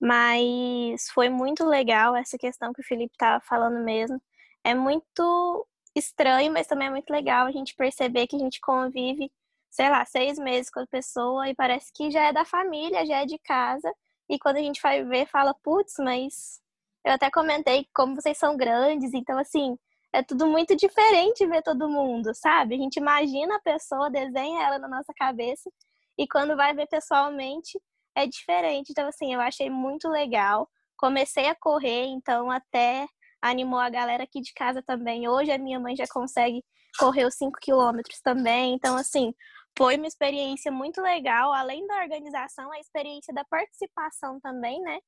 Mas 0.00 1.08
foi 1.10 1.28
muito 1.28 1.64
legal 1.64 2.14
essa 2.16 2.36
questão 2.38 2.72
que 2.72 2.80
o 2.80 2.84
Felipe 2.84 3.14
estava 3.14 3.40
falando 3.40 3.82
mesmo. 3.82 4.20
É 4.64 4.74
muito 4.74 5.66
estranho, 5.94 6.52
mas 6.52 6.66
também 6.66 6.88
é 6.88 6.90
muito 6.90 7.10
legal 7.10 7.46
a 7.46 7.52
gente 7.52 7.74
perceber 7.74 8.26
que 8.26 8.36
a 8.36 8.38
gente 8.38 8.60
convive 8.60 9.30
sei 9.76 9.90
lá, 9.90 10.04
seis 10.06 10.38
meses 10.38 10.70
com 10.70 10.80
a 10.80 10.86
pessoa 10.86 11.48
e 11.50 11.54
parece 11.54 11.92
que 11.92 12.10
já 12.10 12.28
é 12.28 12.32
da 12.32 12.46
família, 12.46 13.04
já 13.04 13.18
é 13.22 13.26
de 13.26 13.38
casa. 13.38 13.92
E 14.28 14.38
quando 14.38 14.56
a 14.56 14.60
gente 14.60 14.80
vai 14.80 15.04
ver, 15.04 15.26
fala, 15.26 15.54
putz, 15.62 15.96
mas 15.98 16.60
eu 17.04 17.12
até 17.12 17.30
comentei 17.30 17.86
como 17.94 18.14
vocês 18.14 18.38
são 18.38 18.56
grandes, 18.56 19.12
então 19.12 19.38
assim, 19.38 19.78
é 20.18 20.22
tudo 20.22 20.46
muito 20.46 20.74
diferente 20.74 21.46
ver 21.46 21.62
todo 21.62 21.88
mundo, 21.88 22.34
sabe? 22.34 22.74
A 22.74 22.78
gente 22.78 22.96
imagina 22.96 23.56
a 23.56 23.60
pessoa, 23.60 24.10
desenha 24.10 24.62
ela 24.62 24.78
na 24.78 24.88
nossa 24.88 25.12
cabeça 25.14 25.70
e 26.18 26.26
quando 26.26 26.56
vai 26.56 26.74
ver 26.74 26.86
pessoalmente 26.86 27.78
é 28.14 28.26
diferente. 28.26 28.90
Então 28.90 29.06
assim, 29.08 29.34
eu 29.34 29.40
achei 29.40 29.68
muito 29.68 30.08
legal. 30.08 30.68
Comecei 30.96 31.48
a 31.48 31.54
correr, 31.54 32.06
então 32.06 32.50
até 32.50 33.06
animou 33.42 33.78
a 33.78 33.90
galera 33.90 34.24
aqui 34.24 34.40
de 34.40 34.52
casa 34.54 34.82
também. 34.82 35.28
Hoje 35.28 35.52
a 35.52 35.58
minha 35.58 35.78
mãe 35.78 35.94
já 35.94 36.06
consegue 36.10 36.64
correr 36.98 37.26
os 37.26 37.34
5 37.34 37.58
quilômetros 37.60 38.20
também. 38.20 38.74
Então, 38.74 38.96
assim, 38.96 39.34
foi 39.76 39.96
uma 39.96 40.06
experiência 40.06 40.72
muito 40.72 41.02
legal, 41.02 41.52
além 41.52 41.86
da 41.86 41.96
organização, 41.96 42.72
a 42.72 42.80
experiência 42.80 43.34
da 43.34 43.44
participação 43.44 44.40
também, 44.40 44.80
né? 44.80 44.98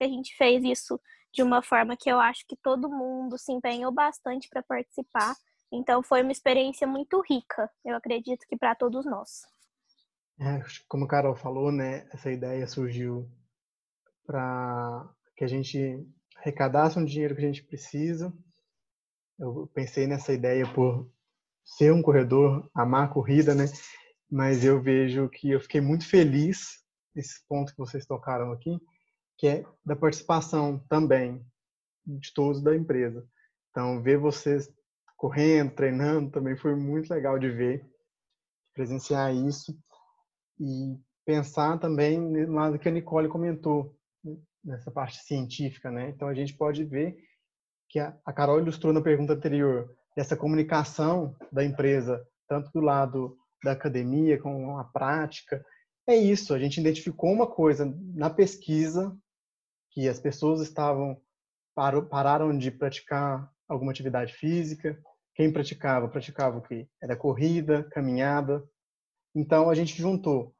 A 0.00 0.08
gente 0.08 0.36
fez 0.36 0.64
isso 0.64 1.00
de 1.32 1.42
uma 1.42 1.62
forma 1.62 1.96
que 1.96 2.10
eu 2.10 2.18
acho 2.18 2.46
que 2.46 2.56
todo 2.56 2.88
mundo 2.88 3.38
se 3.38 3.52
empenhou 3.52 3.92
bastante 3.92 4.48
para 4.48 4.62
participar. 4.62 5.34
Então 5.72 6.02
foi 6.02 6.22
uma 6.22 6.32
experiência 6.32 6.86
muito 6.86 7.20
rica, 7.20 7.70
eu 7.84 7.94
acredito 7.94 8.46
que 8.48 8.56
para 8.56 8.74
todos 8.74 9.04
nós. 9.04 9.42
É, 10.40 10.62
como 10.88 11.04
a 11.04 11.08
Carol 11.08 11.34
falou, 11.34 11.72
né, 11.72 12.08
essa 12.12 12.30
ideia 12.30 12.66
surgiu 12.66 13.28
para 14.24 15.08
que 15.36 15.44
a 15.44 15.48
gente 15.48 16.06
arrecadasse 16.36 16.98
um 16.98 17.04
dinheiro 17.04 17.34
que 17.34 17.42
a 17.42 17.46
gente 17.46 17.64
precisa. 17.64 18.32
Eu 19.38 19.68
pensei 19.74 20.06
nessa 20.06 20.32
ideia 20.32 20.66
por 20.72 21.10
ser 21.64 21.92
um 21.92 22.02
corredor, 22.02 22.70
amar 22.74 23.04
a 23.04 23.12
corrida, 23.12 23.54
né? 23.54 23.66
Mas 24.30 24.64
eu 24.64 24.80
vejo 24.80 25.28
que 25.28 25.50
eu 25.50 25.60
fiquei 25.60 25.80
muito 25.80 26.08
feliz 26.08 26.82
nesse 27.14 27.44
ponto 27.48 27.72
que 27.72 27.78
vocês 27.78 28.06
tocaram 28.06 28.52
aqui, 28.52 28.78
que 29.38 29.46
é 29.46 29.64
da 29.84 29.94
participação 29.94 30.78
também 30.88 31.44
de 32.04 32.32
todos 32.34 32.60
da 32.60 32.76
empresa. 32.76 33.26
Então, 33.70 34.02
ver 34.02 34.18
vocês 34.18 34.68
correndo, 35.16 35.74
treinando, 35.74 36.30
também 36.30 36.56
foi 36.56 36.74
muito 36.74 37.12
legal 37.12 37.38
de 37.38 37.48
ver, 37.48 37.86
presenciar 38.74 39.34
isso 39.34 39.78
e 40.60 40.98
pensar 41.24 41.78
também 41.78 42.18
no 42.18 42.52
lado 42.52 42.78
que 42.78 42.88
a 42.88 42.92
Nicole 42.92 43.28
comentou, 43.28 43.96
nessa 44.64 44.90
parte 44.90 45.18
científica, 45.18 45.90
né? 45.90 46.10
Então, 46.10 46.28
a 46.28 46.34
gente 46.34 46.54
pode 46.54 46.84
ver 46.84 47.16
que 47.88 47.98
a 47.98 48.32
Carol 48.32 48.58
ilustrou 48.58 48.92
na 48.92 49.00
pergunta 49.00 49.32
anterior, 49.32 49.94
dessa 50.16 50.36
comunicação 50.36 51.36
da 51.52 51.64
empresa, 51.64 52.26
tanto 52.48 52.70
do 52.72 52.80
lado 52.80 53.36
da 53.62 53.72
academia 53.72 54.36
com 54.40 54.76
a 54.76 54.84
prática. 54.84 55.64
É 56.06 56.16
isso, 56.16 56.52
a 56.52 56.58
gente 56.58 56.80
identificou 56.80 57.30
uma 57.30 57.46
coisa 57.46 57.86
na 58.14 58.28
pesquisa 58.28 59.16
que 59.90 60.08
as 60.08 60.18
pessoas 60.18 60.60
estavam 60.60 61.20
pararam 62.10 62.56
de 62.56 62.70
praticar 62.70 63.52
alguma 63.68 63.92
atividade 63.92 64.34
física. 64.34 65.00
Quem 65.34 65.52
praticava, 65.52 66.08
praticava 66.08 66.58
o 66.58 66.62
quê? 66.62 66.88
Era 67.00 67.16
corrida, 67.16 67.84
caminhada. 67.84 68.68
Então 69.34 69.70
a 69.70 69.74
gente 69.74 69.96
juntou 69.96 70.54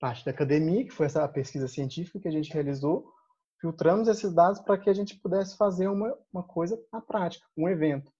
parte 0.00 0.24
da 0.24 0.30
academia, 0.30 0.84
que 0.84 0.90
foi 0.90 1.06
essa 1.06 1.28
pesquisa 1.28 1.68
científica 1.68 2.18
que 2.18 2.28
a 2.28 2.32
gente 2.32 2.52
realizou, 2.52 3.12
filtramos 3.60 4.08
esses 4.08 4.34
dados 4.34 4.58
para 4.60 4.76
que 4.76 4.90
a 4.90 4.92
gente 4.92 5.16
pudesse 5.20 5.56
fazer 5.56 5.86
uma, 5.86 6.18
uma 6.32 6.42
coisa 6.42 6.76
na 6.92 7.00
prática, 7.00 7.46
um 7.56 7.68
evento. 7.68 8.10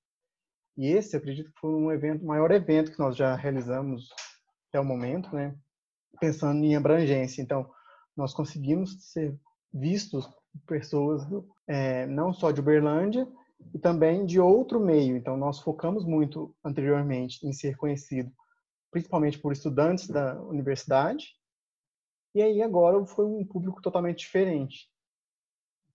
E 0.76 0.86
esse, 0.86 1.16
acredito 1.16 1.50
que 1.52 1.58
foi 1.58 1.70
um 1.70 1.90
evento, 1.90 2.24
maior 2.24 2.50
evento 2.52 2.92
que 2.92 2.98
nós 2.98 3.16
já 3.16 3.34
realizamos 3.34 4.08
até 4.68 4.78
o 4.78 4.84
momento, 4.84 5.34
né? 5.34 5.56
Pensando 6.20 6.64
em 6.64 6.76
abrangência. 6.76 7.42
Então, 7.42 7.68
nós 8.16 8.32
conseguimos 8.32 9.10
ser 9.10 9.36
vistos 9.72 10.28
pessoas 10.66 11.22
é, 11.66 12.06
não 12.06 12.32
só 12.32 12.50
de 12.50 12.60
Uberlândia 12.60 13.26
e 13.74 13.78
também 13.78 14.24
de 14.26 14.40
outro 14.40 14.80
meio. 14.80 15.16
Então, 15.16 15.36
nós 15.36 15.60
focamos 15.60 16.04
muito 16.04 16.54
anteriormente 16.64 17.46
em 17.46 17.52
ser 17.52 17.76
conhecido, 17.76 18.30
principalmente 18.90 19.38
por 19.38 19.52
estudantes 19.52 20.08
da 20.08 20.40
universidade. 20.42 21.36
E 22.34 22.42
aí 22.42 22.62
agora 22.62 23.04
foi 23.06 23.26
um 23.26 23.44
público 23.44 23.80
totalmente 23.80 24.20
diferente. 24.20 24.90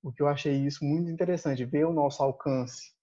O 0.02 0.12
que 0.12 0.22
eu 0.22 0.28
achei 0.28 0.54
isso 0.54 0.86
muito 0.86 1.10
interessante, 1.10 1.66
ver 1.66 1.86
o 1.86 1.94
nosso 1.94 2.22
alcance 2.22 2.94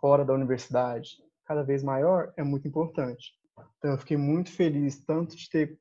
fora 0.00 0.24
da 0.24 0.32
universidade 0.32 1.22
cada 1.44 1.62
vez 1.62 1.82
maior 1.82 2.32
é 2.36 2.42
muito 2.42 2.68
importante. 2.68 3.34
Então, 3.78 3.90
eu 3.90 3.98
fiquei 3.98 4.16
muito 4.16 4.50
feliz 4.52 5.04
tanto 5.04 5.36
de 5.36 5.50
ter 5.50 5.78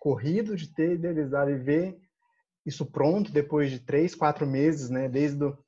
corrido, 0.00 0.56
de 0.56 0.74
ter 0.74 0.94
idealizado 0.94 1.50
e 1.50 1.58
ver 1.58 2.01
isso 2.64 2.86
pronto 2.86 3.32
depois 3.32 3.70
de 3.70 3.80
três, 3.80 4.14
quatro 4.14 4.46
meses, 4.46 4.88
né? 4.88 5.08
Desde 5.08 5.38
do, 5.38 5.58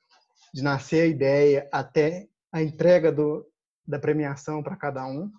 de 0.53 0.63
nascer 0.63 1.03
a 1.03 1.07
ideia 1.07 1.69
até 1.73 2.29
a 2.53 2.63
entrega 2.63 3.11
do, 3.11 3.47
da 3.87 3.99
premiação 3.99 4.63
para 4.63 4.77
cada 4.77 5.07
um. 5.07 5.31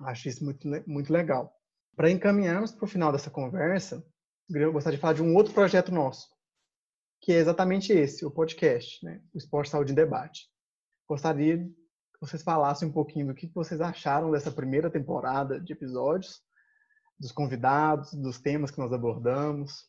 Acho 0.00 0.28
isso 0.28 0.44
muito, 0.44 0.68
muito 0.86 1.12
legal. 1.12 1.52
Para 1.96 2.10
encaminharmos 2.10 2.70
para 2.70 2.84
o 2.84 2.88
final 2.88 3.10
dessa 3.10 3.30
conversa, 3.30 4.04
eu 4.48 4.72
gostaria 4.72 4.96
de 4.96 5.00
falar 5.00 5.14
de 5.14 5.22
um 5.22 5.34
outro 5.34 5.52
projeto 5.52 5.92
nosso, 5.92 6.28
que 7.20 7.32
é 7.32 7.38
exatamente 7.38 7.92
esse, 7.92 8.24
o 8.24 8.30
podcast, 8.30 9.04
né? 9.04 9.20
o 9.34 9.38
Esporte 9.38 9.70
Saúde 9.70 9.92
em 9.92 9.96
Debate. 9.96 10.48
Gostaria 11.08 11.58
que 11.58 12.20
vocês 12.20 12.42
falassem 12.42 12.88
um 12.88 12.92
pouquinho 12.92 13.28
do 13.28 13.34
que 13.34 13.50
vocês 13.54 13.80
acharam 13.80 14.30
dessa 14.30 14.50
primeira 14.50 14.90
temporada 14.90 15.60
de 15.60 15.72
episódios, 15.72 16.40
dos 17.18 17.32
convidados, 17.32 18.14
dos 18.14 18.38
temas 18.38 18.70
que 18.70 18.78
nós 18.78 18.92
abordamos, 18.92 19.88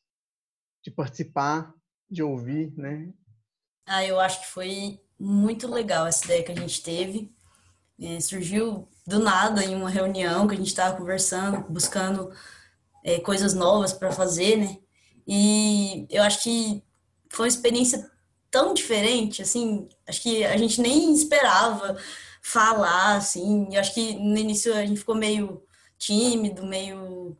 de 0.84 0.91
participar, 0.91 1.73
de 2.09 2.23
ouvir, 2.23 2.73
né? 2.77 3.11
Ah, 3.86 4.05
eu 4.05 4.19
acho 4.19 4.41
que 4.41 4.47
foi 4.47 4.99
muito 5.19 5.67
legal 5.67 6.07
essa 6.07 6.25
ideia 6.25 6.43
que 6.43 6.51
a 6.51 6.55
gente 6.55 6.82
teve. 6.82 7.34
É, 8.01 8.19
surgiu 8.19 8.88
do 9.05 9.19
nada 9.19 9.63
em 9.63 9.75
uma 9.75 9.89
reunião 9.89 10.47
que 10.47 10.53
a 10.53 10.57
gente 10.57 10.67
estava 10.67 10.95
conversando, 10.95 11.69
buscando 11.69 12.32
é, 13.03 13.19
coisas 13.19 13.53
novas 13.53 13.91
para 13.91 14.11
fazer, 14.11 14.57
né? 14.57 14.77
E 15.27 16.07
eu 16.09 16.23
acho 16.23 16.43
que 16.43 16.84
foi 17.30 17.45
uma 17.45 17.49
experiência 17.49 18.09
tão 18.49 18.73
diferente, 18.73 19.41
assim, 19.41 19.88
acho 20.07 20.21
que 20.21 20.43
a 20.43 20.57
gente 20.57 20.82
nem 20.82 21.13
esperava 21.13 21.97
falar, 22.41 23.17
assim, 23.17 23.67
eu 23.71 23.80
acho 23.80 23.93
que 23.93 24.15
no 24.15 24.38
início 24.38 24.73
a 24.75 24.86
gente 24.86 24.99
ficou 24.99 25.15
meio 25.15 25.63
tímido, 25.97 26.65
meio, 26.65 27.38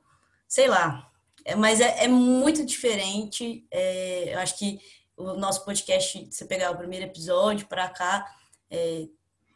sei 0.48 0.68
lá, 0.68 1.09
é, 1.50 1.56
mas 1.56 1.82
é, 1.82 2.06
é 2.06 2.08
muito 2.08 2.66
diferente, 2.66 3.66
é, 3.72 4.34
eu 4.34 4.40
acho 4.40 4.58
que 4.58 4.80
o 5.18 5.34
nosso 5.34 5.66
podcast, 5.66 6.28
se 6.30 6.32
você 6.32 6.46
pegar 6.46 6.72
o 6.72 6.78
primeiro 6.78 7.06
episódio 7.06 7.68
para 7.68 7.90
cá, 7.90 8.26
é, 8.70 9.08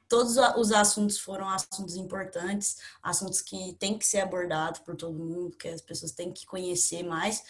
todos 0.09 0.37
os 0.57 0.71
assuntos 0.71 1.19
foram 1.19 1.47
assuntos 1.47 1.95
importantes, 1.95 2.77
assuntos 3.01 3.41
que 3.41 3.73
tem 3.79 3.97
que 3.97 4.05
ser 4.05 4.21
abordados 4.21 4.79
por 4.81 4.95
todo 4.95 5.23
mundo, 5.23 5.55
que 5.55 5.67
as 5.67 5.81
pessoas 5.81 6.11
têm 6.11 6.31
que 6.31 6.45
conhecer 6.45 7.03
mais, 7.03 7.43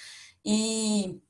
e 0.46 1.22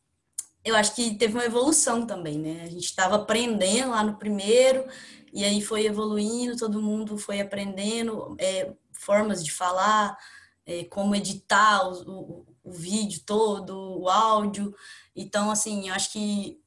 eu 0.66 0.76
acho 0.76 0.95
que 0.95 1.16
teve 1.16 1.36
uma 1.36 1.45
evolução 1.45 2.07
também, 2.07 2.39
né? 2.39 2.64
A 2.64 2.70
gente 2.70 2.86
estava 2.86 3.16
aprendendo 3.16 3.91
lá 3.91 4.03
no 4.03 4.18
primeiro, 4.18 4.88
e 5.32 5.45
aí 5.45 5.61
foi 5.61 5.86
evoluindo, 5.86 6.57
todo 6.57 6.82
mundo 6.82 7.18
foi 7.18 7.39
aprendendo 7.39 8.36
é, 8.39 8.74
formas 8.91 9.43
de 9.43 9.51
falar, 9.51 10.18
é, 10.66 10.86
como 10.86 11.16
editar 11.16 11.88
o, 11.88 12.09
o, 12.09 12.53
o, 12.64 12.72
vídeo 12.72 13.22
todo, 13.26 14.01
o 14.01 14.09
áudio. 14.09 14.74
Então, 15.16 15.51
assim, 15.51 15.89
eu 15.89 15.93
acho 15.93 16.11
que 16.11 16.59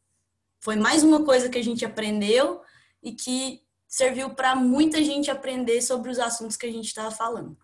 foi 0.60 0.76
mais 0.76 1.02
uma 1.02 1.24
coisa 1.24 1.48
que 1.48 1.58
a 1.58 1.64
gente 1.64 1.84
aprendeu 1.84 2.60
e 3.02 3.12
que 3.12 3.62
serviu 3.86 4.30
para 4.30 4.54
muita 4.54 5.02
gente 5.02 5.30
aprender 5.30 5.80
sobre 5.80 6.10
os 6.10 6.18
assuntos 6.18 6.56
que 6.56 6.66
a 6.66 6.72
gente 6.72 6.86
estava 6.86 7.10
falando. 7.10 7.56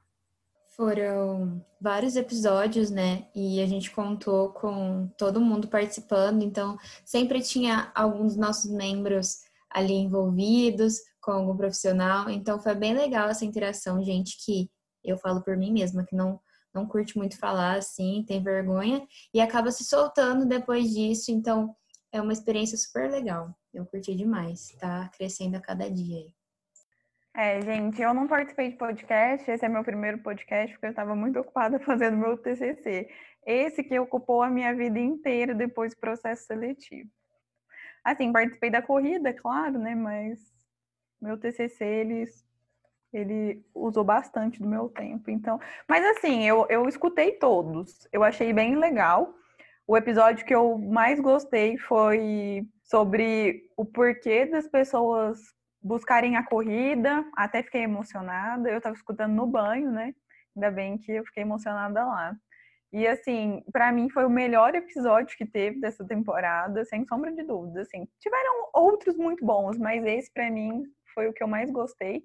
Foram 0.77 1.63
vários 1.81 2.17
episódios, 2.17 2.91
né? 2.91 3.27
E 3.35 3.61
a 3.61 3.67
gente 3.67 3.91
contou 3.91 4.51
com 4.51 5.09
todo 5.19 5.41
mundo 5.41 5.69
participando, 5.69 6.43
então 6.43 6.79
sempre 7.05 7.43
tinha 7.43 7.93
alguns 7.95 8.29
dos 8.29 8.37
nossos 8.37 8.71
membros 8.71 9.41
ali 9.71 9.95
envolvidos 9.95 10.99
com 11.21 11.33
algum 11.33 11.57
profissional. 11.57 12.31
Então 12.31 12.59
foi 12.61 12.75
bem 12.75 12.95
legal 12.95 13.29
essa 13.29 13.45
interação, 13.45 14.03
gente 14.03 14.37
que 14.45 14.71
eu 15.05 15.19
falo 15.19 15.43
por 15.43 15.57
mim 15.57 15.73
mesma, 15.73 16.05
que 16.05 16.17
não 16.17 16.41
não 16.75 16.87
curte 16.87 17.17
muito 17.17 17.39
falar 17.39 17.77
assim, 17.77 18.25
tem 18.27 18.43
vergonha 18.43 19.07
e 19.33 19.41
acaba 19.41 19.71
se 19.71 19.85
soltando 19.85 20.47
depois 20.47 20.91
disso. 20.91 21.31
Então 21.31 21.75
é 22.11 22.21
uma 22.21 22.33
experiência 22.33 22.77
super 22.77 23.11
legal. 23.11 23.55
Eu 23.73 23.87
curti 23.87 24.15
demais, 24.15 24.71
tá 24.79 25.09
crescendo 25.17 25.57
a 25.57 25.61
cada 25.61 25.91
dia 25.91 26.19
aí. 26.19 26.33
É, 27.35 27.63
gente, 27.63 28.01
eu 28.01 28.13
não 28.13 28.29
participei 28.29 28.71
de 28.71 28.77
podcast, 28.77 29.51
esse 29.51 29.65
é 29.65 29.69
meu 29.69 29.83
primeiro 29.83 30.19
podcast, 30.19 30.71
porque 30.75 30.87
eu 30.87 30.91
estava 30.91 31.17
muito 31.17 31.39
ocupada 31.39 31.79
fazendo 31.81 32.19
meu 32.19 32.37
TCC. 32.37 33.09
Esse 33.47 33.83
que 33.83 33.99
ocupou 33.99 34.43
a 34.43 34.51
minha 34.51 34.75
vida 34.75 34.99
inteira 34.99 35.55
depois 35.55 35.95
do 35.95 36.01
processo 36.01 36.45
seletivo. 36.45 37.11
Assim, 38.05 38.33
participei 38.33 38.71
da 38.71 38.83
corrida, 38.83 39.33
claro, 39.33 39.79
né, 39.79 39.95
mas 39.95 40.39
meu 41.21 41.39
TCC, 41.39 41.85
ele, 41.85 42.25
ele 43.13 43.65
usou 43.75 44.05
bastante 44.05 44.61
do 44.61 44.69
meu 44.69 44.89
tempo, 44.89 45.31
então... 45.31 45.61
Mas 45.89 46.05
assim, 46.17 46.47
eu, 46.47 46.67
eu 46.69 46.89
escutei 46.89 47.33
todos, 47.33 48.09
eu 48.13 48.23
achei 48.23 48.53
bem 48.53 48.77
legal. 48.77 49.35
O 49.87 49.97
episódio 49.97 50.47
que 50.47 50.55
eu 50.55 50.79
mais 50.79 51.21
gostei 51.21 51.77
foi 51.77 52.67
sobre 52.85 53.65
o 53.77 53.85
porquê 53.85 54.47
das 54.47 54.69
pessoas 54.69 55.39
buscarem 55.83 56.37
a 56.37 56.47
corrida, 56.47 57.25
até 57.37 57.63
fiquei 57.63 57.83
emocionada. 57.83 58.71
Eu 58.71 58.79
estava 58.79 58.95
escutando 58.95 59.35
no 59.35 59.47
banho, 59.47 59.91
né? 59.91 60.15
Ainda 60.55 60.71
bem 60.71 60.97
que 60.99 61.11
eu 61.11 61.25
fiquei 61.25 61.43
emocionada 61.43 62.05
lá. 62.05 62.35
E 62.93 63.07
assim, 63.07 63.65
para 63.73 63.91
mim 63.91 64.11
foi 64.11 64.25
o 64.27 64.31
melhor 64.31 64.75
episódio 64.75 65.37
que 65.37 65.47
teve 65.47 65.81
dessa 65.81 66.07
temporada, 66.07 66.85
sem 66.85 67.07
sombra 67.07 67.33
de 67.33 67.43
dúvida. 67.43 67.81
Assim, 67.81 68.07
tiveram 68.21 68.69
outros 68.75 69.17
muito 69.17 69.45
bons, 69.45 69.79
mas 69.79 70.05
esse 70.05 70.31
para 70.33 70.51
mim 70.51 70.85
foi 71.15 71.27
o 71.27 71.33
que 71.33 71.43
eu 71.43 71.49
mais 71.49 71.71
gostei. 71.71 72.23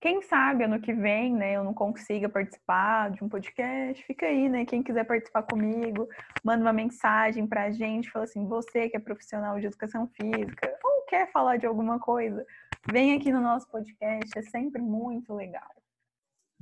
Quem 0.00 0.20
sabe 0.20 0.64
ano 0.64 0.80
que 0.80 0.92
vem, 0.92 1.34
né, 1.34 1.54
eu 1.54 1.64
não 1.64 1.72
consiga 1.72 2.28
participar 2.28 3.10
de 3.10 3.24
um 3.24 3.28
podcast, 3.28 4.04
fica 4.04 4.26
aí, 4.26 4.48
né? 4.48 4.66
Quem 4.66 4.82
quiser 4.82 5.04
participar 5.04 5.42
comigo, 5.42 6.06
manda 6.44 6.62
uma 6.62 6.72
mensagem 6.72 7.46
pra 7.46 7.70
gente, 7.70 8.10
fala 8.10 8.26
assim, 8.26 8.46
você 8.46 8.90
que 8.90 8.96
é 8.96 9.00
profissional 9.00 9.58
de 9.58 9.66
educação 9.66 10.06
física, 10.08 10.78
ou 10.84 11.06
quer 11.06 11.30
falar 11.32 11.56
de 11.56 11.66
alguma 11.66 11.98
coisa, 11.98 12.44
vem 12.90 13.16
aqui 13.16 13.32
no 13.32 13.40
nosso 13.40 13.66
podcast, 13.68 14.38
é 14.38 14.42
sempre 14.42 14.82
muito 14.82 15.32
legal. 15.34 15.70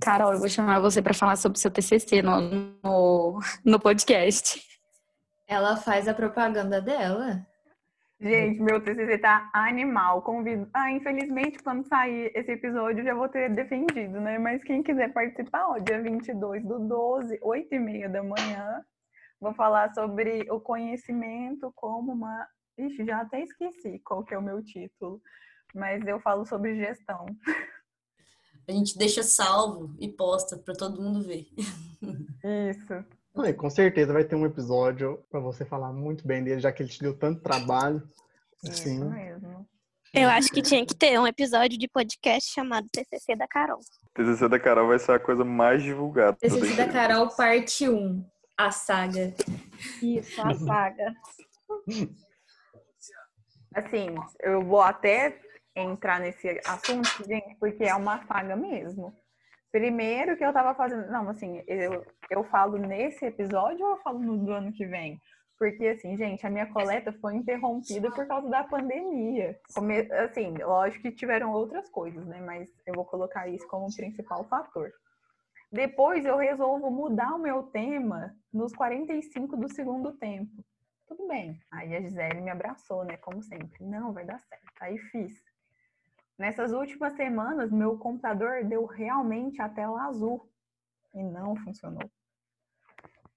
Carol, 0.00 0.32
eu 0.32 0.38
vou 0.38 0.48
chamar 0.48 0.80
você 0.80 1.02
para 1.02 1.14
falar 1.14 1.36
sobre 1.36 1.58
o 1.58 1.60
seu 1.60 1.70
TCC 1.70 2.22
no, 2.22 2.40
no, 2.40 3.40
no 3.64 3.80
podcast. 3.80 4.62
Ela 5.46 5.76
faz 5.76 6.08
a 6.08 6.14
propaganda 6.14 6.80
dela. 6.80 7.46
Gente, 8.20 8.60
meu 8.60 8.82
TCC 8.82 9.18
tá 9.18 9.50
animal. 9.52 10.22
Convido. 10.22 10.68
Ah, 10.72 10.90
infelizmente, 10.90 11.58
quando 11.62 11.86
sair 11.86 12.30
esse 12.34 12.52
episódio, 12.52 13.00
eu 13.00 13.04
já 13.04 13.14
vou 13.14 13.28
ter 13.28 13.52
defendido, 13.54 14.20
né? 14.20 14.38
Mas 14.38 14.62
quem 14.62 14.82
quiser 14.82 15.12
participar, 15.12 15.66
ó, 15.68 15.78
dia 15.78 16.00
22 16.00 16.64
do 16.64 16.78
12, 16.78 17.38
8 17.42 17.74
e 17.74 17.78
meia 17.78 18.08
da 18.08 18.22
manhã, 18.22 18.82
vou 19.40 19.52
falar 19.54 19.92
sobre 19.94 20.46
o 20.50 20.60
conhecimento 20.60 21.72
como 21.74 22.12
uma. 22.12 22.46
Ixi, 22.78 23.04
já 23.04 23.20
até 23.20 23.40
esqueci 23.42 24.00
qual 24.00 24.24
que 24.24 24.34
é 24.34 24.38
o 24.38 24.42
meu 24.42 24.62
título, 24.62 25.20
mas 25.74 26.04
eu 26.06 26.20
falo 26.20 26.44
sobre 26.46 26.76
gestão. 26.76 27.26
A 28.66 28.72
gente 28.72 28.96
deixa 28.96 29.22
salvo 29.22 29.94
e 30.00 30.08
posta 30.08 30.56
para 30.56 30.74
todo 30.74 31.02
mundo 31.02 31.22
ver. 31.22 31.46
Isso. 32.70 33.23
Com 33.56 33.68
certeza 33.68 34.12
vai 34.12 34.24
ter 34.24 34.36
um 34.36 34.46
episódio 34.46 35.22
para 35.28 35.40
você 35.40 35.64
falar 35.64 35.92
muito 35.92 36.26
bem 36.26 36.42
dele, 36.44 36.60
já 36.60 36.70
que 36.70 36.82
ele 36.82 36.90
te 36.90 37.00
deu 37.00 37.16
tanto 37.18 37.42
trabalho. 37.42 38.02
Assim. 38.64 38.94
Isso 38.94 39.10
mesmo. 39.10 39.68
Eu 40.14 40.28
acho 40.28 40.48
que 40.50 40.62
tinha 40.62 40.86
que 40.86 40.94
ter 40.94 41.18
um 41.18 41.26
episódio 41.26 41.76
de 41.76 41.88
podcast 41.88 42.48
chamado 42.52 42.86
TCC 42.92 43.34
da 43.34 43.48
Carol. 43.48 43.80
TCC 44.14 44.48
da 44.48 44.60
Carol 44.60 44.86
vai 44.86 45.00
ser 45.00 45.10
a 45.10 45.18
coisa 45.18 45.44
mais 45.44 45.82
divulgada. 45.82 46.36
TCC 46.36 46.76
da 46.76 46.86
Carol, 46.86 47.28
parte 47.28 47.88
1. 47.88 48.24
A 48.56 48.70
saga. 48.70 49.34
Isso, 50.00 50.40
a 50.40 50.54
saga. 50.54 51.12
Assim, 53.74 54.14
eu 54.40 54.62
vou 54.62 54.80
até 54.80 55.40
entrar 55.74 56.20
nesse 56.20 56.60
assunto, 56.64 57.24
gente, 57.26 57.56
porque 57.58 57.82
é 57.82 57.94
uma 57.96 58.24
saga 58.24 58.54
mesmo. 58.54 59.12
Primeiro 59.74 60.36
que 60.36 60.44
eu 60.44 60.52
tava 60.52 60.72
fazendo. 60.72 61.10
Não, 61.10 61.28
assim, 61.28 61.60
eu, 61.66 62.06
eu 62.30 62.44
falo 62.44 62.78
nesse 62.78 63.24
episódio 63.24 63.84
ou 63.84 63.90
eu 63.94 64.02
falo 64.02 64.20
no 64.20 64.38
do 64.38 64.52
ano 64.52 64.72
que 64.72 64.86
vem? 64.86 65.20
Porque, 65.58 65.88
assim, 65.88 66.16
gente, 66.16 66.46
a 66.46 66.50
minha 66.50 66.72
coleta 66.72 67.12
foi 67.14 67.34
interrompida 67.34 68.08
por 68.12 68.24
causa 68.24 68.48
da 68.48 68.62
pandemia. 68.62 69.58
Come... 69.74 70.08
Assim, 70.12 70.54
lógico 70.58 71.02
que 71.02 71.10
tiveram 71.10 71.52
outras 71.52 71.90
coisas, 71.90 72.24
né? 72.24 72.40
Mas 72.40 72.70
eu 72.86 72.94
vou 72.94 73.04
colocar 73.04 73.48
isso 73.48 73.66
como 73.66 73.92
principal 73.92 74.44
fator. 74.44 74.92
Depois 75.72 76.24
eu 76.24 76.36
resolvo 76.36 76.88
mudar 76.88 77.34
o 77.34 77.40
meu 77.40 77.64
tema 77.64 78.32
nos 78.52 78.72
45 78.76 79.56
do 79.56 79.68
segundo 79.68 80.12
tempo. 80.12 80.52
Tudo 81.08 81.26
bem. 81.26 81.58
Aí 81.72 81.96
a 81.96 82.00
Gisele 82.00 82.40
me 82.42 82.50
abraçou, 82.50 83.04
né? 83.04 83.16
Como 83.16 83.42
sempre. 83.42 83.84
Não, 83.84 84.12
vai 84.12 84.24
dar 84.24 84.38
certo. 84.38 84.72
Aí 84.80 84.96
fiz. 85.10 85.32
Nessas 86.36 86.72
últimas 86.72 87.12
semanas, 87.14 87.70
meu 87.70 87.96
computador 87.96 88.64
deu 88.64 88.86
realmente 88.86 89.62
a 89.62 89.68
tela 89.68 90.06
azul 90.06 90.50
e 91.14 91.22
não 91.22 91.54
funcionou. 91.56 92.10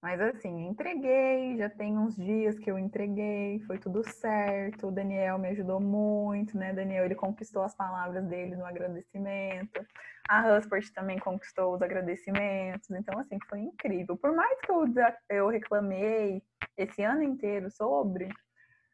Mas 0.01 0.19
assim, 0.21 0.67
entreguei, 0.67 1.57
já 1.57 1.69
tem 1.69 1.97
uns 1.97 2.15
dias 2.15 2.57
que 2.57 2.69
eu 2.69 2.77
entreguei, 2.77 3.59
foi 3.61 3.77
tudo 3.77 4.03
certo. 4.03 4.87
O 4.87 4.91
Daniel 4.91 5.37
me 5.37 5.49
ajudou 5.49 5.79
muito, 5.79 6.57
né? 6.57 6.73
Daniel, 6.73 7.05
ele 7.05 7.15
conquistou 7.15 7.63
as 7.63 7.75
palavras 7.75 8.25
dele 8.25 8.55
no 8.55 8.65
agradecimento. 8.65 9.85
A 10.29 10.55
Huspert 10.55 10.91
também 10.93 11.19
conquistou 11.19 11.73
os 11.73 11.81
agradecimentos. 11.81 12.89
Então, 12.91 13.19
assim, 13.19 13.37
foi 13.49 13.59
incrível. 13.59 14.15
Por 14.17 14.35
mais 14.35 14.59
que 14.61 14.71
eu, 14.71 14.85
eu 15.29 15.47
reclamei 15.49 16.43
esse 16.77 17.03
ano 17.03 17.23
inteiro 17.23 17.69
sobre 17.71 18.29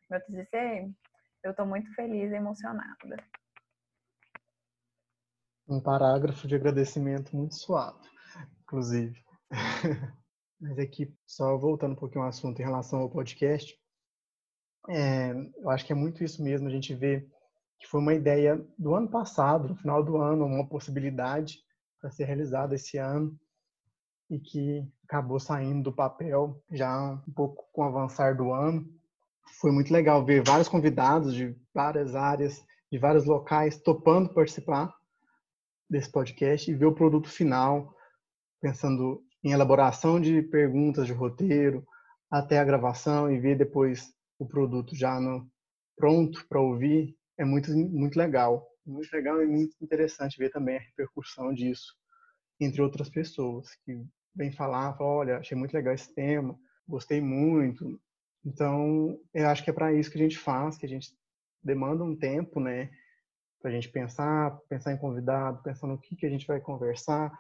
meu 0.09 0.21
TCC, 0.21 0.89
eu 1.43 1.53
tô 1.53 1.65
muito 1.65 1.93
feliz 1.95 2.31
e 2.31 2.35
emocionada 2.35 3.17
um 5.67 5.79
parágrafo 5.79 6.47
de 6.47 6.55
agradecimento 6.55 7.35
muito 7.35 7.55
suave, 7.55 7.99
inclusive. 8.61 9.15
Mas 10.59 10.79
aqui, 10.79 11.13
só 11.25 11.57
voltando 11.57 11.93
um 11.93 11.97
pouquinho 11.97 12.23
ao 12.23 12.29
assunto 12.29 12.59
em 12.59 12.63
relação 12.63 12.99
ao 12.99 13.09
podcast, 13.09 13.77
é, 14.89 15.31
eu 15.57 15.69
acho 15.69 15.85
que 15.85 15.93
é 15.93 15.95
muito 15.95 16.23
isso 16.23 16.43
mesmo, 16.43 16.67
a 16.67 16.71
gente 16.71 16.93
vê 16.93 17.27
que 17.79 17.87
foi 17.87 17.99
uma 17.99 18.13
ideia 18.13 18.65
do 18.77 18.95
ano 18.95 19.09
passado, 19.09 19.67
no 19.67 19.75
final 19.75 20.03
do 20.03 20.17
ano, 20.17 20.45
uma 20.45 20.67
possibilidade 20.67 21.59
para 21.99 22.11
ser 22.11 22.25
realizada 22.25 22.75
esse 22.75 22.97
ano 22.97 23.37
e 24.29 24.39
que 24.39 24.87
acabou 25.03 25.39
saindo 25.39 25.83
do 25.83 25.93
papel 25.93 26.61
já 26.71 27.21
um 27.27 27.33
pouco 27.33 27.67
com 27.73 27.81
o 27.81 27.85
avançar 27.85 28.35
do 28.35 28.53
ano. 28.53 28.85
Foi 29.59 29.71
muito 29.71 29.91
legal 29.91 30.23
ver 30.25 30.43
vários 30.43 30.69
convidados 30.69 31.33
de 31.33 31.55
várias 31.73 32.15
áreas, 32.15 32.65
de 32.91 32.97
vários 32.97 33.25
locais, 33.25 33.81
topando 33.81 34.33
participar 34.33 34.93
desse 35.89 36.11
podcast 36.11 36.69
e 36.69 36.75
ver 36.75 36.85
o 36.85 36.95
produto 36.95 37.29
final, 37.29 37.93
pensando 38.61 39.23
em 39.43 39.51
elaboração 39.51 40.19
de 40.19 40.41
perguntas 40.41 41.05
de 41.05 41.13
roteiro, 41.13 41.85
até 42.31 42.59
a 42.59 42.63
gravação 42.63 43.31
e 43.31 43.39
ver 43.39 43.57
depois 43.57 44.13
o 44.39 44.47
produto 44.47 44.95
já 44.95 45.19
no, 45.19 45.47
pronto 45.95 46.45
para 46.47 46.59
ouvir, 46.59 47.15
é 47.37 47.45
muito, 47.45 47.71
muito 47.71 48.17
legal. 48.17 48.67
Muito 48.85 49.11
legal 49.13 49.41
e 49.41 49.47
muito 49.47 49.75
interessante 49.81 50.37
ver 50.37 50.49
também 50.49 50.77
a 50.77 50.81
repercussão 50.81 51.53
disso 51.53 51.93
entre 52.59 52.81
outras 52.81 53.09
pessoas 53.09 53.67
que 53.85 54.05
vêm 54.35 54.51
falar, 54.51 54.97
falam, 54.97 55.13
olha, 55.13 55.37
achei 55.37 55.57
muito 55.57 55.73
legal 55.73 55.93
esse 55.93 56.13
tema, 56.13 56.57
gostei 56.87 57.21
muito. 57.21 57.99
Então, 58.45 59.17
eu 59.33 59.47
acho 59.47 59.63
que 59.63 59.69
é 59.69 59.73
para 59.73 59.93
isso 59.93 60.11
que 60.11 60.17
a 60.17 60.21
gente 60.21 60.37
faz, 60.37 60.77
que 60.77 60.85
a 60.85 60.89
gente 60.89 61.13
demanda 61.63 62.03
um 62.03 62.15
tempo, 62.15 62.59
né? 62.59 62.89
Para 63.63 63.71
a 63.71 63.73
gente 63.73 63.87
pensar, 63.87 64.59
pensar 64.67 64.91
em 64.91 64.97
convidado, 64.97 65.63
pensar 65.63 65.87
no 65.87 65.97
que, 65.97 66.17
que 66.17 66.25
a 66.25 66.29
gente 66.29 66.45
vai 66.45 66.59
conversar, 66.59 67.31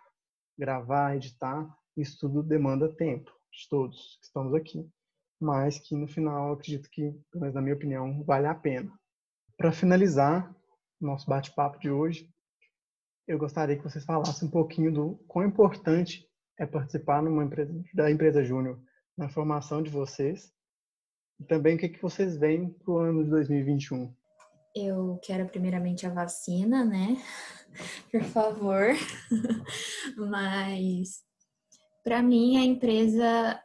gravar, 0.57 1.17
editar. 1.17 1.69
Isso 1.97 2.17
tudo 2.17 2.41
demanda 2.41 2.95
tempo 2.95 3.29
de 3.51 3.67
todos 3.69 4.17
que 4.21 4.27
estamos 4.27 4.53
aqui, 4.53 4.89
mas 5.37 5.77
que 5.77 5.93
no 5.97 6.07
final 6.07 6.53
acredito 6.53 6.89
que, 6.89 7.11
pelo 7.29 7.41
menos 7.41 7.53
na 7.53 7.61
minha 7.61 7.75
opinião, 7.75 8.23
vale 8.23 8.47
a 8.47 8.55
pena. 8.55 8.89
Para 9.57 9.73
finalizar 9.73 10.55
nosso 10.99 11.29
bate-papo 11.29 11.77
de 11.77 11.91
hoje, 11.91 12.33
eu 13.27 13.37
gostaria 13.37 13.75
que 13.75 13.83
vocês 13.83 14.05
falassem 14.05 14.47
um 14.47 14.51
pouquinho 14.51 14.93
do 14.93 15.15
quão 15.27 15.45
importante 15.45 16.25
é 16.57 16.65
participar 16.65 17.21
numa 17.21 17.43
empresa, 17.43 17.73
da 17.93 18.09
empresa 18.09 18.41
Júnior 18.45 18.81
na 19.17 19.27
formação 19.27 19.83
de 19.83 19.89
vocês 19.89 20.53
e 21.37 21.43
também 21.43 21.75
o 21.75 21.79
que, 21.79 21.89
que 21.89 22.01
vocês 22.01 22.37
veem 22.37 22.69
para 22.69 22.93
o 22.93 22.97
ano 22.97 23.25
de 23.25 23.29
2021. 23.29 24.15
Eu 24.75 25.19
quero 25.21 25.47
primeiramente 25.47 26.05
a 26.05 26.09
vacina, 26.09 26.83
né? 26.83 27.17
Por 28.11 28.23
favor. 28.23 28.87
Mas 30.17 31.21
para 32.03 32.21
mim 32.21 32.57
a 32.57 32.61
empresa 32.61 33.61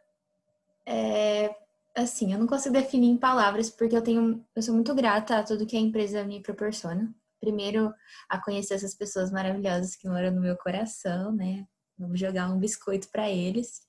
é 0.86 1.54
assim, 1.96 2.32
eu 2.32 2.38
não 2.38 2.46
consigo 2.46 2.74
definir 2.74 3.08
em 3.08 3.16
palavras 3.16 3.68
porque 3.70 3.96
eu 3.96 4.02
tenho 4.02 4.44
eu 4.54 4.62
sou 4.62 4.74
muito 4.74 4.94
grata 4.94 5.38
a 5.38 5.42
tudo 5.42 5.66
que 5.66 5.76
a 5.76 5.80
empresa 5.80 6.24
me 6.24 6.40
proporciona. 6.40 7.12
Primeiro, 7.40 7.92
a 8.28 8.42
conhecer 8.42 8.74
essas 8.74 8.94
pessoas 8.94 9.30
maravilhosas 9.30 9.96
que 9.96 10.08
moram 10.08 10.32
no 10.32 10.40
meu 10.40 10.56
coração, 10.56 11.32
né? 11.32 11.66
Vamos 11.96 12.18
jogar 12.18 12.50
um 12.50 12.58
biscoito 12.58 13.08
para 13.10 13.30
eles. 13.30 13.80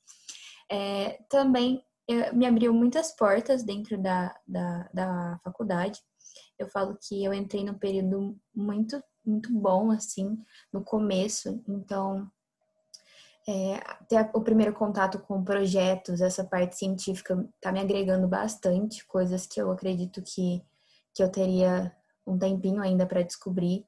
É, 0.71 1.19
também 1.29 1.83
me 2.33 2.45
abriu 2.45 2.73
muitas 2.73 3.15
portas 3.15 3.63
dentro 3.63 3.97
da, 3.97 4.35
da, 4.47 4.89
da 4.93 5.39
faculdade 5.43 5.99
eu 6.57 6.67
falo 6.67 6.97
que 7.01 7.23
eu 7.23 7.33
entrei 7.33 7.63
num 7.63 7.73
período 7.73 8.37
muito, 8.53 9.01
muito 9.25 9.51
bom, 9.51 9.91
assim, 9.91 10.37
no 10.71 10.83
começo. 10.83 11.63
Então, 11.67 12.29
é, 13.47 13.79
ter 14.07 14.29
o 14.33 14.41
primeiro 14.41 14.73
contato 14.73 15.19
com 15.19 15.43
projetos, 15.43 16.21
essa 16.21 16.43
parte 16.43 16.77
científica 16.77 17.47
tá 17.59 17.71
me 17.71 17.79
agregando 17.79 18.27
bastante, 18.27 19.05
coisas 19.07 19.47
que 19.47 19.59
eu 19.59 19.71
acredito 19.71 20.21
que, 20.21 20.63
que 21.13 21.23
eu 21.23 21.31
teria 21.31 21.95
um 22.27 22.37
tempinho 22.37 22.81
ainda 22.81 23.05
para 23.05 23.23
descobrir. 23.23 23.85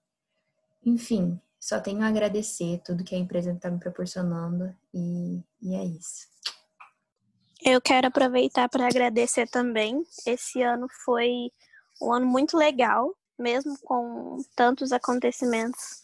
Enfim, 0.84 1.39
só 1.60 1.80
tenho 1.80 2.02
a 2.02 2.08
agradecer 2.08 2.82
tudo 2.84 3.04
que 3.04 3.14
a 3.14 3.20
empresa 3.20 3.52
está 3.52 3.70
me 3.70 3.80
proporcionando 3.80 4.76
e, 4.92 5.44
e 5.62 5.76
é 5.76 5.86
isso. 5.86 6.28
Eu 7.64 7.80
quero 7.80 8.08
aproveitar 8.08 8.68
para 8.68 8.88
agradecer 8.88 9.48
também. 9.48 10.04
Esse 10.26 10.64
ano 10.64 10.88
foi 11.06 11.52
um 12.02 12.12
ano 12.12 12.26
muito 12.26 12.58
legal, 12.58 13.16
mesmo 13.38 13.78
com 13.84 14.38
tantos 14.56 14.91
acontecimentos 14.91 16.04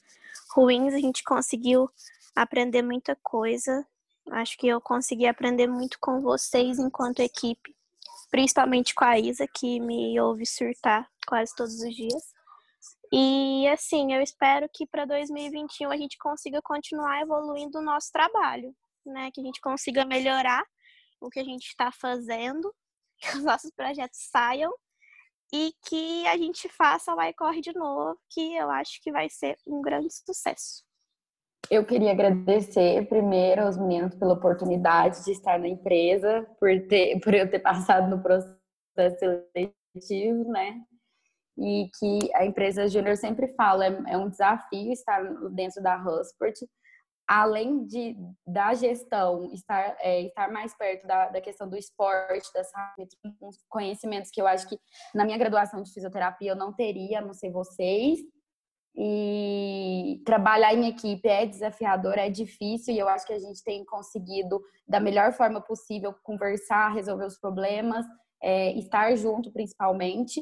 ruins, 0.54 0.93
a 0.93 1.00
gente 1.00 1.24
conseguiu 1.24 1.89
aprender 2.36 2.82
muita 2.82 3.16
coisa. 3.24 3.86
Acho 4.32 4.58
que 4.58 4.68
eu 4.68 4.80
consegui 4.80 5.26
aprender 5.26 5.68
muito 5.68 5.98
com 6.00 6.22
vocês 6.22 6.78
enquanto 6.80 7.22
equipe, 7.22 7.76
principalmente 8.30 8.93
com 8.93 9.06
a 9.06 9.18
Isa, 9.18 9.48
que 9.48 9.80
me 9.80 10.20
ouve 10.20 10.45
surtar 10.45 11.10
quase 11.28 11.56
todos 11.56 11.82
os 11.82 11.95
dias. 11.95 12.38
E 13.12 13.68
assim, 13.70 14.14
eu 14.14 14.22
espero 14.22 14.70
que 14.74 14.86
para 14.86 15.06
2021 15.06 15.89
a 15.91 15.98
gente 15.98 16.18
consiga 16.18 16.62
continuar 16.62 17.22
evoluindo 17.22 17.80
o 17.80 17.82
nosso 17.82 18.12
trabalho, 18.12 18.76
né? 19.06 19.32
Que 19.34 19.39
a 19.39 19.43
gente 19.43 19.62
consiga 19.62 20.06
melhorar 20.06 20.64
o 21.22 21.30
que 21.30 21.39
a 21.39 21.43
gente 21.43 21.68
está 21.68 21.91
fazendo, 21.91 22.74
que 23.18 23.38
os 23.38 23.43
nossos 23.43 23.72
projetos 23.72 24.20
saiam 24.30 24.72
e 25.54 25.74
que 25.88 26.28
a 26.28 26.38
gente 26.38 26.68
faça 26.70 27.14
o 27.14 27.22
iCorre 27.22 27.62
de 27.62 27.74
novo, 27.74 28.18
que 28.30 28.56
eu 28.56 28.70
acho 28.70 29.02
que 29.02 29.12
vai 29.12 29.30
ser 29.30 29.58
um 29.66 29.82
grande 29.82 30.10
sucesso. 30.12 30.86
Eu 31.70 31.86
queria 31.86 32.12
agradecer 32.12 33.08
primeiro 33.08 33.64
aos 33.64 33.78
meninos 33.78 34.16
pela 34.16 34.34
oportunidade 34.34 35.24
de 35.26 35.32
estar 35.32 35.60
na 35.60 35.68
empresa, 35.68 36.48
por, 36.60 36.70
ter, 36.88 37.20
por 37.22 37.34
eu 37.34 37.50
ter 37.50 37.60
passado 37.60 38.10
no 38.10 38.22
processo 38.22 38.58
seletivo, 39.54 40.50
né? 40.52 40.82
E 41.58 41.89
que 42.00 42.34
a 42.36 42.45
empresa 42.45 42.88
Júnior 42.88 43.18
sempre 43.18 43.48
fala, 43.56 43.86
é, 43.86 44.04
é 44.10 44.18
um 44.18 44.30
desafio 44.30 44.91
estar 44.91 45.22
dentro 45.52 45.82
da 45.82 45.98
Husport, 45.98 46.56
além 47.28 47.86
de 47.86 48.15
da 48.45 48.73
gestão 48.73 49.51
estar 49.53 49.97
é, 49.99 50.21
estar 50.21 50.49
mais 50.49 50.75
perto 50.75 51.05
da, 51.05 51.28
da 51.28 51.41
questão 51.41 51.67
do 51.67 51.75
esporte, 51.75 52.51
das 52.53 52.71
conhecimentos 53.67 54.32
que 54.32 54.41
eu 54.41 54.47
acho 54.47 54.67
que 54.69 54.80
na 55.13 55.25
minha 55.25 55.38
graduação 55.38 55.84
de 55.84 55.91
fisioterapia 55.91 56.51
eu 56.51 56.55
não 56.55 56.71
teria, 56.71 57.19
não 57.19 57.34
sei 57.34 57.51
vocês. 57.51 58.19
E 58.99 60.23
trabalhar 60.25 60.73
em 60.73 60.88
equipe 60.88 61.28
é 61.28 61.45
desafiador, 61.45 62.17
é 62.17 62.30
difícil 62.30 62.95
e 62.95 62.97
eu 62.97 63.07
acho 63.07 63.28
que 63.28 63.34
a 63.34 63.39
gente 63.39 63.63
tem 63.63 63.86
conseguido 63.86 64.59
da 64.88 64.99
melhor 64.99 65.34
forma 65.34 65.61
possível 65.61 66.15
conversar, 66.23 66.93
resolver 66.93 67.25
os 67.25 67.38
problemas, 67.38 68.03
é, 68.41 68.71
estar 68.71 69.15
junto 69.15 69.51
principalmente. 69.51 70.41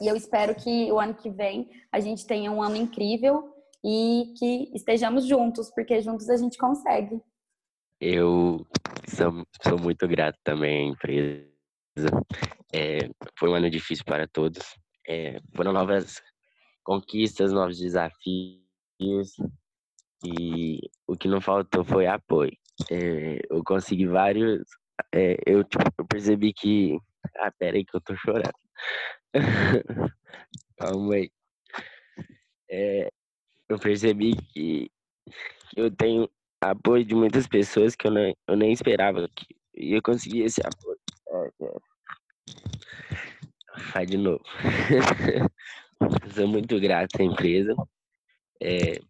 E 0.00 0.06
eu 0.06 0.14
espero 0.14 0.54
que 0.54 0.92
o 0.92 1.00
ano 1.00 1.14
que 1.14 1.28
vem 1.28 1.68
a 1.90 1.98
gente 1.98 2.24
tenha 2.24 2.52
um 2.52 2.62
ano 2.62 2.76
incrível 2.76 3.51
e 3.84 4.32
que 4.38 4.70
estejamos 4.74 5.26
juntos, 5.26 5.70
porque 5.74 6.00
juntos 6.00 6.28
a 6.28 6.36
gente 6.36 6.56
consegue. 6.56 7.20
Eu 8.00 8.66
sou, 9.08 9.46
sou 9.62 9.78
muito 9.78 10.06
grato 10.08 10.38
também 10.42 10.88
à 10.88 10.92
empresa. 10.92 11.46
É, 12.72 12.98
foi 13.38 13.50
um 13.50 13.54
ano 13.54 13.70
difícil 13.70 14.04
para 14.04 14.26
todos. 14.26 14.62
É, 15.08 15.40
foram 15.54 15.72
novas 15.72 16.22
conquistas, 16.84 17.52
novos 17.52 17.78
desafios 17.78 19.36
e 20.24 20.80
o 21.06 21.16
que 21.16 21.28
não 21.28 21.40
faltou 21.40 21.84
foi 21.84 22.06
apoio. 22.06 22.56
É, 22.90 23.40
eu 23.50 23.62
consegui 23.64 24.06
vários. 24.06 24.62
É, 25.12 25.36
eu, 25.46 25.64
tipo, 25.64 25.84
eu 25.98 26.06
percebi 26.06 26.52
que. 26.52 26.98
Ah, 27.36 27.52
aí 27.60 27.84
que 27.84 27.96
eu 27.96 28.00
tô 28.00 28.16
chorando. 28.16 28.52
Calma 30.76 31.14
aí. 31.14 31.30
É, 32.70 33.10
eu 33.68 33.78
percebi 33.78 34.36
que 34.52 34.90
eu 35.76 35.90
tenho 35.90 36.28
apoio 36.60 37.04
de 37.04 37.14
muitas 37.14 37.46
pessoas 37.46 37.96
que 37.96 38.06
eu, 38.06 38.10
não, 38.10 38.34
eu 38.46 38.56
nem 38.56 38.72
esperava 38.72 39.28
que 39.34 39.46
ia 39.74 40.00
conseguir 40.00 40.42
esse 40.42 40.60
apoio. 40.64 40.98
É, 41.28 41.50
é. 41.64 41.74
Faz 43.92 44.08
de 44.08 44.18
novo. 44.18 44.44
sou 46.34 46.46
muito 46.46 46.78
grato 46.80 47.20
à 47.20 47.24
empresa. 47.24 47.74
É, 48.62 49.00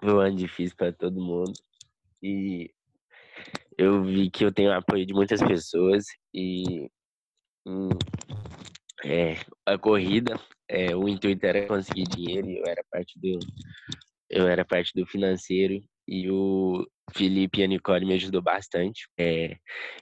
foi 0.00 0.12
um 0.12 0.20
ano 0.20 0.36
difícil 0.36 0.76
para 0.76 0.92
todo 0.92 1.22
mundo. 1.22 1.52
E 2.22 2.70
eu 3.76 4.02
vi 4.02 4.30
que 4.30 4.44
eu 4.44 4.52
tenho 4.52 4.72
apoio 4.72 5.06
de 5.06 5.12
muitas 5.12 5.42
pessoas 5.42 6.04
e 6.34 6.88
hum, 7.66 7.88
é, 9.04 9.34
a 9.66 9.78
corrida, 9.78 10.38
é, 10.72 10.96
o 10.96 11.06
intuito 11.06 11.44
era 11.44 11.66
conseguir 11.66 12.04
dinheiro, 12.04 12.48
eu 12.48 12.66
era 12.66 12.82
parte 12.90 13.20
do 13.20 13.38
eu 14.30 14.48
era 14.48 14.64
parte 14.64 14.92
do 14.94 15.06
financeiro 15.06 15.78
e 16.08 16.30
o 16.30 16.86
Felipe 17.14 17.60
e 17.60 17.64
a 17.64 17.66
Nicole 17.66 18.06
me 18.06 18.14
ajudou 18.14 18.40
bastante. 18.40 19.06
É, 19.20 19.54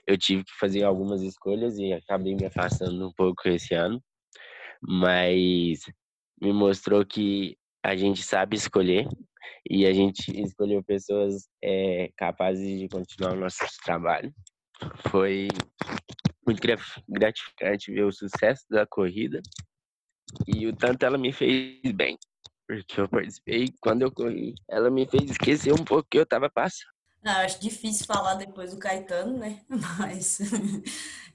eu 0.07 0.17
tive 0.17 0.45
que 0.45 0.53
fazer 0.57 0.83
algumas 0.83 1.21
escolhas 1.21 1.77
e 1.77 1.91
acabei 1.91 2.33
me 2.33 2.45
afastando 2.45 3.05
um 3.05 3.11
pouco 3.11 3.49
esse 3.49 3.73
ano, 3.73 4.01
mas 4.81 5.81
me 6.41 6.53
mostrou 6.53 7.05
que 7.05 7.57
a 7.83 7.93
gente 7.97 8.23
sabe 8.23 8.55
escolher 8.55 9.05
e 9.69 9.85
a 9.85 9.91
gente 9.91 10.31
escolheu 10.41 10.81
pessoas 10.81 11.49
é, 11.61 12.09
capazes 12.15 12.79
de 12.79 12.87
continuar 12.87 13.33
o 13.33 13.39
nosso 13.41 13.65
trabalho. 13.83 14.33
Foi 15.09 15.49
muito 16.47 16.61
gratificante 17.09 17.91
ver 17.91 18.05
o 18.05 18.11
sucesso 18.13 18.63
da 18.69 18.87
corrida 18.87 19.41
e 20.47 20.67
o 20.67 20.75
tanto 20.75 21.05
ela 21.05 21.17
me 21.17 21.31
fez 21.31 21.79
bem, 21.93 22.17
porque 22.67 22.99
eu 22.99 23.07
participei 23.07 23.73
quando 23.81 24.03
eu 24.03 24.11
corri, 24.11 24.55
ela 24.69 24.89
me 24.89 25.05
fez 25.07 25.31
esquecer 25.31 25.73
um 25.73 25.83
pouco 25.83 26.07
que 26.09 26.17
eu 26.17 26.23
estava 26.23 26.49
passando. 26.49 26.91
Não, 27.23 27.33
acho 27.33 27.61
difícil 27.61 28.05
falar 28.05 28.35
depois 28.35 28.71
do 28.71 28.79
Caetano, 28.79 29.37
né? 29.37 29.61
Mas 29.69 30.39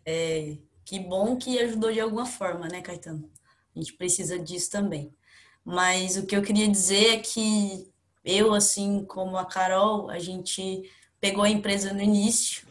é, 0.04 0.56
que 0.84 0.98
bom 0.98 1.36
que 1.36 1.58
ajudou 1.60 1.92
de 1.92 2.00
alguma 2.00 2.26
forma, 2.26 2.68
né, 2.68 2.80
Caetano? 2.80 3.30
A 3.74 3.78
gente 3.78 3.92
precisa 3.92 4.38
disso 4.38 4.70
também. 4.70 5.14
Mas 5.64 6.16
o 6.16 6.26
que 6.26 6.36
eu 6.36 6.42
queria 6.42 6.68
dizer 6.68 7.14
é 7.14 7.18
que 7.18 7.92
eu, 8.24 8.52
assim 8.54 9.04
como 9.04 9.36
a 9.36 9.44
Carol, 9.44 10.10
a 10.10 10.18
gente 10.18 10.90
pegou 11.20 11.44
a 11.44 11.50
empresa 11.50 11.92
no 11.92 12.00
início 12.00 12.66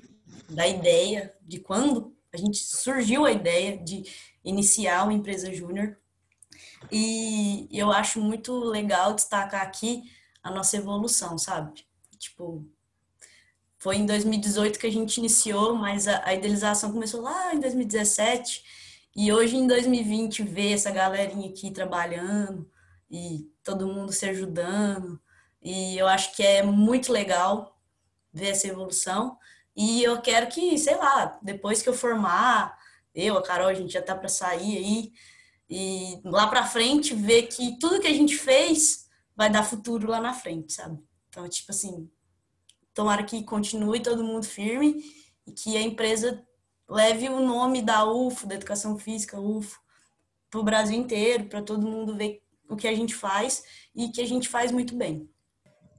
da 0.49 0.67
ideia 0.67 1.33
de 1.41 1.59
quando 1.59 2.13
a 2.33 2.37
gente 2.37 2.57
surgiu 2.57 3.25
a 3.25 3.31
ideia 3.31 3.77
de 3.77 4.03
iniciar 4.43 5.03
uma 5.03 5.13
empresa 5.13 5.53
júnior. 5.53 5.97
E 6.91 7.67
eu 7.71 7.91
acho 7.91 8.19
muito 8.19 8.57
legal 8.59 9.13
destacar 9.13 9.61
aqui 9.61 10.03
a 10.43 10.51
nossa 10.51 10.77
evolução, 10.77 11.37
sabe? 11.37 11.85
Tipo, 12.17 12.65
foi 13.77 13.97
em 13.97 14.05
2018 14.05 14.79
que 14.79 14.87
a 14.87 14.91
gente 14.91 15.17
iniciou, 15.17 15.75
mas 15.75 16.07
a, 16.07 16.25
a 16.25 16.33
idealização 16.33 16.91
começou 16.91 17.21
lá 17.21 17.53
em 17.53 17.59
2017. 17.59 18.63
E 19.15 19.31
hoje, 19.31 19.55
em 19.55 19.67
2020, 19.67 20.43
ver 20.43 20.73
essa 20.73 20.91
galerinha 20.91 21.49
aqui 21.49 21.71
trabalhando 21.71 22.69
e 23.09 23.49
todo 23.63 23.87
mundo 23.87 24.11
se 24.11 24.25
ajudando. 24.27 25.21
E 25.61 25.97
eu 25.97 26.07
acho 26.07 26.35
que 26.35 26.43
é 26.43 26.63
muito 26.63 27.11
legal 27.11 27.79
ver 28.33 28.49
essa 28.49 28.67
evolução. 28.67 29.37
E 29.75 30.03
eu 30.03 30.21
quero 30.21 30.47
que, 30.47 30.77
sei 30.77 30.95
lá, 30.95 31.37
depois 31.41 31.81
que 31.81 31.89
eu 31.89 31.93
formar, 31.93 32.77
eu, 33.13 33.37
a 33.37 33.43
Carol, 33.43 33.67
a 33.67 33.73
gente 33.73 33.93
já 33.93 34.01
tá 34.01 34.15
para 34.15 34.29
sair 34.29 34.77
aí. 34.77 35.13
E 35.69 36.19
lá 36.23 36.47
para 36.47 36.65
frente, 36.65 37.13
ver 37.13 37.43
que 37.43 37.77
tudo 37.79 37.99
que 37.99 38.07
a 38.07 38.13
gente 38.13 38.37
fez 38.37 39.09
vai 39.35 39.49
dar 39.49 39.63
futuro 39.63 40.07
lá 40.07 40.21
na 40.21 40.33
frente, 40.33 40.73
sabe? 40.73 40.99
Então, 41.29 41.47
tipo 41.49 41.71
assim, 41.71 42.09
tomara 42.93 43.23
que 43.23 43.43
continue 43.43 44.01
todo 44.01 44.23
mundo 44.23 44.45
firme 44.45 45.03
e 45.45 45.51
que 45.51 45.75
a 45.75 45.81
empresa 45.81 46.45
leve 46.87 47.27
o 47.29 47.39
nome 47.39 47.81
da 47.81 48.05
UFO, 48.05 48.47
da 48.47 48.55
Educação 48.55 48.97
Física 48.97 49.39
UFO, 49.39 49.79
para 50.49 50.59
o 50.59 50.63
Brasil 50.63 50.97
inteiro, 50.97 51.45
para 51.45 51.61
todo 51.61 51.87
mundo 51.87 52.15
ver 52.15 52.41
o 52.69 52.75
que 52.75 52.87
a 52.87 52.95
gente 52.95 53.13
faz 53.13 53.63
e 53.93 54.09
que 54.09 54.21
a 54.21 54.27
gente 54.27 54.47
faz 54.47 54.71
muito 54.71 54.95
bem. 54.95 55.29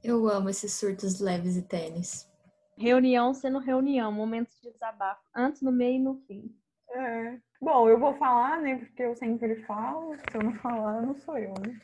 Eu 0.02 0.28
amo 0.28 0.48
esses 0.48 0.72
surtos 0.72 1.20
leves 1.20 1.56
e 1.56 1.62
tênis. 1.62 2.28
Reunião 2.76 3.34
sendo 3.34 3.58
reunião, 3.58 4.12
momentos 4.12 4.54
de 4.62 4.70
desabafo, 4.70 5.22
antes, 5.34 5.62
no 5.62 5.72
meio 5.72 5.96
e 5.96 6.02
no 6.02 6.14
fim. 6.26 6.54
É. 6.96 7.38
Bom, 7.60 7.88
eu 7.88 7.98
vou 7.98 8.14
falar, 8.14 8.60
né? 8.60 8.76
Porque 8.76 9.02
eu 9.02 9.14
sempre 9.14 9.56
falo. 9.64 10.16
Se 10.16 10.36
eu 10.36 10.42
não 10.42 10.54
falar, 10.54 11.02
não 11.02 11.14
sou 11.16 11.38
eu, 11.38 11.52
né? 11.64 11.78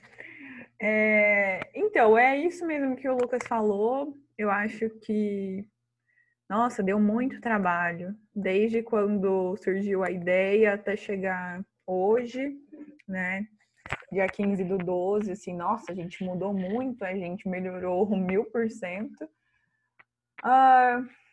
É, 0.81 1.71
então, 1.75 2.17
é 2.19 2.37
isso 2.37 2.67
mesmo 2.67 2.97
que 2.97 3.09
o 3.09 3.17
Lucas 3.17 3.43
falou. 3.47 4.17
Eu 4.37 4.51
acho 4.51 4.89
que 5.01 5.67
nossa, 6.53 6.83
deu 6.83 7.01
muito 7.01 7.41
trabalho, 7.41 8.15
desde 8.35 8.83
quando 8.83 9.57
surgiu 9.57 10.05
a 10.05 10.11
ideia 10.11 10.75
até 10.75 10.95
chegar 10.95 11.65
hoje, 11.87 12.59
né? 13.09 13.47
Dia 14.13 14.27
15 14.29 14.63
do 14.63 14.77
12, 14.77 15.33
assim, 15.33 15.57
nossa, 15.57 15.91
a 15.91 15.95
gente 15.95 16.23
mudou 16.23 16.53
muito, 16.53 17.07
a 17.07 17.15
gente 17.15 17.49
melhorou 17.49 18.07
mil 18.15 18.45
por 18.45 18.69
cento. 18.71 19.27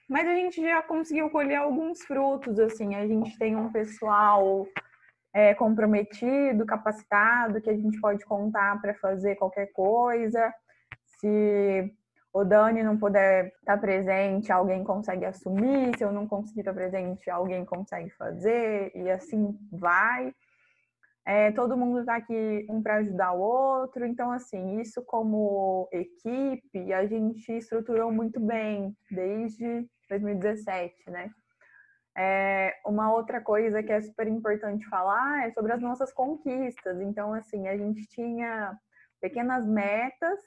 Mas 0.09 0.27
a 0.27 0.33
gente 0.33 0.59
já 0.59 0.81
conseguiu 0.81 1.29
colher 1.29 1.57
alguns 1.57 2.01
frutos, 2.01 2.57
assim, 2.57 2.95
a 2.95 3.05
gente 3.05 3.37
tem 3.37 3.55
um 3.55 3.71
pessoal 3.71 4.65
é, 5.31 5.53
comprometido, 5.53 6.65
capacitado, 6.65 7.61
que 7.61 7.69
a 7.69 7.77
gente 7.77 8.01
pode 8.01 8.25
contar 8.25 8.81
para 8.81 8.95
fazer 8.95 9.35
qualquer 9.35 9.67
coisa. 9.71 10.51
Se 11.19 11.93
o 12.33 12.43
Dani 12.43 12.81
não 12.81 12.97
puder 12.97 13.53
estar 13.59 13.77
presente, 13.77 14.51
alguém 14.51 14.83
consegue 14.83 15.25
assumir. 15.25 15.95
Se 15.95 16.03
eu 16.03 16.11
não 16.11 16.27
conseguir 16.27 16.61
estar 16.61 16.73
presente, 16.73 17.29
alguém 17.29 17.63
consegue 17.63 18.09
fazer, 18.11 18.91
e 18.95 19.11
assim 19.11 19.55
vai. 19.71 20.33
É, 21.23 21.51
todo 21.51 21.77
mundo 21.77 21.99
está 21.99 22.15
aqui 22.15 22.65
um 22.67 22.81
para 22.81 22.95
ajudar 22.95 23.33
o 23.33 23.41
outro, 23.41 24.03
então, 24.07 24.31
assim, 24.31 24.79
isso 24.79 25.03
como 25.05 25.87
equipe, 25.91 26.91
a 26.91 27.05
gente 27.05 27.51
estruturou 27.51 28.11
muito 28.11 28.39
bem 28.39 28.97
desde 29.11 29.87
2017, 30.09 31.09
né? 31.09 31.31
É, 32.17 32.75
uma 32.85 33.13
outra 33.13 33.39
coisa 33.39 33.81
que 33.81 33.91
é 33.91 34.01
super 34.01 34.27
importante 34.27 34.85
falar 34.89 35.47
é 35.47 35.51
sobre 35.51 35.71
as 35.71 35.81
nossas 35.81 36.11
conquistas. 36.11 36.99
Então, 37.01 37.33
assim, 37.33 37.67
a 37.67 37.77
gente 37.77 38.05
tinha 38.07 38.77
pequenas 39.21 39.65
metas 39.65 40.39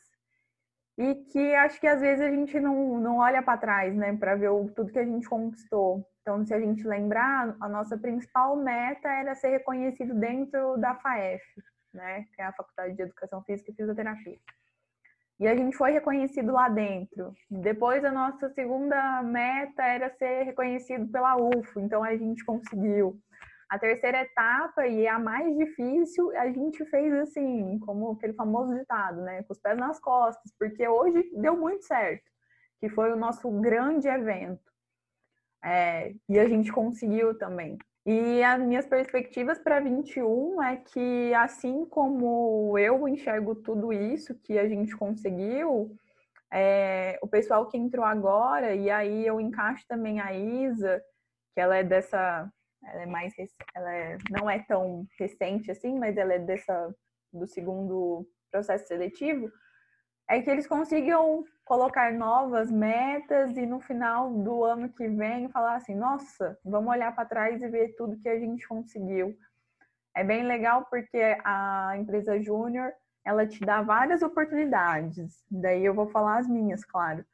e 0.99 1.15
que 1.33 1.55
acho 1.55 1.81
que 1.81 1.87
às 1.87 2.01
vezes 2.01 2.25
a 2.25 2.31
gente 2.31 2.59
não, 2.61 3.01
não 3.01 3.19
olha 3.19 3.43
para 3.43 3.59
trás, 3.59 3.95
né, 3.95 4.15
para 4.17 4.35
ver 4.35 4.51
o, 4.51 4.69
tudo 4.71 4.93
que 4.93 4.99
a 4.99 5.05
gente 5.05 5.29
conquistou. 5.29 6.07
Então, 6.21 6.45
se 6.45 6.53
a 6.53 6.61
gente 6.61 6.87
lembrar, 6.87 7.57
a 7.61 7.69
nossa 7.69 7.97
principal 7.97 8.57
meta 8.57 9.09
era 9.09 9.35
ser 9.35 9.49
reconhecido 9.49 10.15
dentro 10.15 10.77
da 10.77 10.95
FAEF, 10.95 11.43
né, 11.93 12.27
que 12.35 12.43
é 12.43 12.45
a 12.45 12.53
Faculdade 12.53 12.95
de 12.95 13.03
Educação 13.03 13.43
Física 13.43 13.71
e 13.71 13.75
Fisioterapia. 13.75 14.39
E 15.43 15.49
a 15.49 15.57
gente 15.57 15.77
foi 15.77 15.91
reconhecido 15.91 16.53
lá 16.53 16.69
dentro. 16.69 17.35
Depois, 17.51 18.05
a 18.05 18.13
nossa 18.13 18.49
segunda 18.51 19.25
meta 19.25 19.83
era 19.83 20.09
ser 20.11 20.45
reconhecido 20.45 21.11
pela 21.11 21.35
UFO, 21.35 21.81
então 21.81 22.05
a 22.05 22.17
gente 22.17 22.45
conseguiu. 22.45 23.19
A 23.69 23.77
terceira 23.77 24.21
etapa, 24.21 24.87
e 24.87 25.09
a 25.09 25.19
mais 25.19 25.53
difícil, 25.59 26.31
a 26.37 26.47
gente 26.47 26.85
fez 26.85 27.13
assim, 27.15 27.77
como 27.81 28.13
aquele 28.13 28.35
famoso 28.35 28.73
ditado, 28.73 29.21
né? 29.23 29.43
Com 29.43 29.53
os 29.53 29.59
pés 29.59 29.77
nas 29.77 29.99
costas, 29.99 30.53
porque 30.57 30.87
hoje 30.87 31.29
deu 31.35 31.57
muito 31.57 31.85
certo, 31.87 32.23
que 32.79 32.89
foi 32.89 33.13
o 33.13 33.17
nosso 33.17 33.51
grande 33.61 34.07
evento. 34.07 34.63
É, 35.65 36.15
e 36.29 36.39
a 36.39 36.47
gente 36.47 36.71
conseguiu 36.71 37.37
também. 37.37 37.77
E 38.05 38.43
as 38.43 38.61
minhas 38.61 38.87
perspectivas 38.87 39.59
para 39.61 39.79
21 39.79 40.61
é 40.63 40.77
que, 40.77 41.33
assim 41.35 41.85
como 41.85 42.77
eu 42.77 43.07
enxergo 43.07 43.55
tudo 43.55 43.93
isso 43.93 44.35
que 44.35 44.59
a 44.59 44.69
gente 44.69 44.97
conseguiu, 44.97 45.97
é, 46.53 47.19
o 47.23 47.29
pessoal 47.29 47.67
que 47.69 47.79
entrou 47.79 48.05
agora, 48.05 48.75
e 48.75 48.91
aí 48.91 49.27
eu 49.27 49.41
encaixo 49.41 49.85
também 49.87 50.21
a 50.21 50.35
Isa, 50.35 51.03
que 51.55 51.61
ela 51.61 51.77
é 51.77 51.85
dessa. 51.85 52.51
Ela 52.85 53.03
é 53.03 53.07
mais. 53.07 53.33
Ela 53.75 53.95
é, 53.95 54.19
não 54.31 54.51
é 54.51 54.59
tão 54.59 55.07
recente 55.19 55.71
assim, 55.71 55.99
mas 55.99 56.17
ela 56.17 56.35
é 56.35 56.39
dessa. 56.39 56.95
do 57.33 57.47
segundo 57.47 58.27
processo 58.51 58.87
seletivo 58.87 59.51
é 60.29 60.43
que 60.43 60.51
eles 60.51 60.67
consigam 60.67 61.45
colocar 61.65 62.13
novas 62.13 62.71
metas 62.71 63.57
e 63.57 63.65
no 63.67 63.81
final 63.81 64.31
do 64.31 64.65
ano 64.65 64.89
que 64.89 65.09
vem 65.09 65.49
falar 65.49 65.77
assim, 65.77 65.95
nossa, 65.95 66.59
vamos 66.65 66.91
olhar 66.91 67.15
para 67.15 67.29
trás 67.29 67.63
e 67.63 67.69
ver 67.69 67.95
tudo 67.97 68.19
que 68.21 68.29
a 68.29 68.39
gente 68.39 68.67
conseguiu. 68.67 69.37
É 70.15 70.23
bem 70.23 70.43
legal 70.43 70.87
porque 70.91 71.37
a 71.45 71.95
empresa 71.97 72.41
júnior 72.41 72.93
ela 73.25 73.47
te 73.47 73.61
dá 73.65 73.81
várias 73.81 74.21
oportunidades. 74.23 75.43
Daí 75.51 75.85
eu 75.85 75.95
vou 75.95 76.09
falar 76.09 76.39
as 76.39 76.49
minhas, 76.49 76.85
claro. 76.85 77.25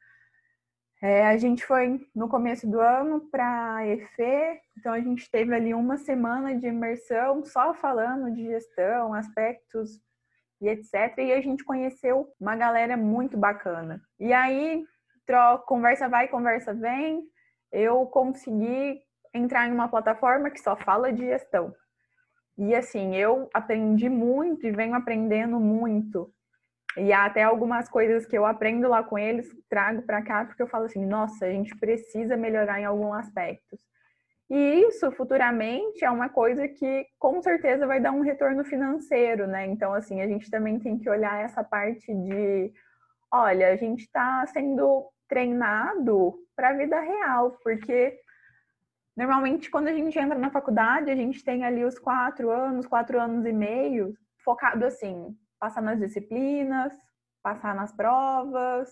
É, 1.01 1.27
a 1.27 1.37
gente 1.37 1.65
foi 1.65 2.05
no 2.13 2.27
começo 2.27 2.69
do 2.69 2.79
ano 2.79 3.21
para 3.31 3.75
a 3.75 3.87
EFE, 3.87 4.59
então 4.77 4.91
a 4.91 4.99
gente 4.99 5.31
teve 5.31 5.55
ali 5.55 5.73
uma 5.73 5.97
semana 5.97 6.53
de 6.55 6.67
imersão 6.67 7.43
só 7.45 7.73
falando 7.73 8.33
de 8.33 8.43
gestão, 8.43 9.13
aspectos 9.13 9.99
e 10.61 10.67
etc. 10.67 11.17
E 11.19 11.33
a 11.33 11.41
gente 11.41 11.63
conheceu 11.63 12.27
uma 12.39 12.55
galera 12.55 12.97
muito 12.97 13.37
bacana. 13.37 14.01
E 14.19 14.33
aí, 14.33 14.83
troca, 15.25 15.65
conversa 15.65 16.07
vai, 16.09 16.27
conversa 16.27 16.73
vem, 16.73 17.23
eu 17.71 18.05
consegui 18.07 18.99
entrar 19.33 19.67
em 19.67 19.71
uma 19.71 19.87
plataforma 19.87 20.49
que 20.49 20.59
só 20.59 20.75
fala 20.75 21.11
de 21.13 21.25
gestão. 21.25 21.73
E 22.57 22.75
assim, 22.75 23.15
eu 23.15 23.49
aprendi 23.53 24.09
muito 24.09 24.67
e 24.67 24.71
venho 24.71 24.95
aprendendo 24.95 25.59
muito. 25.59 26.33
E 26.97 27.13
até 27.13 27.43
algumas 27.43 27.87
coisas 27.87 28.25
que 28.25 28.37
eu 28.37 28.45
aprendo 28.45 28.89
lá 28.89 29.03
com 29.03 29.17
eles, 29.17 29.47
trago 29.69 30.01
para 30.01 30.21
cá, 30.21 30.45
porque 30.45 30.61
eu 30.61 30.67
falo 30.67 30.85
assim: 30.85 31.05
nossa, 31.05 31.45
a 31.45 31.51
gente 31.51 31.75
precisa 31.77 32.35
melhorar 32.35 32.81
em 32.81 32.85
alguns 32.85 33.15
aspectos. 33.15 33.79
E 34.49 34.87
isso 34.87 35.11
futuramente 35.11 36.03
é 36.03 36.09
uma 36.09 36.27
coisa 36.27 36.67
que 36.67 37.05
com 37.19 37.41
certeza 37.41 37.85
vai 37.85 37.99
dar 37.99 38.11
um 38.11 38.21
retorno 38.21 38.63
financeiro, 38.63 39.45
né? 39.45 39.67
Então, 39.67 39.93
assim, 39.93 40.21
a 40.21 40.27
gente 40.27 40.49
também 40.49 40.79
tem 40.79 40.97
que 40.97 41.09
olhar 41.09 41.43
essa 41.43 41.63
parte 41.63 42.11
de: 42.13 42.73
olha, 43.31 43.69
a 43.69 43.75
gente 43.75 44.01
está 44.01 44.45
sendo 44.47 45.07
treinado 45.27 46.33
para 46.55 46.69
a 46.69 46.73
vida 46.73 46.99
real, 46.99 47.57
porque 47.63 48.19
normalmente 49.15 49.69
quando 49.69 49.87
a 49.87 49.93
gente 49.93 50.17
entra 50.17 50.37
na 50.37 50.49
faculdade, 50.49 51.11
a 51.11 51.15
gente 51.15 51.43
tem 51.43 51.63
ali 51.63 51.85
os 51.85 51.99
quatro 51.99 52.49
anos, 52.49 52.87
quatro 52.87 53.19
anos 53.19 53.45
e 53.45 53.53
meio, 53.53 54.15
focado 54.43 54.83
assim, 54.83 55.37
passar 55.59 55.81
nas 55.81 55.99
disciplinas, 55.99 56.91
passar 57.43 57.75
nas 57.75 57.93
provas, 57.93 58.89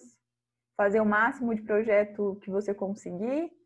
fazer 0.78 1.02
o 1.02 1.06
máximo 1.06 1.56
de 1.56 1.64
projeto 1.64 2.38
que 2.44 2.52
você 2.52 2.76
conseguir. 2.76 3.57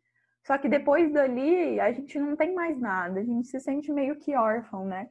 Só 0.43 0.57
que 0.57 0.67
depois 0.67 1.11
dali, 1.11 1.79
a 1.79 1.91
gente 1.91 2.19
não 2.19 2.35
tem 2.35 2.53
mais 2.53 2.79
nada, 2.79 3.19
a 3.19 3.23
gente 3.23 3.47
se 3.47 3.59
sente 3.59 3.91
meio 3.91 4.15
que 4.15 4.35
órfão, 4.35 4.85
né? 4.85 5.09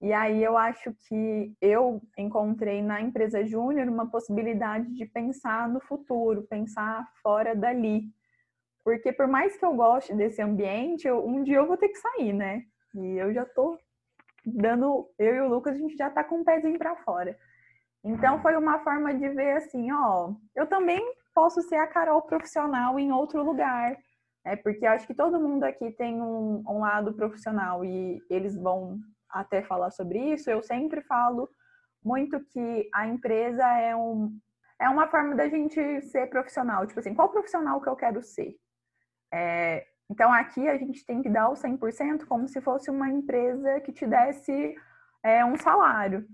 E 0.00 0.12
aí 0.12 0.42
eu 0.42 0.58
acho 0.58 0.92
que 1.06 1.54
eu 1.60 2.02
encontrei 2.18 2.82
na 2.82 3.00
empresa 3.00 3.46
júnior 3.46 3.88
uma 3.88 4.10
possibilidade 4.10 4.92
de 4.94 5.06
pensar 5.06 5.68
no 5.68 5.80
futuro, 5.80 6.42
pensar 6.42 7.08
fora 7.22 7.54
dali. 7.54 8.10
Porque 8.84 9.12
por 9.12 9.28
mais 9.28 9.56
que 9.56 9.64
eu 9.64 9.72
goste 9.74 10.12
desse 10.12 10.42
ambiente, 10.42 11.06
eu, 11.06 11.24
um 11.24 11.44
dia 11.44 11.58
eu 11.58 11.68
vou 11.68 11.76
ter 11.76 11.88
que 11.88 11.98
sair, 11.98 12.32
né? 12.32 12.64
E 12.96 13.16
eu 13.16 13.32
já 13.32 13.44
tô 13.44 13.78
dando, 14.44 15.08
eu 15.16 15.36
e 15.36 15.40
o 15.42 15.48
Lucas, 15.48 15.76
a 15.76 15.78
gente 15.78 15.96
já 15.96 16.10
tá 16.10 16.24
com 16.24 16.40
o 16.40 16.44
pezinho 16.44 16.76
para 16.76 16.96
fora. 16.96 17.38
Então 18.02 18.42
foi 18.42 18.56
uma 18.56 18.80
forma 18.80 19.14
de 19.14 19.28
ver 19.28 19.52
assim, 19.58 19.92
ó, 19.92 20.32
eu 20.56 20.66
também 20.66 21.00
posso 21.32 21.62
ser 21.62 21.76
a 21.76 21.86
Carol 21.86 22.22
profissional 22.22 22.98
em 22.98 23.12
outro 23.12 23.40
lugar 23.44 23.96
é 24.44 24.56
porque 24.56 24.84
acho 24.86 25.06
que 25.06 25.14
todo 25.14 25.40
mundo 25.40 25.64
aqui 25.64 25.90
tem 25.92 26.20
um, 26.20 26.62
um 26.66 26.80
lado 26.80 27.12
profissional 27.12 27.84
e 27.84 28.20
eles 28.28 28.56
vão 28.56 28.98
até 29.28 29.62
falar 29.62 29.90
sobre 29.90 30.18
isso. 30.18 30.50
Eu 30.50 30.62
sempre 30.62 31.00
falo 31.02 31.48
muito 32.04 32.40
que 32.46 32.88
a 32.92 33.06
empresa 33.06 33.64
é 33.78 33.94
um 33.94 34.36
é 34.80 34.88
uma 34.88 35.06
forma 35.06 35.36
da 35.36 35.48
gente 35.48 36.00
ser 36.02 36.28
profissional. 36.28 36.84
Tipo 36.86 36.98
assim, 36.98 37.14
qual 37.14 37.28
profissional 37.28 37.80
que 37.80 37.88
eu 37.88 37.94
quero 37.94 38.20
ser? 38.20 38.56
É, 39.32 39.86
então 40.10 40.32
aqui 40.32 40.68
a 40.68 40.76
gente 40.76 41.06
tem 41.06 41.22
que 41.22 41.30
dar 41.30 41.48
o 41.48 41.54
100% 41.54 42.26
como 42.26 42.48
se 42.48 42.60
fosse 42.60 42.90
uma 42.90 43.08
empresa 43.08 43.80
que 43.80 43.92
te 43.92 44.04
desse 44.06 44.74
é, 45.22 45.44
um 45.44 45.56
salário. 45.56 46.26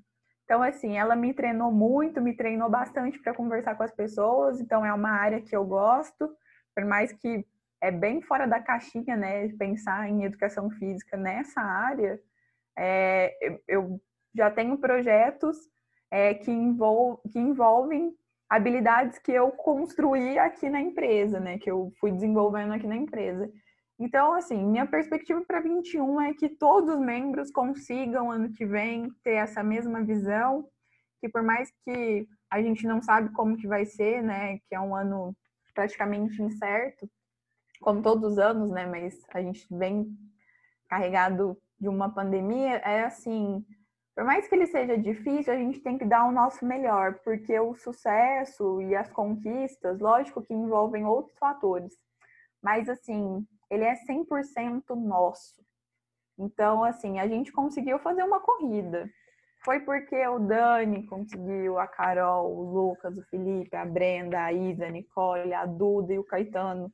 Então, 0.45 0.63
assim, 0.63 0.97
ela 0.97 1.15
me 1.15 1.35
treinou 1.35 1.71
muito, 1.71 2.23
me 2.23 2.35
treinou 2.35 2.71
bastante 2.71 3.19
para 3.19 3.35
conversar 3.35 3.75
com 3.77 3.83
as 3.83 3.93
pessoas. 3.93 4.59
Então, 4.59 4.83
é 4.83 4.91
uma 4.95 5.11
área 5.11 5.43
que 5.43 5.55
eu 5.55 5.63
gosto, 5.63 6.35
por 6.75 6.87
mais 6.87 7.13
que 7.13 7.47
é 7.81 7.91
bem 7.91 8.21
fora 8.23 8.47
da 8.47 8.61
caixinha, 8.61 9.17
né? 9.17 9.49
Pensar 9.59 10.09
em 10.09 10.25
educação 10.25 10.71
física 10.71 11.17
nessa 11.17 11.61
área. 11.61 12.21
É, 12.77 13.61
eu 13.67 14.01
já 14.35 14.51
tenho 14.51 14.79
projetos 14.79 15.57
é, 16.11 16.35
que, 16.35 16.51
envol 16.51 17.21
que 17.31 17.39
envolvem 17.39 18.15
habilidades 18.49 19.19
que 19.19 19.33
eu 19.33 19.51
construí 19.51 20.39
aqui 20.39 20.69
na 20.69 20.81
empresa, 20.81 21.39
né? 21.39 21.59
Que 21.59 21.71
eu 21.71 21.93
fui 22.01 22.11
desenvolvendo 22.11 22.73
aqui 22.73 22.87
na 22.87 22.97
empresa. 22.97 23.51
Então, 23.99 24.33
assim, 24.33 24.65
minha 24.65 24.87
perspectiva 24.87 25.43
para 25.45 25.61
21 25.61 26.21
é 26.21 26.35
que 26.35 26.49
todos 26.49 26.95
os 26.95 27.01
membros 27.01 27.51
consigam, 27.51 28.31
ano 28.31 28.53
que 28.53 28.65
vem, 28.65 29.11
ter 29.25 29.35
essa 29.35 29.63
mesma 29.63 30.03
visão, 30.05 30.69
que 31.21 31.29
por 31.29 31.43
mais 31.43 31.71
que 31.85 32.27
a 32.51 32.63
gente 32.63 32.87
não 32.87 33.03
sabe 33.03 33.31
como 33.33 33.57
que 33.57 33.67
vai 33.67 33.85
ser, 33.85 34.23
né? 34.23 34.59
Que 34.69 34.75
é 34.75 34.81
um 34.81 34.95
ano 34.95 35.37
praticamente 35.75 36.41
incerto, 36.43 37.09
como 37.81 38.03
todos 38.03 38.33
os 38.33 38.39
anos, 38.39 38.71
né? 38.71 38.87
Mas 38.87 39.21
a 39.33 39.41
gente 39.41 39.67
vem 39.71 40.07
carregado 40.89 41.57
de 41.79 41.89
uma 41.89 42.13
pandemia, 42.13 42.77
é 42.79 43.05
assim, 43.05 43.65
por 44.15 44.25
mais 44.25 44.49
que 44.49 44.55
ele 44.57 44.67
seja 44.67 44.99
difícil, 44.99 45.53
a 45.53 45.57
gente 45.57 45.79
tem 45.81 45.97
que 45.97 46.05
dar 46.05 46.25
o 46.27 46.33
nosso 46.33 46.67
melhor, 46.67 47.21
porque 47.23 47.59
o 47.61 47.77
sucesso 47.77 48.83
e 48.83 48.97
as 48.97 49.09
conquistas, 49.11 50.01
lógico 50.01 50.43
que 50.43 50.53
envolvem 50.53 51.05
outros 51.05 51.39
fatores, 51.39 51.93
mas 52.61 52.89
assim, 52.89 53.47
ele 53.71 53.85
é 53.85 53.95
100% 53.95 54.83
nosso. 54.97 55.63
Então, 56.37 56.83
assim, 56.83 57.21
a 57.21 57.29
gente 57.29 57.53
conseguiu 57.53 57.99
fazer 57.99 58.25
uma 58.25 58.41
corrida. 58.41 59.09
Foi 59.65 59.81
porque 59.81 60.27
o 60.27 60.39
Dani 60.39 61.05
conseguiu, 61.07 61.79
a 61.79 61.87
Carol, 61.87 62.57
o 62.57 62.73
Lucas, 62.73 63.17
o 63.17 63.23
Felipe, 63.25 63.77
a 63.77 63.85
Brenda, 63.85 64.45
a 64.45 64.53
Isa, 64.53 64.87
a 64.87 64.91
Nicole, 64.91 65.53
a 65.53 65.67
Duda 65.67 66.13
e 66.13 66.19
o 66.19 66.25
Caetano 66.25 66.93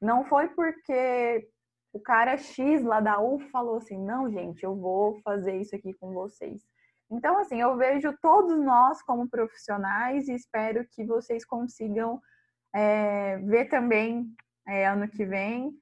não 0.00 0.24
foi 0.24 0.48
porque 0.48 1.48
o 1.92 2.00
cara 2.00 2.36
X 2.36 2.82
lá 2.84 3.00
da 3.00 3.20
UF 3.20 3.48
falou 3.50 3.76
assim: 3.76 3.98
não, 3.98 4.30
gente, 4.30 4.62
eu 4.62 4.76
vou 4.76 5.20
fazer 5.22 5.56
isso 5.56 5.74
aqui 5.74 5.94
com 5.94 6.12
vocês. 6.12 6.62
Então, 7.10 7.38
assim, 7.38 7.60
eu 7.60 7.76
vejo 7.76 8.14
todos 8.20 8.58
nós 8.58 9.02
como 9.02 9.28
profissionais 9.28 10.28
e 10.28 10.34
espero 10.34 10.86
que 10.92 11.04
vocês 11.04 11.44
consigam 11.44 12.20
é, 12.74 13.38
ver 13.38 13.66
também 13.66 14.30
é, 14.66 14.86
ano 14.86 15.08
que 15.08 15.24
vem 15.24 15.72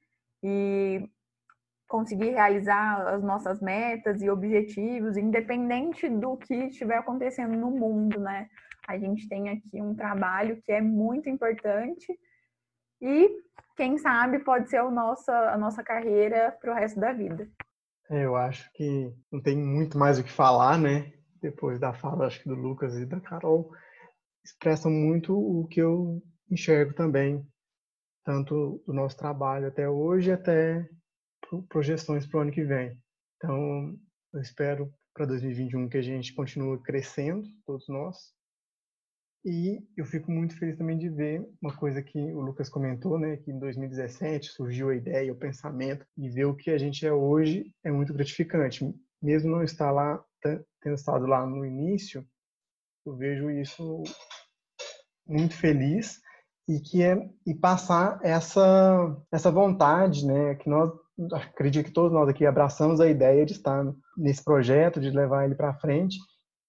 e 0.43 1.11
conseguir 1.89 2.31
realizar 2.31 3.09
as 3.09 3.23
nossas 3.23 3.61
metas 3.61 4.23
e 4.23 4.31
objetivos, 4.31 5.17
independente 5.17 6.09
do 6.09 6.37
que 6.37 6.55
estiver 6.55 6.99
acontecendo 6.99 7.57
no 7.57 7.71
mundo, 7.71 8.21
né? 8.21 8.49
A 8.87 8.97
gente 8.99 9.29
tem 9.29 9.49
aqui 9.49 9.83
um 9.83 9.95
trabalho 9.95 10.61
que 10.63 10.71
é 10.71 10.81
muito 10.81 11.29
importante 11.29 12.07
e 13.01 13.43
quem 13.77 13.99
sabe 13.99 14.39
pode 14.41 14.71
ser 14.71 14.83
o 14.83 14.91
nosso, 14.91 15.31
a 15.31 15.57
nossa 15.57 15.83
carreira 15.83 16.57
para 16.61 16.73
o 16.73 16.75
resto 16.75 16.99
da 16.99 17.13
vida. 17.13 17.49
É, 18.11 18.25
eu 18.25 18.37
acho 18.37 18.71
que 18.73 19.13
não 19.31 19.41
tem 19.41 19.57
muito 19.57 19.99
mais 19.99 20.19
o 20.19 20.25
que 20.25 20.31
falar, 20.31 20.79
né? 20.79 21.13
Depois 21.43 21.79
da 21.79 21.93
fala, 21.93 22.27
acho 22.27 22.43
que 22.43 22.49
do 22.49 22.55
Lucas 22.55 22.97
e 22.97 23.05
da 23.05 23.21
Carol, 23.21 23.71
expressam 24.45 24.91
muito 24.91 25.37
o 25.37 25.67
que 25.67 25.81
eu 25.81 26.23
enxergo 26.51 26.95
também, 26.95 27.47
tanto 28.25 28.83
do 28.87 28.93
nosso 28.93 29.17
trabalho 29.17 29.69
até 29.69 29.89
hoje, 29.89 30.33
até 30.33 30.89
projeções 31.69 32.27
para 32.27 32.39
o 32.39 32.41
ano 32.43 32.53
que 32.53 32.65
vem. 32.65 32.99
Então, 33.37 33.95
eu 34.33 34.41
espero 34.41 34.93
para 35.13 35.27
2021 35.27 35.89
que 35.89 35.99
a 35.99 36.03
gente 36.03 36.35
continue 36.35 36.81
crescendo, 36.83 37.47
todos 37.65 37.89
nós. 37.89 38.36
E 39.49 39.81
eu 39.97 40.05
fico 40.05 40.29
muito 40.29 40.59
feliz 40.59 40.77
também 40.77 40.99
de 40.99 41.09
ver 41.09 41.49
uma 41.63 41.73
coisa 41.77 42.03
que 42.03 42.19
o 42.19 42.41
Lucas 42.41 42.69
comentou, 42.69 43.17
né, 43.17 43.37
que 43.37 43.53
em 43.53 43.59
2017 43.61 44.49
surgiu 44.49 44.91
a 44.91 44.97
ideia, 44.97 45.33
o 45.33 45.37
pensamento, 45.37 46.05
e 46.19 46.29
ver 46.29 46.47
o 46.47 46.55
que 46.57 46.69
a 46.69 46.77
gente 46.77 47.07
é 47.07 47.13
hoje 47.13 47.73
é 47.85 47.93
muito 47.93 48.13
gratificante. 48.13 48.93
Mesmo 49.23 49.53
não 49.53 49.63
estar 49.63 49.93
lá, 49.93 50.21
tendo 50.43 50.97
estado 50.97 51.27
lá 51.27 51.47
no 51.47 51.65
início, 51.65 52.27
eu 53.07 53.15
vejo 53.15 53.49
isso 53.49 54.03
muito 55.25 55.55
feliz 55.55 56.21
e 56.69 56.81
que 56.81 57.05
é 57.05 57.17
e 57.47 57.55
passar 57.55 58.19
essa 58.25 59.17
essa 59.31 59.53
vontade, 59.53 60.27
né, 60.27 60.57
que 60.57 60.69
nós 60.69 60.91
acredito 61.33 61.85
que 61.85 61.93
todos 61.93 62.13
nós 62.13 62.29
aqui 62.29 62.45
abraçamos 62.45 63.01
a 63.01 63.09
ideia 63.09 63.47
de 63.47 63.53
estar 63.53 63.85
nesse 64.17 64.43
projeto, 64.43 65.01
de 65.01 65.11
levar 65.11 65.45
ele 65.45 65.55
para 65.55 65.79
frente. 65.79 66.19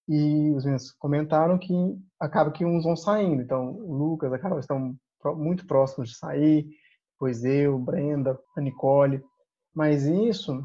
E 0.07 0.51
os 0.51 0.63
meninos 0.63 0.91
comentaram 0.93 1.57
que 1.57 1.73
acaba 2.19 2.51
que 2.51 2.65
uns 2.65 2.83
vão 2.83 2.95
saindo. 2.95 3.41
Então, 3.41 3.71
o 3.71 3.93
Lucas, 3.93 4.31
a 4.31 4.39
Carol 4.39 4.59
estão 4.59 4.95
muito 5.35 5.67
próximos 5.67 6.09
de 6.09 6.17
sair, 6.17 6.67
pois 7.19 7.43
eu, 7.43 7.77
Brenda, 7.77 8.39
a 8.55 8.61
Nicole. 8.61 9.23
Mas 9.75 10.05
isso 10.05 10.63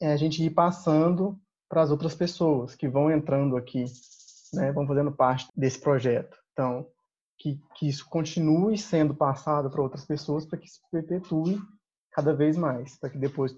é 0.00 0.12
a 0.12 0.16
gente 0.16 0.42
ir 0.42 0.50
passando 0.50 1.38
para 1.68 1.82
as 1.82 1.90
outras 1.90 2.14
pessoas 2.14 2.74
que 2.74 2.88
vão 2.88 3.10
entrando 3.10 3.56
aqui, 3.56 3.84
né, 4.52 4.72
vão 4.72 4.86
fazendo 4.86 5.12
parte 5.12 5.46
desse 5.54 5.78
projeto. 5.78 6.36
Então, 6.52 6.86
que, 7.38 7.60
que 7.74 7.88
isso 7.88 8.08
continue 8.08 8.76
sendo 8.76 9.14
passado 9.14 9.70
para 9.70 9.82
outras 9.82 10.04
pessoas 10.04 10.44
para 10.44 10.58
que 10.58 10.68
se 10.68 10.80
perpetue 10.90 11.58
cada 12.12 12.34
vez 12.34 12.56
mais, 12.56 12.98
para 12.98 13.08
que 13.08 13.18
depois, 13.18 13.54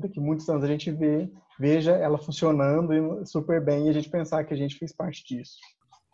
daqui 0.00 0.18
muitos 0.18 0.48
anos, 0.48 0.64
a 0.64 0.66
gente 0.66 0.90
vê, 0.90 1.30
veja 1.58 1.92
ela 1.92 2.18
funcionando 2.18 3.24
super 3.26 3.60
bem 3.64 3.86
e 3.86 3.90
a 3.90 3.92
gente 3.92 4.08
pensar 4.08 4.44
que 4.44 4.54
a 4.54 4.56
gente 4.56 4.76
fez 4.76 4.92
parte 4.92 5.24
disso. 5.24 5.58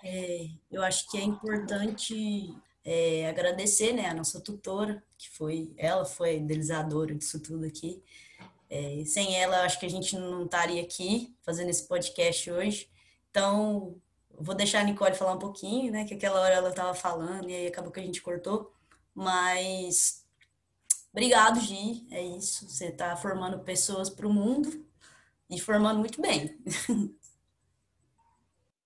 É, 0.03 0.47
eu 0.71 0.83
acho 0.83 1.11
que 1.11 1.19
é 1.19 1.23
importante 1.23 2.55
é, 2.85 3.29
agradecer 3.29 3.93
né, 3.93 4.09
a 4.09 4.15
nossa 4.15 4.41
tutora, 4.41 5.03
que 5.19 5.31
foi 5.31 5.73
ela 5.77 6.05
foi 6.05 6.31
a 6.31 6.35
idealizadora 6.35 7.15
disso 7.15 7.41
tudo 7.41 7.67
aqui. 7.67 8.03
É, 8.69 9.03
sem 9.05 9.37
ela, 9.37 9.65
acho 9.65 9.81
que 9.81 9.87
a 9.87 9.91
gente 9.91 10.17
não 10.17 10.45
estaria 10.45 10.81
aqui 10.81 11.35
fazendo 11.43 11.71
esse 11.71 11.87
podcast 11.87 12.51
hoje. 12.51 12.89
Então, 13.31 13.97
vou 14.39 14.55
deixar 14.55 14.81
a 14.81 14.85
Nicole 14.85 15.15
falar 15.15 15.35
um 15.35 15.39
pouquinho, 15.39 15.93
né? 15.93 16.05
Que 16.05 16.15
aquela 16.15 16.41
hora 16.41 16.55
ela 16.55 16.71
estava 16.71 16.95
falando 16.95 17.51
e 17.51 17.55
aí 17.55 17.67
acabou 17.67 17.91
que 17.91 18.01
a 18.01 18.05
gente 18.05 18.23
cortou. 18.23 18.73
Mas 19.15 20.21
Obrigado, 21.13 21.61
Gi. 21.61 22.07
É 22.11 22.23
isso. 22.23 22.69
Você 22.69 22.87
está 22.87 23.17
formando 23.17 23.59
pessoas 23.61 24.09
para 24.09 24.27
o 24.27 24.33
mundo 24.33 24.87
e 25.51 25.59
formando 25.61 25.99
muito 25.99 26.21
bem. 26.21 26.57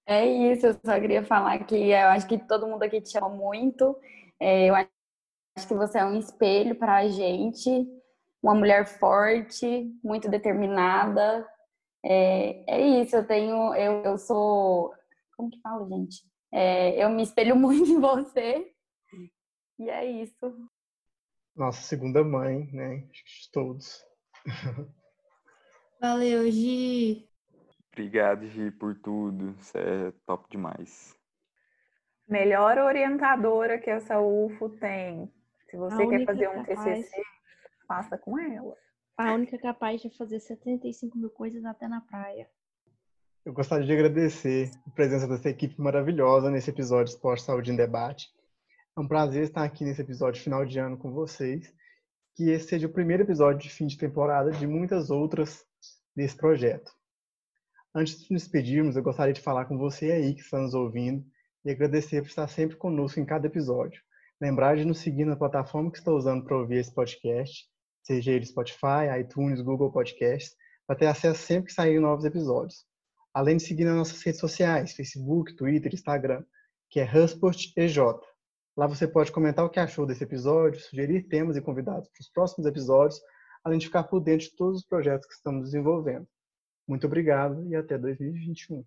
É 0.07 0.27
isso, 0.27 0.67
eu 0.67 0.75
só 0.85 1.01
queria 1.01 1.25
falar 1.25 1.65
que 1.65 1.75
eu 1.75 2.09
acho 2.09 2.27
que 2.27 2.39
todo 2.39 2.67
mundo 2.67 2.83
aqui 2.83 3.01
te 3.01 3.17
ama 3.17 3.31
muito. 3.31 3.97
É, 4.39 4.69
eu 4.69 4.75
acho 4.75 4.89
que 5.67 5.75
você 5.75 5.99
é 5.99 6.05
um 6.05 6.19
espelho 6.19 6.75
para 6.75 6.97
a 6.97 7.09
gente, 7.09 7.71
uma 8.43 8.55
mulher 8.55 8.87
forte, 8.87 9.91
muito 10.05 10.29
determinada. 10.29 11.49
É, 12.05 12.75
é 12.75 13.01
isso, 13.01 13.17
eu 13.17 13.27
tenho, 13.27 13.75
eu, 13.75 14.03
eu 14.03 14.19
sou, 14.19 14.93
como 15.37 15.51
que 15.51 15.61
fala, 15.63 15.89
gente? 15.89 16.23
É, 16.53 17.03
eu 17.03 17.09
me 17.09 17.23
espelho 17.23 17.57
muito 17.57 17.91
em 17.91 18.01
você. 18.01 18.71
E 19.79 19.89
é 19.89 20.05
isso 20.05 20.69
nossa 21.55 21.81
segunda 21.83 22.25
mãe, 22.25 22.69
né? 22.73 22.97
De 22.97 23.51
todos. 23.53 24.05
Valeu, 26.05 26.51
Gi. 26.51 27.27
Obrigado, 27.91 28.47
Gi, 28.47 28.71
por 28.73 28.95
tudo. 28.95 29.55
Você 29.55 29.79
é 29.79 30.13
top 30.27 30.47
demais. 30.51 31.17
Melhor 32.29 32.77
orientadora 32.77 33.79
que 33.79 33.89
essa 33.89 34.21
UFO 34.21 34.69
tem. 34.69 35.33
Se 35.71 35.79
você 35.79 36.07
quer 36.07 36.27
fazer 36.27 36.51
um 36.51 36.63
capaz... 36.63 36.85
TCC, 36.85 37.23
faça 37.89 38.19
com 38.19 38.39
ela. 38.39 38.77
A 39.17 39.33
única 39.33 39.57
capaz 39.57 40.03
de 40.03 40.11
fazer 40.11 40.41
75 40.41 41.17
mil 41.17 41.31
coisas 41.31 41.65
até 41.65 41.89
na 41.89 42.03
praia. 42.03 42.51
Eu 43.43 43.55
gostaria 43.55 43.87
de 43.87 43.93
agradecer 43.95 44.73
a 44.87 44.91
presença 44.91 45.27
dessa 45.27 45.49
equipe 45.49 45.81
maravilhosa 45.81 46.51
nesse 46.51 46.69
episódio 46.69 47.13
Esporte 47.13 47.45
Saúde 47.45 47.73
em 47.73 47.77
Debate. 47.77 48.29
É 48.95 49.01
um 49.01 49.09
prazer 49.09 49.45
estar 49.45 49.65
aqui 49.65 49.87
nesse 49.87 50.03
episódio 50.03 50.43
final 50.43 50.67
de 50.67 50.79
ano 50.79 50.99
com 50.99 51.11
vocês. 51.11 51.73
Que 52.35 52.51
esse 52.51 52.69
seja 52.69 52.89
o 52.89 52.93
primeiro 52.93 53.23
episódio 53.23 53.63
de 53.63 53.71
fim 53.71 53.87
de 53.87 53.97
temporada 53.97 54.51
de 54.51 54.67
muitas 54.67 55.09
outras 55.09 55.65
desse 56.15 56.37
projeto. 56.37 56.93
Antes 57.95 58.19
de 58.19 58.33
nos 58.33 58.43
despedirmos, 58.43 58.97
eu 58.97 59.03
gostaria 59.03 59.33
de 59.33 59.41
falar 59.41 59.67
com 59.67 59.79
você 59.79 60.13
aí 60.13 60.35
que 60.35 60.41
está 60.41 60.59
nos 60.59 60.75
ouvindo 60.75 61.25
e 61.65 61.71
agradecer 61.71 62.21
por 62.21 62.29
estar 62.29 62.49
sempre 62.49 62.77
conosco 62.77 63.21
em 63.21 63.25
cada 63.25 63.47
episódio. 63.47 64.03
Lembrar 64.41 64.77
de 64.77 64.85
nos 64.85 64.99
seguir 64.99 65.25
na 65.25 65.37
plataforma 65.37 65.91
que 65.91 65.99
está 65.99 66.11
usando 66.11 66.45
para 66.45 66.59
ouvir 66.59 66.79
esse 66.79 66.93
podcast, 66.93 67.67
seja 68.03 68.33
ele 68.33 68.45
Spotify, 68.45 69.21
iTunes, 69.21 69.61
Google 69.61 69.93
Podcasts, 69.93 70.57
para 70.87 70.97
ter 70.97 71.07
acesso 71.07 71.41
sempre 71.41 71.69
que 71.69 71.73
saírem 71.73 72.01
novos 72.01 72.25
episódios. 72.25 72.85
Além 73.33 73.57
de 73.57 73.63
seguir 73.63 73.85
nas 73.85 73.97
nossas 73.97 74.23
redes 74.23 74.41
sociais, 74.41 74.93
Facebook, 74.93 75.55
Twitter, 75.55 75.95
Instagram, 75.95 76.45
que 76.91 77.01
é 77.01 77.05
Husport 77.05 77.73
EJ. 77.77 77.99
Lá 78.77 78.87
você 78.87 79.07
pode 79.07 79.33
comentar 79.33 79.65
o 79.65 79.71
que 79.71 79.81
achou 79.81 80.05
desse 80.05 80.25
episódio, 80.25 80.81
sugerir 80.81 81.29
temas 81.29 81.57
e 81.57 81.61
convidados 81.61 82.09
para 82.09 82.21
os 82.21 82.29
próximos 82.29 82.67
episódios, 82.67 83.21
além 83.65 83.79
de 83.79 83.87
ficar 83.87 84.05
por 84.05 84.21
dentro 84.21 84.47
de 84.47 84.55
todos 84.55 84.81
os 84.81 84.87
projetos 84.87 85.27
que 85.27 85.35
estamos 85.35 85.65
desenvolvendo. 85.65 86.27
Muito 86.87 87.07
obrigado 87.07 87.67
e 87.67 87.75
até 87.75 87.97
2021. 87.97 88.85